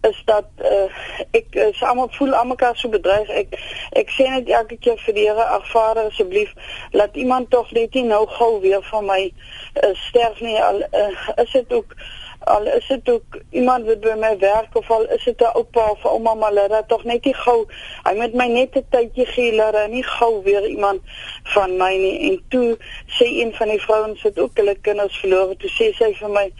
is 0.00 0.22
dat 0.24 0.46
uh, 0.62 0.98
ek 1.30 1.56
uh, 1.58 1.82
almal 1.90 2.08
voel 2.14 2.34
almekaar 2.34 2.76
so 2.76 2.88
bedreig. 2.88 3.28
Ek 3.28 3.56
ek 3.98 4.12
sê 4.14 4.28
net 4.30 4.50
elke 4.60 4.78
keer 4.78 5.00
vir 5.02 5.16
die 5.16 5.26
Here 5.26 5.46
ag 5.56 5.66
Vader 5.72 6.06
asseblief 6.10 6.52
laat 6.94 7.18
iemand 7.18 7.50
tog 7.50 7.72
net 7.74 7.98
nie 7.98 8.06
nou 8.06 8.22
gou 8.38 8.52
weer 8.62 8.84
van 8.92 9.08
my 9.10 9.20
uh, 9.26 9.90
sterf 10.06 10.40
nie. 10.44 10.54
Al 10.62 10.84
uh, 10.86 11.10
is 11.42 11.50
dit 11.56 11.72
ook 11.80 11.96
al 12.38 12.66
is 12.66 12.86
dit 12.86 13.08
ook 13.10 13.40
iemand 13.50 13.86
wat 13.86 14.00
by 14.00 14.14
my 14.16 14.38
werk 14.38 14.76
of 14.76 14.90
al 14.90 15.08
is 15.08 15.24
dit 15.24 15.40
'n 15.40 15.54
oupa 15.54 15.90
of 15.90 16.04
ouma 16.04 16.34
maar 16.34 16.52
laat 16.52 16.70
dit 16.70 16.88
tog 16.88 17.04
net 17.04 17.24
nie 17.24 17.34
gou 17.34 17.66
hy 18.04 18.14
moet 18.14 18.34
my 18.34 18.46
net 18.46 18.76
'n 18.76 18.86
tydjie 18.90 19.26
gee 19.26 19.62
hy 19.62 19.86
nie 19.90 20.02
gou 20.02 20.42
weer 20.42 20.66
iemand 20.66 21.00
van 21.42 21.76
my 21.76 21.96
nie. 21.96 22.30
En 22.30 22.42
toe 22.48 22.76
sê 23.06 23.24
een 23.24 23.54
van 23.54 23.68
die 23.68 23.80
vrouens 23.80 24.22
wat 24.22 24.38
ook 24.38 24.56
hulle 24.56 24.76
kinders 24.80 25.16
verloor 25.16 25.48
het 25.48 25.58
toe 25.58 25.70
sê 25.70 25.92
sy 25.96 26.12
vir 26.20 26.30
my 26.30 26.52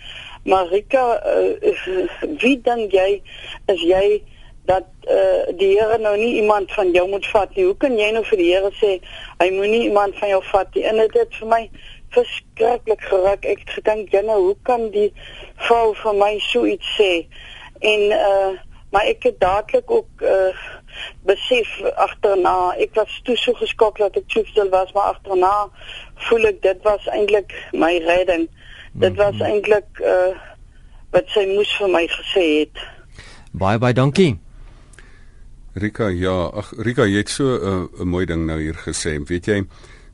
Marika 0.45 1.21
uh, 1.27 2.07
wie 2.43 2.61
dink 2.63 2.93
jy 2.93 3.23
is 3.67 3.81
jy 3.83 4.23
dat 4.69 4.89
uh, 5.09 5.49
die 5.57 5.71
Here 5.79 5.99
nou 5.99 6.17
nie 6.17 6.35
iemand 6.43 6.73
van 6.73 6.93
jou 6.93 7.07
moet 7.09 7.27
vat 7.27 7.55
nie? 7.57 7.65
Hoe 7.65 7.77
kan 7.77 7.97
jy 7.99 8.11
nou 8.13 8.25
vir 8.29 8.41
die 8.41 8.49
Here 8.53 8.71
sê 8.81 8.99
hy 9.41 9.49
moenie 9.55 9.87
iemand 9.89 10.19
van 10.21 10.29
jou 10.35 10.43
vat 10.51 10.75
nie? 10.75 10.85
En 10.85 11.01
dit 11.01 11.17
het 11.17 11.39
vir 11.41 11.49
my 11.49 11.63
verskriklik 12.15 13.01
geruk. 13.01 13.45
Ek 13.45 13.59
het 13.59 13.71
gedink, 13.71 14.11
"Jenne, 14.11 14.33
hoe 14.33 14.57
kan 14.63 14.91
die 14.91 15.13
vrou 15.57 15.95
vir 15.95 16.15
my 16.15 16.39
so 16.39 16.65
iets 16.65 17.01
sê?" 17.01 17.27
En 17.81 18.01
uh 18.11 18.57
maar 18.91 19.05
ek 19.05 19.23
het 19.23 19.41
dadelik 19.41 19.91
ook 19.91 20.09
uh 20.21 20.57
besef 21.23 21.81
agterna, 21.95 22.75
ek 22.77 22.95
was 22.95 23.21
toe 23.25 23.37
so 23.37 23.53
geskok 23.53 23.99
dat 23.99 24.17
ek 24.17 24.25
stil 24.29 24.69
was, 24.69 24.93
maar 24.93 25.13
agterna 25.13 25.69
voel 26.15 26.49
ek 26.49 26.63
dit 26.63 26.83
was 26.83 27.07
eintlik 27.07 27.53
my 27.73 27.99
redding. 27.99 28.49
Dit 28.93 29.17
was 29.17 29.35
mhm. 29.35 29.43
eintlik 29.43 30.01
uh 30.01 30.33
wat 31.11 31.29
sy 31.33 31.47
moes 31.49 31.71
vir 31.77 31.89
my 31.89 32.05
gesê 32.09 32.45
het. 32.59 32.85
Baie 33.53 33.79
baie 33.79 33.97
dankie. 33.97 34.39
Rika, 35.79 36.09
ja, 36.09 36.35
ag 36.59 36.73
Rika, 36.77 37.07
jy 37.07 37.23
het 37.23 37.31
so 37.31 37.45
'n 37.45 37.61
uh, 37.63 38.01
'n 38.03 38.09
mooi 38.09 38.27
ding 38.27 38.47
nou 38.47 38.61
hier 38.61 38.75
gesê. 38.75 39.19
Weet 39.25 39.47
jy, 39.47 39.63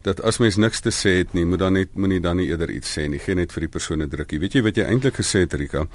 dat 0.05 0.20
as 0.20 0.38
mens 0.42 0.59
niks 0.61 0.82
te 0.84 0.92
sê 0.92 1.18
het 1.22 1.32
nie, 1.32 1.46
moet 1.48 1.62
dan 1.62 1.78
net 1.78 1.94
moenie 1.96 2.20
dan 2.20 2.36
nie 2.40 2.50
eerder 2.50 2.70
iets 2.70 2.92
sê 2.98 3.07
nie. 3.09 3.22
Geen 3.22 3.40
net 3.40 3.52
vir 3.52 3.66
die 3.66 3.72
persoon 3.72 4.02
'n 4.02 4.11
drukkie. 4.11 4.38
Weet 4.38 4.55
jy 4.55 4.62
wat 4.62 4.76
jy 4.76 4.84
eintlik 4.84 5.16
gesê 5.16 5.44
het, 5.44 5.55
Rika? 5.55 5.86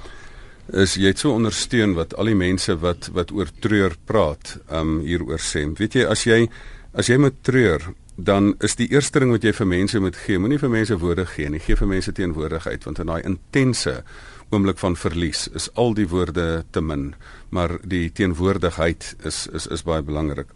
Is 0.73 0.95
jy 0.95 1.07
het 1.07 1.19
so 1.19 1.33
ondersteun 1.33 1.93
wat 1.93 2.13
al 2.15 2.25
die 2.25 2.35
mense 2.35 2.75
wat 2.77 3.09
wat 3.13 3.31
oor 3.31 3.47
treur 3.59 3.95
praat, 4.05 4.57
um 4.71 4.99
hieroor 5.01 5.39
sê. 5.39 5.65
Weet 5.77 5.93
jy 5.93 6.05
as 6.05 6.23
jy 6.23 6.49
as 6.93 7.07
jy 7.07 7.17
met 7.17 7.43
treur 7.43 7.81
dan 8.23 8.55
is 8.59 8.75
die 8.75 8.89
eerste 8.91 9.19
ding 9.19 9.31
wat 9.31 9.43
jy 9.43 9.53
vir 9.55 9.67
mense 9.67 9.99
moet 9.99 10.17
gee, 10.25 10.39
moenie 10.41 10.59
vir 10.59 10.69
mense 10.69 10.97
woorde 10.99 11.25
gee 11.25 11.49
nie, 11.49 11.61
gee 11.63 11.75
vir 11.75 11.87
mense 11.87 12.11
teenwoordigheid 12.11 12.83
want 12.83 12.99
in 12.99 13.07
daai 13.11 13.21
intense 13.23 14.03
oomblik 14.49 14.79
van 14.81 14.97
verlies 14.97 15.47
is 15.55 15.69
al 15.79 15.93
die 15.93 16.07
woorde 16.09 16.65
te 16.73 16.81
min, 16.81 17.13
maar 17.49 17.77
die 17.85 18.09
teenwoordigheid 18.09 19.13
is 19.29 19.47
is 19.53 19.67
is 19.67 19.85
baie 19.85 20.01
belangrik. 20.01 20.49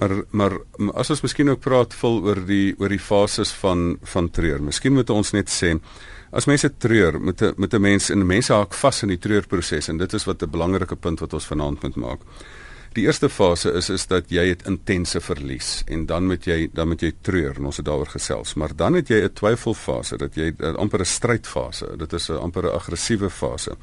Maar 0.00 0.22
maar 0.30 0.54
as 0.96 1.10
ons 1.12 1.20
miskien 1.20 1.50
ook 1.52 1.60
praat 1.60 1.94
vol 2.00 2.22
oor 2.24 2.38
die 2.48 2.72
oor 2.80 2.92
die 2.92 3.02
fases 3.02 3.52
van 3.60 3.98
van 4.14 4.30
treur. 4.32 4.62
Miskien 4.64 4.96
moet 4.96 5.10
ons 5.12 5.34
net 5.36 5.52
sê 5.52 5.74
as 6.32 6.46
mense 6.46 6.70
treur, 6.78 7.18
moet 7.20 7.42
'n 7.42 7.54
met 7.56 7.74
'n 7.74 7.80
mens 7.80 8.10
en 8.10 8.26
mense 8.26 8.52
haak 8.52 8.72
vas 8.72 9.02
in 9.02 9.08
die 9.08 9.18
treurproses 9.18 9.88
en 9.88 9.98
dit 9.98 10.12
is 10.14 10.24
wat 10.24 10.42
'n 10.42 10.50
belangrike 10.50 10.96
punt 10.96 11.20
wat 11.20 11.34
ons 11.34 11.46
vanaand 11.46 11.82
moet 11.82 11.96
maak. 11.96 12.20
Die 12.94 13.04
eerste 13.04 13.28
fase 13.28 13.72
is 13.72 13.90
is 13.90 14.06
dat 14.06 14.30
jy 14.30 14.48
het 14.48 14.66
intense 14.66 15.20
verlies 15.20 15.84
en 15.86 16.06
dan 16.06 16.26
moet 16.26 16.44
jy 16.44 16.70
dan 16.72 16.88
moet 16.88 17.02
jy 17.02 17.12
treur 17.22 17.56
en 17.56 17.66
ons 17.66 17.76
het 17.76 17.86
daaroor 17.86 18.10
gesels. 18.10 18.54
Maar 18.54 18.76
dan 18.76 18.94
het 18.94 19.08
jy 19.08 19.20
'n 19.24 19.32
twyfelfase, 19.32 20.16
dat 20.16 20.34
jy 20.34 20.54
amper 20.76 21.00
'n 21.00 21.04
strydfase, 21.04 21.96
dit 21.96 22.12
is 22.12 22.30
'n 22.30 22.40
amper 22.40 22.64
'n 22.64 22.74
aggressiewe 22.74 23.30
fase. 23.30 23.76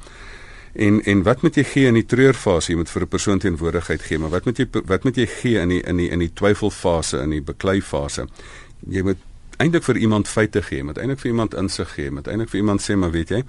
En 0.72 1.00
en 1.04 1.22
wat 1.22 1.42
moet 1.42 1.54
jy 1.54 1.64
gee 1.64 1.86
in 1.86 1.94
die 1.94 2.06
treurfase? 2.06 2.72
Jy 2.72 2.76
moet 2.76 2.90
vir 2.90 3.02
'n 3.02 3.08
persoon 3.08 3.38
teenwoordigheid 3.38 4.02
gee, 4.02 4.18
maar 4.18 4.30
wat 4.30 4.44
moet 4.44 4.58
jy 4.58 4.66
wat 4.84 5.04
moet 5.04 5.16
jy 5.16 5.26
gee 5.26 5.58
in 5.60 5.68
die 5.68 5.82
in 5.82 5.96
die 5.96 6.10
in 6.10 6.18
die 6.18 6.32
twyfelfase, 6.32 7.22
in 7.22 7.30
die 7.30 7.42
beklei 7.42 7.80
fase? 7.80 8.26
Jy 8.88 9.02
moet 9.02 9.18
eintlik 9.56 9.84
vir 9.84 9.96
iemand 9.96 10.28
feite 10.28 10.62
gee, 10.62 10.82
moet 10.82 10.98
eintlik 10.98 11.20
vir 11.20 11.30
iemand 11.30 11.54
insig 11.54 11.94
gee, 11.94 12.10
moet 12.10 12.28
eintlik 12.28 12.48
vir 12.48 12.60
iemand 12.60 12.82
sê 12.82 12.96
maar 12.96 13.10
weet 13.10 13.28
jy, 13.28 13.44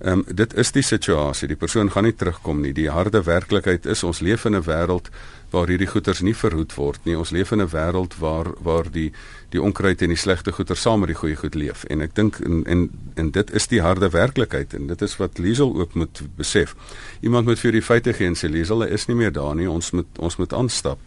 ehm 0.00 0.12
um, 0.18 0.24
dit 0.28 0.54
is 0.54 0.72
die 0.72 0.82
situasie. 0.82 1.48
Die 1.48 1.56
persoon 1.56 1.90
gaan 1.90 2.04
nie 2.04 2.14
terugkom 2.14 2.60
nie. 2.60 2.72
Die 2.72 2.90
harde 2.90 3.22
werklikheid 3.22 3.86
is 3.86 4.02
ons 4.04 4.20
leef 4.20 4.44
in 4.44 4.54
'n 4.54 4.62
wêreld 4.62 5.08
waar 5.50 5.70
hierdie 5.70 5.86
goeters 5.86 6.20
nie 6.20 6.34
verhoed 6.34 6.74
word 6.74 7.04
nie. 7.04 7.16
Ons 7.18 7.30
leef 7.30 7.52
in 7.52 7.60
'n 7.60 7.70
wêreld 7.70 8.18
waar 8.18 8.52
waar 8.60 8.90
die 8.90 9.12
die 9.50 9.62
onkruid 9.62 10.02
en 10.02 10.08
die 10.08 10.18
slegte 10.18 10.52
goeters 10.52 10.80
saam 10.80 11.00
met 11.00 11.08
die 11.08 11.18
goeie 11.18 11.36
goed 11.36 11.54
leef. 11.54 11.84
En 11.84 12.00
ek 12.00 12.14
dink 12.14 12.40
en, 12.40 12.64
en 12.64 12.90
en 13.14 13.30
dit 13.30 13.50
is 13.54 13.66
die 13.66 13.80
harde 13.80 14.10
werklikheid 14.10 14.74
en 14.74 14.86
dit 14.86 15.02
is 15.02 15.16
wat 15.16 15.38
Liesel 15.38 15.74
ook 15.76 15.94
moet 15.94 16.22
besef. 16.36 16.74
Iemand 17.20 17.46
moet 17.46 17.58
vir 17.58 17.72
die 17.72 17.82
feite 17.82 18.12
gee 18.12 18.26
en 18.26 18.34
sê 18.34 18.48
Liesel 18.50 18.82
is 18.82 19.06
nie 19.06 19.16
meer 19.16 19.32
daar 19.32 19.54
nie. 19.54 19.70
Ons 19.70 19.90
moet 19.90 20.18
ons 20.18 20.36
moet 20.36 20.52
aanstap. 20.52 20.98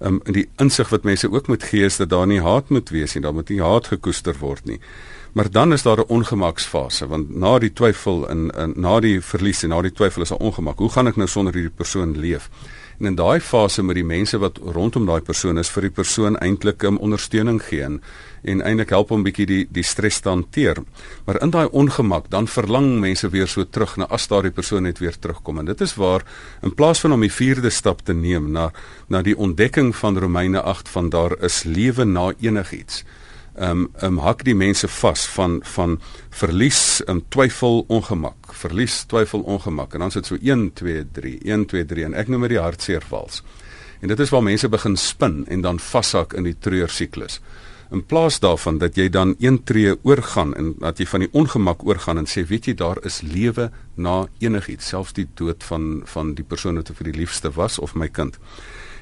Ehm 0.00 0.14
um, 0.14 0.20
en 0.24 0.32
die 0.32 0.48
insig 0.56 0.88
wat 0.88 1.02
mense 1.02 1.30
ook 1.30 1.46
moet 1.46 1.62
gee 1.62 1.84
is 1.84 1.96
dat 1.96 2.08
daar 2.08 2.26
nie 2.26 2.40
haat 2.40 2.68
moet 2.68 2.88
wees 2.88 3.14
nie. 3.14 3.22
Daar 3.22 3.34
moet 3.34 3.48
nie 3.48 3.60
haat 3.60 3.86
gekoester 3.86 4.36
word 4.40 4.64
nie. 4.64 4.80
Maar 5.32 5.50
dan 5.50 5.72
is 5.72 5.82
daar 5.82 5.98
'n 5.98 6.08
ongemaksfase 6.08 7.06
want 7.06 7.36
na 7.36 7.58
die 7.58 7.72
twyfel 7.72 8.28
en, 8.28 8.50
en 8.50 8.72
na 8.76 9.00
die 9.00 9.20
verlies 9.20 9.62
en 9.62 9.68
na 9.68 9.82
die 9.82 9.92
twyfel 9.92 10.22
is 10.22 10.28
daar 10.28 10.38
ongemak. 10.38 10.78
Hoe 10.78 10.90
gaan 10.90 11.06
ek 11.06 11.16
nou 11.16 11.28
sonder 11.28 11.54
hierdie 11.54 11.76
persoon 11.76 12.18
leef? 12.18 12.50
En 13.00 13.06
in 13.06 13.14
daai 13.16 13.40
fase 13.40 13.80
met 13.82 13.96
die 13.96 14.04
mense 14.04 14.36
wat 14.38 14.58
rondom 14.76 15.06
daai 15.08 15.22
persoon 15.24 15.58
is 15.58 15.70
vir 15.72 15.86
die 15.86 15.92
persoon 15.98 16.34
eintlik 16.36 16.82
'n 16.84 16.86
um, 16.86 16.98
ondersteuning 17.06 17.60
gee 17.64 17.80
en, 17.82 18.02
en 18.44 18.60
eintlik 18.60 18.90
help 18.92 19.08
hom 19.08 19.22
bietjie 19.24 19.46
die 19.46 19.64
die 19.72 19.82
stres 19.82 20.20
te 20.20 20.28
hanteer. 20.28 20.82
Maar 21.24 21.40
in 21.42 21.50
daai 21.50 21.68
ongemak 21.72 22.28
dan 22.30 22.46
verlang 22.46 23.00
mense 23.00 23.28
weer 23.28 23.48
so 23.48 23.64
terug 23.64 23.96
na 23.96 24.04
as 24.04 24.28
daardie 24.28 24.52
persoon 24.52 24.82
net 24.82 24.98
weer 24.98 25.16
terugkom 25.18 25.58
en 25.58 25.64
dit 25.64 25.80
is 25.80 25.94
waar 25.94 26.26
in 26.62 26.74
plaas 26.74 27.00
van 27.00 27.12
om 27.12 27.20
die 27.20 27.32
vierde 27.32 27.70
stap 27.70 28.04
te 28.04 28.12
neem 28.12 28.52
na 28.52 28.70
na 29.08 29.22
die 29.22 29.36
ontdekking 29.36 29.96
van 29.96 30.18
Romeine 30.18 30.60
8 30.60 30.88
van 30.88 31.08
daar 31.08 31.42
is 31.42 31.64
lewe 31.64 32.04
na 32.04 32.32
enigiets 32.40 33.04
um, 33.58 33.88
um, 34.02 34.18
hak 34.18 34.44
die 34.44 34.54
mense 34.54 34.88
vas 34.88 35.26
van 35.34 35.60
van 35.74 35.98
verlies, 36.30 37.02
um, 37.08 37.22
twyfel, 37.28 37.84
ongemak, 37.88 38.52
verlies, 38.62 39.04
twyfel, 39.10 39.42
ongemak 39.42 39.94
en 39.94 40.06
dan 40.06 40.14
sit 40.14 40.26
so 40.26 40.38
1 40.40 40.72
2 40.78 41.04
3, 41.12 41.38
1 41.44 41.66
2 41.72 41.84
3 41.84 42.04
en 42.10 42.14
ek 42.14 42.30
noem 42.30 42.46
dit 42.48 42.56
die 42.56 42.62
hartseervals. 42.62 43.42
En 44.00 44.08
dit 44.08 44.20
is 44.20 44.30
waar 44.32 44.44
mense 44.44 44.68
begin 44.68 44.96
spin 44.96 45.44
en 45.48 45.60
dan 45.60 45.78
vashak 45.78 46.32
in 46.32 46.48
die 46.48 46.56
treursiklus. 46.56 47.40
In 47.90 48.04
plaas 48.06 48.38
daarvan 48.40 48.78
dat 48.78 48.96
jy 48.96 49.08
dan 49.10 49.34
een 49.42 49.64
tree 49.66 49.96
oorgaan 50.06 50.54
en 50.54 50.74
dat 50.78 51.02
jy 51.02 51.06
van 51.10 51.24
die 51.24 51.32
ongemak 51.34 51.82
oorgaan 51.84 52.22
en 52.22 52.28
sê 52.30 52.44
weet 52.46 52.70
jy 52.70 52.74
daar 52.78 53.00
is 53.04 53.20
lewe 53.26 53.70
na 53.96 54.28
enigiets, 54.38 54.92
selfs 54.94 55.16
die 55.18 55.26
dood 55.34 55.66
van 55.66 56.04
van 56.06 56.34
die 56.38 56.46
persoon 56.46 56.78
wat 56.78 56.92
vir 56.94 57.10
die 57.10 57.18
liefste 57.18 57.50
was 57.58 57.78
of 57.82 57.96
my 57.98 58.08
kind 58.08 58.38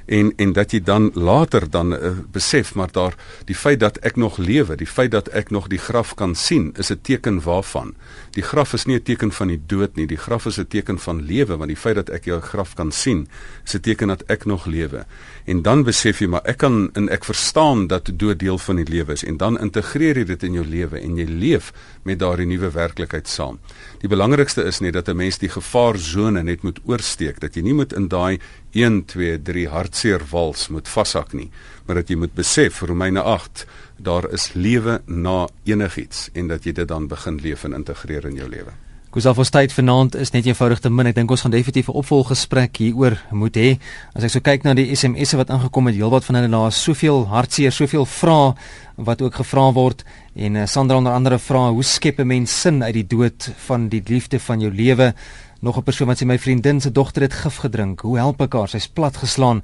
en 0.08 0.32
en 0.36 0.52
dat 0.52 0.72
jy 0.72 0.80
dan 0.80 1.10
later 1.14 1.70
dan 1.70 1.92
uh, 1.92 2.10
besef 2.32 2.74
maar 2.74 2.92
daar 2.92 3.14
die 3.44 3.54
feit 3.54 3.80
dat 3.80 3.98
ek 4.00 4.16
nog 4.16 4.38
lewe, 4.40 4.76
die 4.76 4.86
feit 4.88 5.10
dat 5.12 5.28
ek 5.36 5.50
nog 5.50 5.68
die 5.68 5.78
graf 5.78 6.14
kan 6.14 6.34
sien, 6.34 6.72
is 6.76 6.90
'n 6.90 7.00
teken 7.02 7.42
waarvan. 7.42 7.94
Die 8.30 8.42
graf 8.42 8.72
is 8.72 8.84
nie 8.84 8.96
'n 8.96 9.02
teken 9.02 9.32
van 9.32 9.48
die 9.48 9.60
dood 9.66 9.96
nie, 9.96 10.06
die 10.06 10.16
graf 10.16 10.46
is 10.46 10.58
'n 10.58 10.66
teken 10.66 10.98
van 10.98 11.22
lewe, 11.22 11.56
want 11.56 11.68
die 11.68 11.76
feit 11.76 11.94
dat 11.94 12.08
ek 12.10 12.24
jou 12.24 12.40
graf 12.40 12.74
kan 12.74 12.92
sien, 12.92 13.28
is 13.64 13.74
'n 13.74 13.80
teken 13.80 14.08
dat 14.08 14.22
ek 14.26 14.44
nog 14.44 14.66
lewe. 14.66 15.04
En 15.44 15.62
dan 15.62 15.82
besef 15.82 16.18
jy 16.18 16.26
maar 16.26 16.44
ek 16.44 16.56
kan 16.56 16.90
en 16.92 17.08
ek 17.08 17.24
verstaan 17.24 17.86
dat 17.86 18.10
dood 18.18 18.38
deel 18.38 18.58
van 18.58 18.76
die 18.76 18.88
lewe 18.88 19.12
is 19.12 19.24
en 19.24 19.36
dan 19.36 19.58
integreer 19.58 20.16
jy 20.16 20.24
dit 20.24 20.42
in 20.42 20.52
jou 20.52 20.66
lewe 20.66 21.00
en 21.00 21.16
jy 21.16 21.24
leef 21.24 21.72
met 22.02 22.18
daardie 22.18 22.46
nuwe 22.46 22.70
werklikheid 22.70 23.28
saam. 23.28 23.58
Die 24.00 24.08
belangrikste 24.08 24.62
is 24.62 24.80
net 24.80 24.92
dat 24.92 25.08
'n 25.08 25.16
mens 25.16 25.38
die 25.38 25.48
gevaarsone 25.48 26.42
net 26.42 26.62
moet 26.62 26.80
oorsteek, 26.84 27.40
dat 27.40 27.54
jy 27.54 27.62
nie 27.62 27.74
moet 27.74 27.92
in 27.92 28.08
daai 28.08 28.38
1 28.72 29.04
2 29.04 29.42
3 29.42 29.68
hartseer 29.68 30.24
wals 30.30 30.68
moet 30.68 30.88
vashak 30.88 31.32
nie, 31.32 31.50
maar 31.86 32.02
dat 32.02 32.08
jy 32.08 32.16
moet 32.16 32.34
besef 32.34 32.82
Romeine 32.82 33.22
8 33.22 33.66
daar 33.96 34.28
is 34.32 34.52
lewe 34.54 35.00
na 35.06 35.48
enigiets 35.64 36.28
en 36.34 36.48
dat 36.48 36.64
jy 36.64 36.72
dit 36.72 36.88
dan 36.88 37.08
begin 37.08 37.40
leef 37.42 37.64
en 37.64 37.72
integreer 37.72 38.28
in 38.28 38.36
jou 38.36 38.48
lewe. 38.48 38.76
Gustav 39.08 39.38
ons 39.40 39.48
tyd 39.48 39.72
vanaand 39.72 40.18
is 40.20 40.34
net 40.34 40.44
eenvoudig 40.44 40.82
te 40.84 40.90
min. 40.92 41.08
Ek 41.08 41.14
dink 41.16 41.30
ons 41.32 41.40
gaan 41.40 41.50
definitief 41.54 41.88
'n 41.88 41.96
opvolggesprek 41.96 42.76
hieroor 42.76 43.16
moet 43.32 43.56
hê. 43.56 43.78
As 44.14 44.24
ek 44.24 44.30
so 44.30 44.40
kyk 44.40 44.64
na 44.64 44.74
die 44.74 44.94
SMS'e 44.94 45.36
wat 45.36 45.48
ingekom 45.48 45.86
het, 45.86 45.96
heelwat 45.96 46.24
van 46.24 46.34
hulle 46.34 46.48
na 46.48 46.68
soveel 46.70 47.24
hartseer, 47.26 47.72
soveel 47.72 48.04
vrae 48.04 48.54
wat 48.96 49.22
ook 49.22 49.34
gevra 49.34 49.72
word 49.72 50.04
en 50.36 50.56
uh, 50.56 50.66
Sandra 50.66 50.96
onder 50.96 51.12
andere 51.12 51.38
vra 51.38 51.70
hoe 51.70 51.82
skep 51.82 52.20
'n 52.20 52.26
mens 52.26 52.60
sin 52.60 52.82
uit 52.82 52.94
die 52.94 53.06
dood 53.06 53.50
van 53.66 53.88
die 53.88 54.02
liefde 54.06 54.38
van 54.38 54.60
jou 54.60 54.70
lewe? 54.70 55.14
Nog 55.60 55.76
'n 55.76 55.82
persoon 55.82 56.06
wat 56.06 56.22
sê 56.22 56.26
my 56.26 56.38
vriendin 56.38 56.80
se 56.80 56.92
dogter 56.92 57.22
het 57.22 57.32
gif 57.32 57.56
gedrink. 57.56 58.00
Hoe 58.00 58.16
help 58.16 58.40
ek 58.40 58.52
haar? 58.52 58.68
Sy's 58.68 58.88
plat 58.88 59.16
geslaan. 59.16 59.62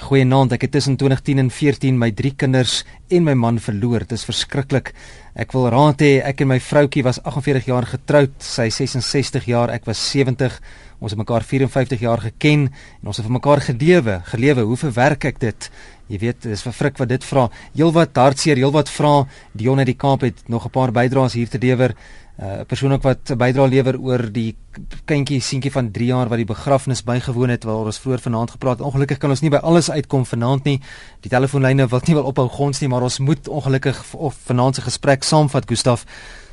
Goeienaand, 0.00 0.52
ek 0.52 0.60
het 0.60 0.70
tussen 0.70 0.96
2010 0.96 1.38
en 1.38 1.50
14 1.50 1.98
my 1.98 2.10
drie 2.10 2.32
kinders 2.36 2.84
en 3.08 3.24
my 3.24 3.34
man 3.34 3.58
verloor. 3.58 3.98
Dit 3.98 4.12
is 4.12 4.24
verskriklik. 4.24 4.94
Ek 5.34 5.52
wil 5.52 5.68
raad 5.68 6.00
hê, 6.00 6.22
ek 6.24 6.40
en 6.40 6.48
my 6.48 6.60
vroutjie 6.60 7.02
was 7.02 7.22
48 7.22 7.64
jaar 7.64 7.86
getroud, 7.86 8.30
sy 8.38 8.68
66 8.70 9.44
jaar, 9.44 9.70
ek 9.70 9.84
was 9.84 10.10
70. 10.10 10.60
Ons 11.00 11.12
het 11.12 11.18
mekaar 11.18 11.42
54 11.42 12.00
jaar 12.00 12.20
geken 12.20 12.68
en 13.00 13.06
ons 13.06 13.16
het 13.16 13.26
vir 13.26 13.32
mekaar 13.32 13.60
gelewe. 13.60 14.22
Gelewe, 14.24 14.60
hoe 14.60 14.76
verwerk 14.76 15.24
ek 15.24 15.40
dit? 15.40 15.70
Jy 16.10 16.18
weet, 16.18 16.42
dis 16.42 16.62
vir 16.62 16.72
frik 16.72 16.98
wat 16.98 17.08
dit 17.08 17.24
vra. 17.24 17.48
Heelwat 17.76 18.16
hartseer, 18.16 18.56
heelwat 18.56 18.88
vra. 18.88 19.26
Dion 19.52 19.78
uit 19.78 19.86
die 19.86 19.96
Kaap 19.96 20.20
het 20.20 20.48
nog 20.48 20.66
'n 20.66 20.70
paar 20.70 20.92
bydraes 20.92 21.34
hier 21.34 21.48
te 21.48 21.58
lewer. 21.58 21.94
'n 22.40 22.44
uh, 22.44 22.64
persoon 22.64 22.92
ook 22.92 23.02
wat 23.02 23.30
'n 23.30 23.36
bydrae 23.36 23.68
lewer 23.68 24.00
oor 24.00 24.32
die 24.32 24.56
kindjie 25.04 25.40
seentjie 25.40 25.72
van 25.72 25.90
3 25.90 26.06
jaar 26.06 26.28
wat 26.28 26.38
die 26.38 26.48
begrafnis 26.48 27.04
bygewoon 27.04 27.50
het 27.50 27.64
waar 27.64 27.84
ons 27.84 27.98
vroeër 27.98 28.20
vanaand 28.20 28.50
gepraat 28.50 28.78
het. 28.78 28.86
Ongelukkig 28.86 29.18
kan 29.18 29.30
ons 29.30 29.40
nie 29.40 29.50
by 29.50 29.56
alles 29.56 29.90
uitkom 29.90 30.24
vanaand 30.24 30.64
nie. 30.64 30.80
Die 31.20 31.30
telefoonlyne 31.30 31.88
wil 31.88 32.00
nie 32.06 32.14
wel 32.14 32.24
ophou 32.24 32.48
gons 32.48 32.80
nie, 32.80 32.88
maar 32.88 33.02
ons 33.02 33.18
moet 33.18 33.48
ongelukkig 33.48 34.14
of 34.14 34.34
vanaand 34.44 34.74
se 34.74 34.80
gesprek 34.80 35.22
saamvat, 35.22 35.68
Gustaf. 35.68 36.06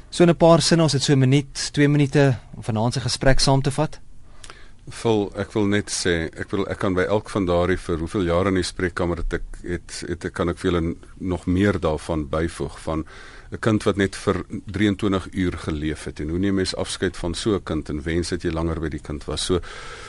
So 0.09 0.23
in 0.23 0.29
'n 0.29 0.35
paar 0.35 0.61
sinne, 0.61 0.83
ons 0.83 0.93
het 0.93 1.03
so 1.03 1.13
'n 1.13 1.19
minuut, 1.19 1.73
2 1.73 1.88
minute 1.88 2.38
om 2.55 2.63
vanaand 2.63 2.93
se 2.93 2.99
gesprek 2.99 3.39
saam 3.39 3.61
te 3.61 3.71
vat. 3.71 3.99
Vol, 4.89 5.31
ek 5.35 5.51
wil 5.51 5.65
net 5.65 5.89
sê, 5.91 6.29
ek 6.39 6.51
wil 6.51 6.67
ek 6.67 6.79
kan 6.79 6.93
by 6.93 7.03
elk 7.03 7.29
van 7.29 7.45
daardie 7.45 7.77
vir 7.77 7.97
hoeveel 7.97 8.23
jare 8.23 8.47
in 8.47 8.55
die 8.55 8.63
spreekkamer 8.63 9.17
het 9.17 9.33
ek 9.33 9.43
het, 9.63 10.03
het, 10.07 10.23
het 10.23 10.33
kan 10.33 10.49
ek 10.49 10.57
veel 10.57 10.95
nog 11.19 11.45
meer 11.45 11.79
daarvan 11.79 12.29
byvoeg 12.29 12.79
van 12.79 13.05
'n 13.52 13.60
kind 13.60 13.84
wat 13.84 13.98
net 13.98 14.16
vir 14.16 14.45
23 14.66 15.28
uur 15.32 15.58
geleef 15.58 16.04
het 16.04 16.20
en 16.20 16.30
hoe 16.30 16.39
neem 16.39 16.56
mens 16.56 16.76
afskeid 16.76 17.18
van 17.18 17.34
so 17.34 17.56
'n 17.56 17.64
kind 17.64 17.89
en 17.89 18.04
wens 18.04 18.30
dat 18.30 18.41
jy 18.41 18.52
langer 18.52 18.80
by 18.80 18.89
die 18.89 19.04
kind 19.04 19.26
was. 19.26 19.45
So 19.45 19.60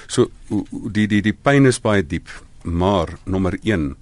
so 0.07 0.30
die 0.70 1.07
die 1.07 1.22
die 1.22 1.36
pyn 1.43 1.66
is 1.66 1.80
baie 1.80 2.07
diep, 2.07 2.28
maar 2.62 3.18
nommer 3.24 3.59
1, 3.62 3.97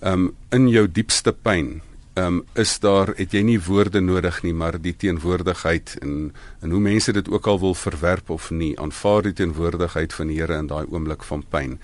ehm 0.00 0.12
um, 0.12 0.34
in 0.50 0.68
jou 0.68 0.88
diepste 0.88 1.32
pyn 1.32 1.80
um, 2.14 2.44
is 2.54 2.78
daar 2.82 3.12
het 3.16 3.34
jy 3.34 3.42
nie 3.46 3.58
woorde 3.62 4.00
nodig 4.00 4.42
nie 4.42 4.54
maar 4.56 4.78
die 4.80 4.94
teenwoordigheid 4.96 5.96
en 6.02 6.32
en 6.60 6.70
hoe 6.70 6.80
mense 6.80 7.12
dit 7.12 7.28
ook 7.30 7.46
al 7.46 7.60
wil 7.60 7.74
verwerp 7.74 8.30
of 8.30 8.50
nie 8.50 8.72
aanvaar 8.78 9.22
die 9.22 9.32
teenwoordigheid 9.32 10.14
van 10.14 10.32
die 10.32 10.40
Here 10.40 10.58
in 10.58 10.66
daai 10.66 10.86
oomblik 10.88 11.22
van 11.22 11.44
pyn 11.50 11.78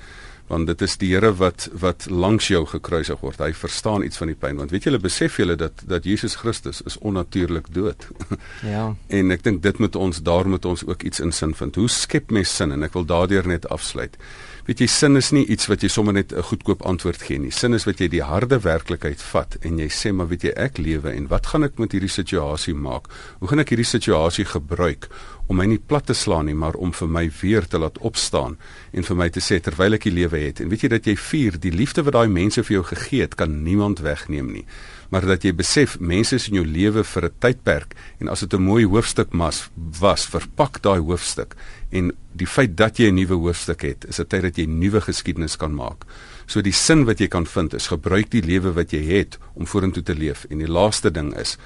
want 0.48 0.66
dit 0.66 0.82
is 0.82 0.96
die 1.00 1.12
Here 1.14 1.32
wat 1.40 1.68
wat 1.80 2.06
langs 2.10 2.48
jou 2.48 2.64
gekruisig 2.66 3.20
word. 3.20 3.40
Hy 3.42 3.52
verstaan 3.56 4.04
iets 4.06 4.20
van 4.20 4.30
die 4.30 4.38
pyn 4.38 4.60
want 4.60 4.74
weet 4.74 4.88
julle 4.88 5.00
besef 5.02 5.38
julle 5.40 5.56
dat 5.56 5.84
dat 5.86 6.04
Jesus 6.04 6.36
Christus 6.42 6.82
is 6.86 6.98
onnatuurlik 6.98 7.72
dood. 7.74 8.08
Ja. 8.66 8.94
en 9.08 9.30
ek 9.30 9.42
dink 9.44 9.62
dit 9.62 9.78
moet 9.78 9.96
ons 9.96 10.18
daar 10.22 10.48
moet 10.48 10.64
ons 10.64 10.82
ook 10.86 11.02
iets 11.02 11.20
in 11.20 11.32
sin 11.32 11.54
vind. 11.54 11.76
Hoe 11.76 11.88
skep 11.88 12.30
mens 12.30 12.56
sin 12.56 12.72
en 12.72 12.82
ek 12.82 12.94
wil 12.96 13.04
daardeur 13.06 13.46
net 13.46 13.68
afsluit. 13.68 14.16
Weet 14.66 14.80
jy 14.82 14.88
sin 14.90 15.14
is 15.18 15.28
nie 15.30 15.44
iets 15.46 15.68
wat 15.70 15.84
jy 15.84 15.88
sommer 15.92 16.14
net 16.16 16.32
'n 16.32 16.42
goedkoop 16.42 16.82
antwoord 16.82 17.22
gee 17.22 17.38
nie. 17.38 17.50
Sin 17.50 17.74
is 17.74 17.86
wat 17.86 18.00
jy 18.00 18.08
die 18.08 18.22
harde 18.22 18.58
werklikheid 18.58 19.22
vat 19.22 19.56
en 19.62 19.78
jy 19.78 19.88
sê 19.88 20.12
maar 20.12 20.28
weet 20.28 20.42
jy 20.42 20.52
ek 20.56 20.78
lewe 20.78 21.10
en 21.10 21.28
wat 21.28 21.46
gaan 21.46 21.62
ek 21.62 21.78
met 21.78 21.92
hierdie 21.92 22.10
situasie 22.10 22.74
maak? 22.74 23.06
Hoe 23.38 23.48
gaan 23.48 23.60
ek 23.60 23.70
hierdie 23.70 23.86
situasie 23.86 24.44
gebruik 24.44 25.08
om 25.46 25.56
my 25.60 25.66
nie 25.70 25.78
plat 25.78 26.06
te 26.06 26.14
slaan 26.14 26.48
nie, 26.50 26.56
maar 26.58 26.74
om 26.74 26.92
vir 26.96 27.08
my 27.08 27.24
weer 27.40 27.66
te 27.70 27.78
laat 27.78 27.98
opstaan 27.98 28.56
en 28.92 29.06
vir 29.06 29.16
my 29.16 29.28
te 29.30 29.42
sê 29.44 29.60
terwyl 29.62 29.94
ek 29.94 30.08
die 30.08 30.14
lewe 30.16 30.40
het. 30.42 30.60
En 30.60 30.70
weet 30.72 30.86
jy 30.86 30.90
dat 30.96 31.06
jy 31.06 31.16
vier 31.16 31.58
die 31.62 31.74
liefde 31.74 32.02
wat 32.06 32.16
daai 32.18 32.28
mense 32.32 32.64
vir 32.66 32.80
jou 32.80 32.84
gegee 32.90 33.26
het, 33.26 33.38
kan 33.38 33.62
niemand 33.62 34.02
wegneem 34.02 34.50
nie. 34.52 34.64
Maar 35.14 35.28
dat 35.30 35.44
jy 35.46 35.52
besef 35.54 35.98
mense 36.00 36.34
is 36.34 36.48
in 36.50 36.58
jou 36.58 36.66
lewe 36.66 37.04
vir 37.04 37.24
'n 37.24 37.34
tydperk 37.38 37.94
en 38.20 38.28
as 38.28 38.40
dit 38.40 38.54
'n 38.54 38.62
mooi 38.62 38.84
hoofstuk 38.84 39.32
mas 39.32 39.70
was, 40.00 40.26
verpak 40.26 40.82
daai 40.82 40.98
hoofstuk 40.98 41.54
en 41.90 42.12
die 42.34 42.46
feit 42.46 42.76
dat 42.76 42.98
jy 42.98 43.10
'n 43.10 43.14
nuwe 43.14 43.34
hoofstuk 43.34 43.82
het, 43.82 44.04
is 44.08 44.18
'n 44.18 44.26
tyd 44.26 44.42
dat 44.42 44.56
jy 44.56 44.66
nuwe 44.66 45.00
geskiedenis 45.00 45.56
kan 45.56 45.74
maak. 45.74 46.04
So 46.46 46.60
die 46.60 46.72
sin 46.72 47.04
wat 47.04 47.18
jy 47.18 47.28
kan 47.28 47.46
vind 47.46 47.74
is 47.74 47.86
gebruik 47.86 48.30
die 48.30 48.42
lewe 48.42 48.72
wat 48.72 48.90
jy 48.90 49.02
het 49.02 49.38
om 49.54 49.66
vorentoe 49.66 50.02
te 50.02 50.14
leef 50.14 50.46
en 50.50 50.58
die 50.58 50.70
laaste 50.70 51.10
ding 51.10 51.34
is 51.34 51.56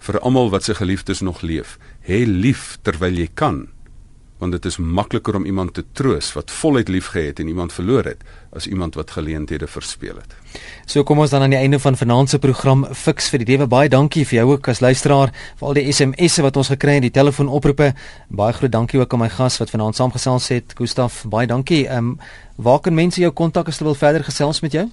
vir 0.00 0.20
almal 0.20 0.50
wat 0.50 0.64
se 0.64 0.74
geliefdes 0.74 1.20
nog 1.20 1.42
leef. 1.42 1.78
Hê 2.06 2.24
lief 2.26 2.78
terwyl 2.82 3.18
jy 3.20 3.28
kan, 3.34 3.66
want 4.40 4.56
dit 4.56 4.64
is 4.64 4.78
makliker 4.80 5.36
om 5.36 5.44
iemand 5.44 5.74
te 5.76 5.84
troos 5.92 6.32
wat 6.32 6.50
voluit 6.50 6.88
liefgehad 6.88 7.42
en 7.42 7.48
iemand 7.52 7.74
verloor 7.76 8.08
het 8.08 8.22
as 8.56 8.66
iemand 8.66 8.96
wat 8.96 9.12
geleenthede 9.14 9.68
verspeel 9.68 10.16
het. 10.16 10.32
So 10.88 11.04
kom 11.04 11.20
ons 11.20 11.30
dan 11.30 11.44
aan 11.44 11.52
die 11.52 11.60
einde 11.60 11.78
van 11.78 11.96
vanaand 11.96 12.32
se 12.32 12.40
program 12.40 12.86
Fix 12.96 13.28
vir 13.30 13.44
die 13.44 13.50
lewe. 13.52 13.68
Baie 13.70 13.92
dankie 13.92 14.24
vir 14.26 14.40
jou 14.40 14.46
ook 14.54 14.70
as 14.72 14.80
luisteraar 14.80 15.34
vir 15.60 15.68
al 15.68 15.76
die 15.76 15.86
SMS'e 15.92 16.42
wat 16.46 16.56
ons 16.56 16.72
gekry 16.72 16.98
het, 16.98 17.06
die 17.06 17.14
telefoonoproepe. 17.14 17.92
Baie 18.28 18.56
groot 18.56 18.72
dankie 18.72 19.00
ook 19.00 19.12
aan 19.14 19.26
my 19.26 19.30
gas 19.36 19.60
wat 19.60 19.70
vanaand 19.70 20.00
saamgesels 20.00 20.48
het, 20.48 20.74
Gustaf. 20.78 21.24
Baie 21.28 21.46
dankie. 21.46 21.86
Ehm 21.86 22.14
um, 22.14 22.18
waar 22.60 22.80
kan 22.80 22.94
mense 22.94 23.20
jou 23.20 23.30
kontak 23.32 23.68
as 23.68 23.78
hulle 23.78 23.92
wil 23.92 24.00
verder 24.00 24.24
gesels 24.24 24.60
met 24.60 24.72
jou? 24.72 24.88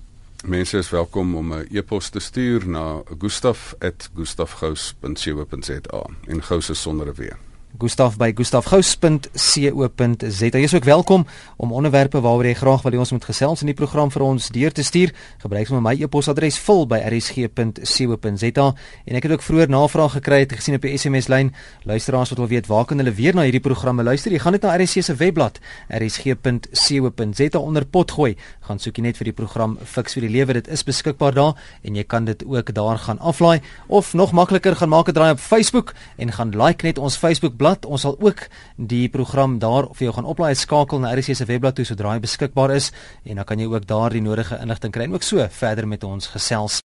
Mense 0.45 0.77
is 0.77 0.89
welkom 0.89 1.35
om 1.35 1.53
'n 1.53 1.67
e-pos 1.71 2.09
te 2.09 2.19
stuur 2.19 2.67
na 2.67 3.01
gustaf@gustafgous.co.za 3.19 6.05
en 6.27 6.43
gous 6.43 6.69
is 6.69 6.81
sonder 6.81 7.07
'n 7.07 7.13
w. 7.13 7.46
Gustaf 7.75 8.15
by 8.17 8.31
gustafgous.co.za. 8.33 10.47
Jy 10.47 10.63
is 10.63 10.73
ook 10.73 10.87
welkom 10.87 11.25
om 11.61 11.73
onderwerpe 11.75 12.21
waaroor 12.23 12.47
jy 12.47 12.55
graag 12.57 12.81
wil 12.81 12.95
hê 12.95 12.99
ons 13.03 13.11
moet 13.11 13.25
gesels 13.27 13.61
in 13.61 13.69
die 13.69 13.75
program 13.77 14.09
vir 14.13 14.23
ons 14.25 14.47
deur 14.55 14.71
te 14.73 14.85
stuur. 14.87 15.11
Gebruik 15.43 15.67
sommer 15.67 15.83
my 15.85 15.93
e-posadres 15.99 16.57
vul 16.63 16.87
by 16.89 16.97
rsg.co.za 17.11 18.67
en 19.05 19.19
ek 19.19 19.27
het 19.27 19.33
ook 19.35 19.45
vroeër 19.45 19.69
navraag 19.69 20.15
gekry 20.17 20.39
het 20.45 20.55
gesien 20.57 20.79
op 20.79 20.87
die 20.87 20.95
SMS 20.97 21.27
lyn. 21.29 21.51
Luisteraars 21.85 22.31
wat 22.33 22.41
wil 22.41 22.49
weet 22.55 22.69
waar 22.71 22.87
kan 22.87 23.03
hulle 23.03 23.13
weer 23.13 23.37
na 23.37 23.45
hierdie 23.45 23.61
programme 23.61 24.01
luister? 24.07 24.33
Jy 24.33 24.41
gaan 24.41 24.57
net 24.57 24.65
na 24.65 24.73
RSG 24.79 25.03
se 25.03 25.17
webblad 25.19 25.59
rsg.co.za 25.91 27.59
onder 27.59 27.85
pot 27.85 28.15
gooi. 28.15 28.33
Gaan 28.65 28.81
soek 28.81 28.97
jy 28.97 29.03
net 29.09 29.21
vir 29.21 29.29
die 29.29 29.35
program 29.35 29.77
Fix 29.83 30.17
vir 30.17 30.25
die 30.25 30.33
lewe. 30.33 30.57
Dit 30.63 30.71
is 30.71 30.87
beskikbaar 30.87 31.35
daar 31.35 31.53
en 31.83 31.99
jy 31.99 32.07
kan 32.07 32.25
dit 32.25 32.41
ook 32.47 32.73
daar 32.73 32.97
gaan 33.05 33.19
aflaai 33.19 33.59
of 33.91 34.15
nog 34.17 34.33
makliker 34.33 34.79
gaan 34.79 34.95
maak 34.95 35.11
'n 35.11 35.13
draai 35.13 35.31
op 35.35 35.43
Facebook 35.43 35.93
en 36.17 36.31
gaan 36.31 36.55
like 36.57 36.85
net 36.85 36.97
ons 36.97 37.17
Facebook 37.17 37.56
webblad. 37.57 37.85
Ons 37.85 38.05
sal 38.05 38.17
ook 38.19 38.47
die 38.77 39.09
program 39.09 39.57
daar 39.59 39.89
vir 39.93 40.07
jou 40.07 40.13
gaan 40.15 40.29
oplaai 40.29 40.55
skakel 40.55 40.99
na 40.99 41.13
RC 41.15 41.35
se 41.35 41.45
webblad 41.45 41.75
toe 41.75 41.85
sodra 41.85 42.13
hy 42.13 42.19
beskikbaar 42.19 42.75
is 42.75 42.91
en 43.25 43.35
dan 43.37 43.45
kan 43.45 43.59
jy 43.59 43.67
ook 43.67 43.87
daar 43.87 44.13
die 44.13 44.21
nodige 44.21 44.59
inligting 44.61 44.93
kry 44.93 45.07
en 45.07 45.13
ook 45.13 45.23
so 45.23 45.47
verder 45.49 45.87
met 45.87 46.03
ons 46.03 46.27
gesels. 46.27 46.83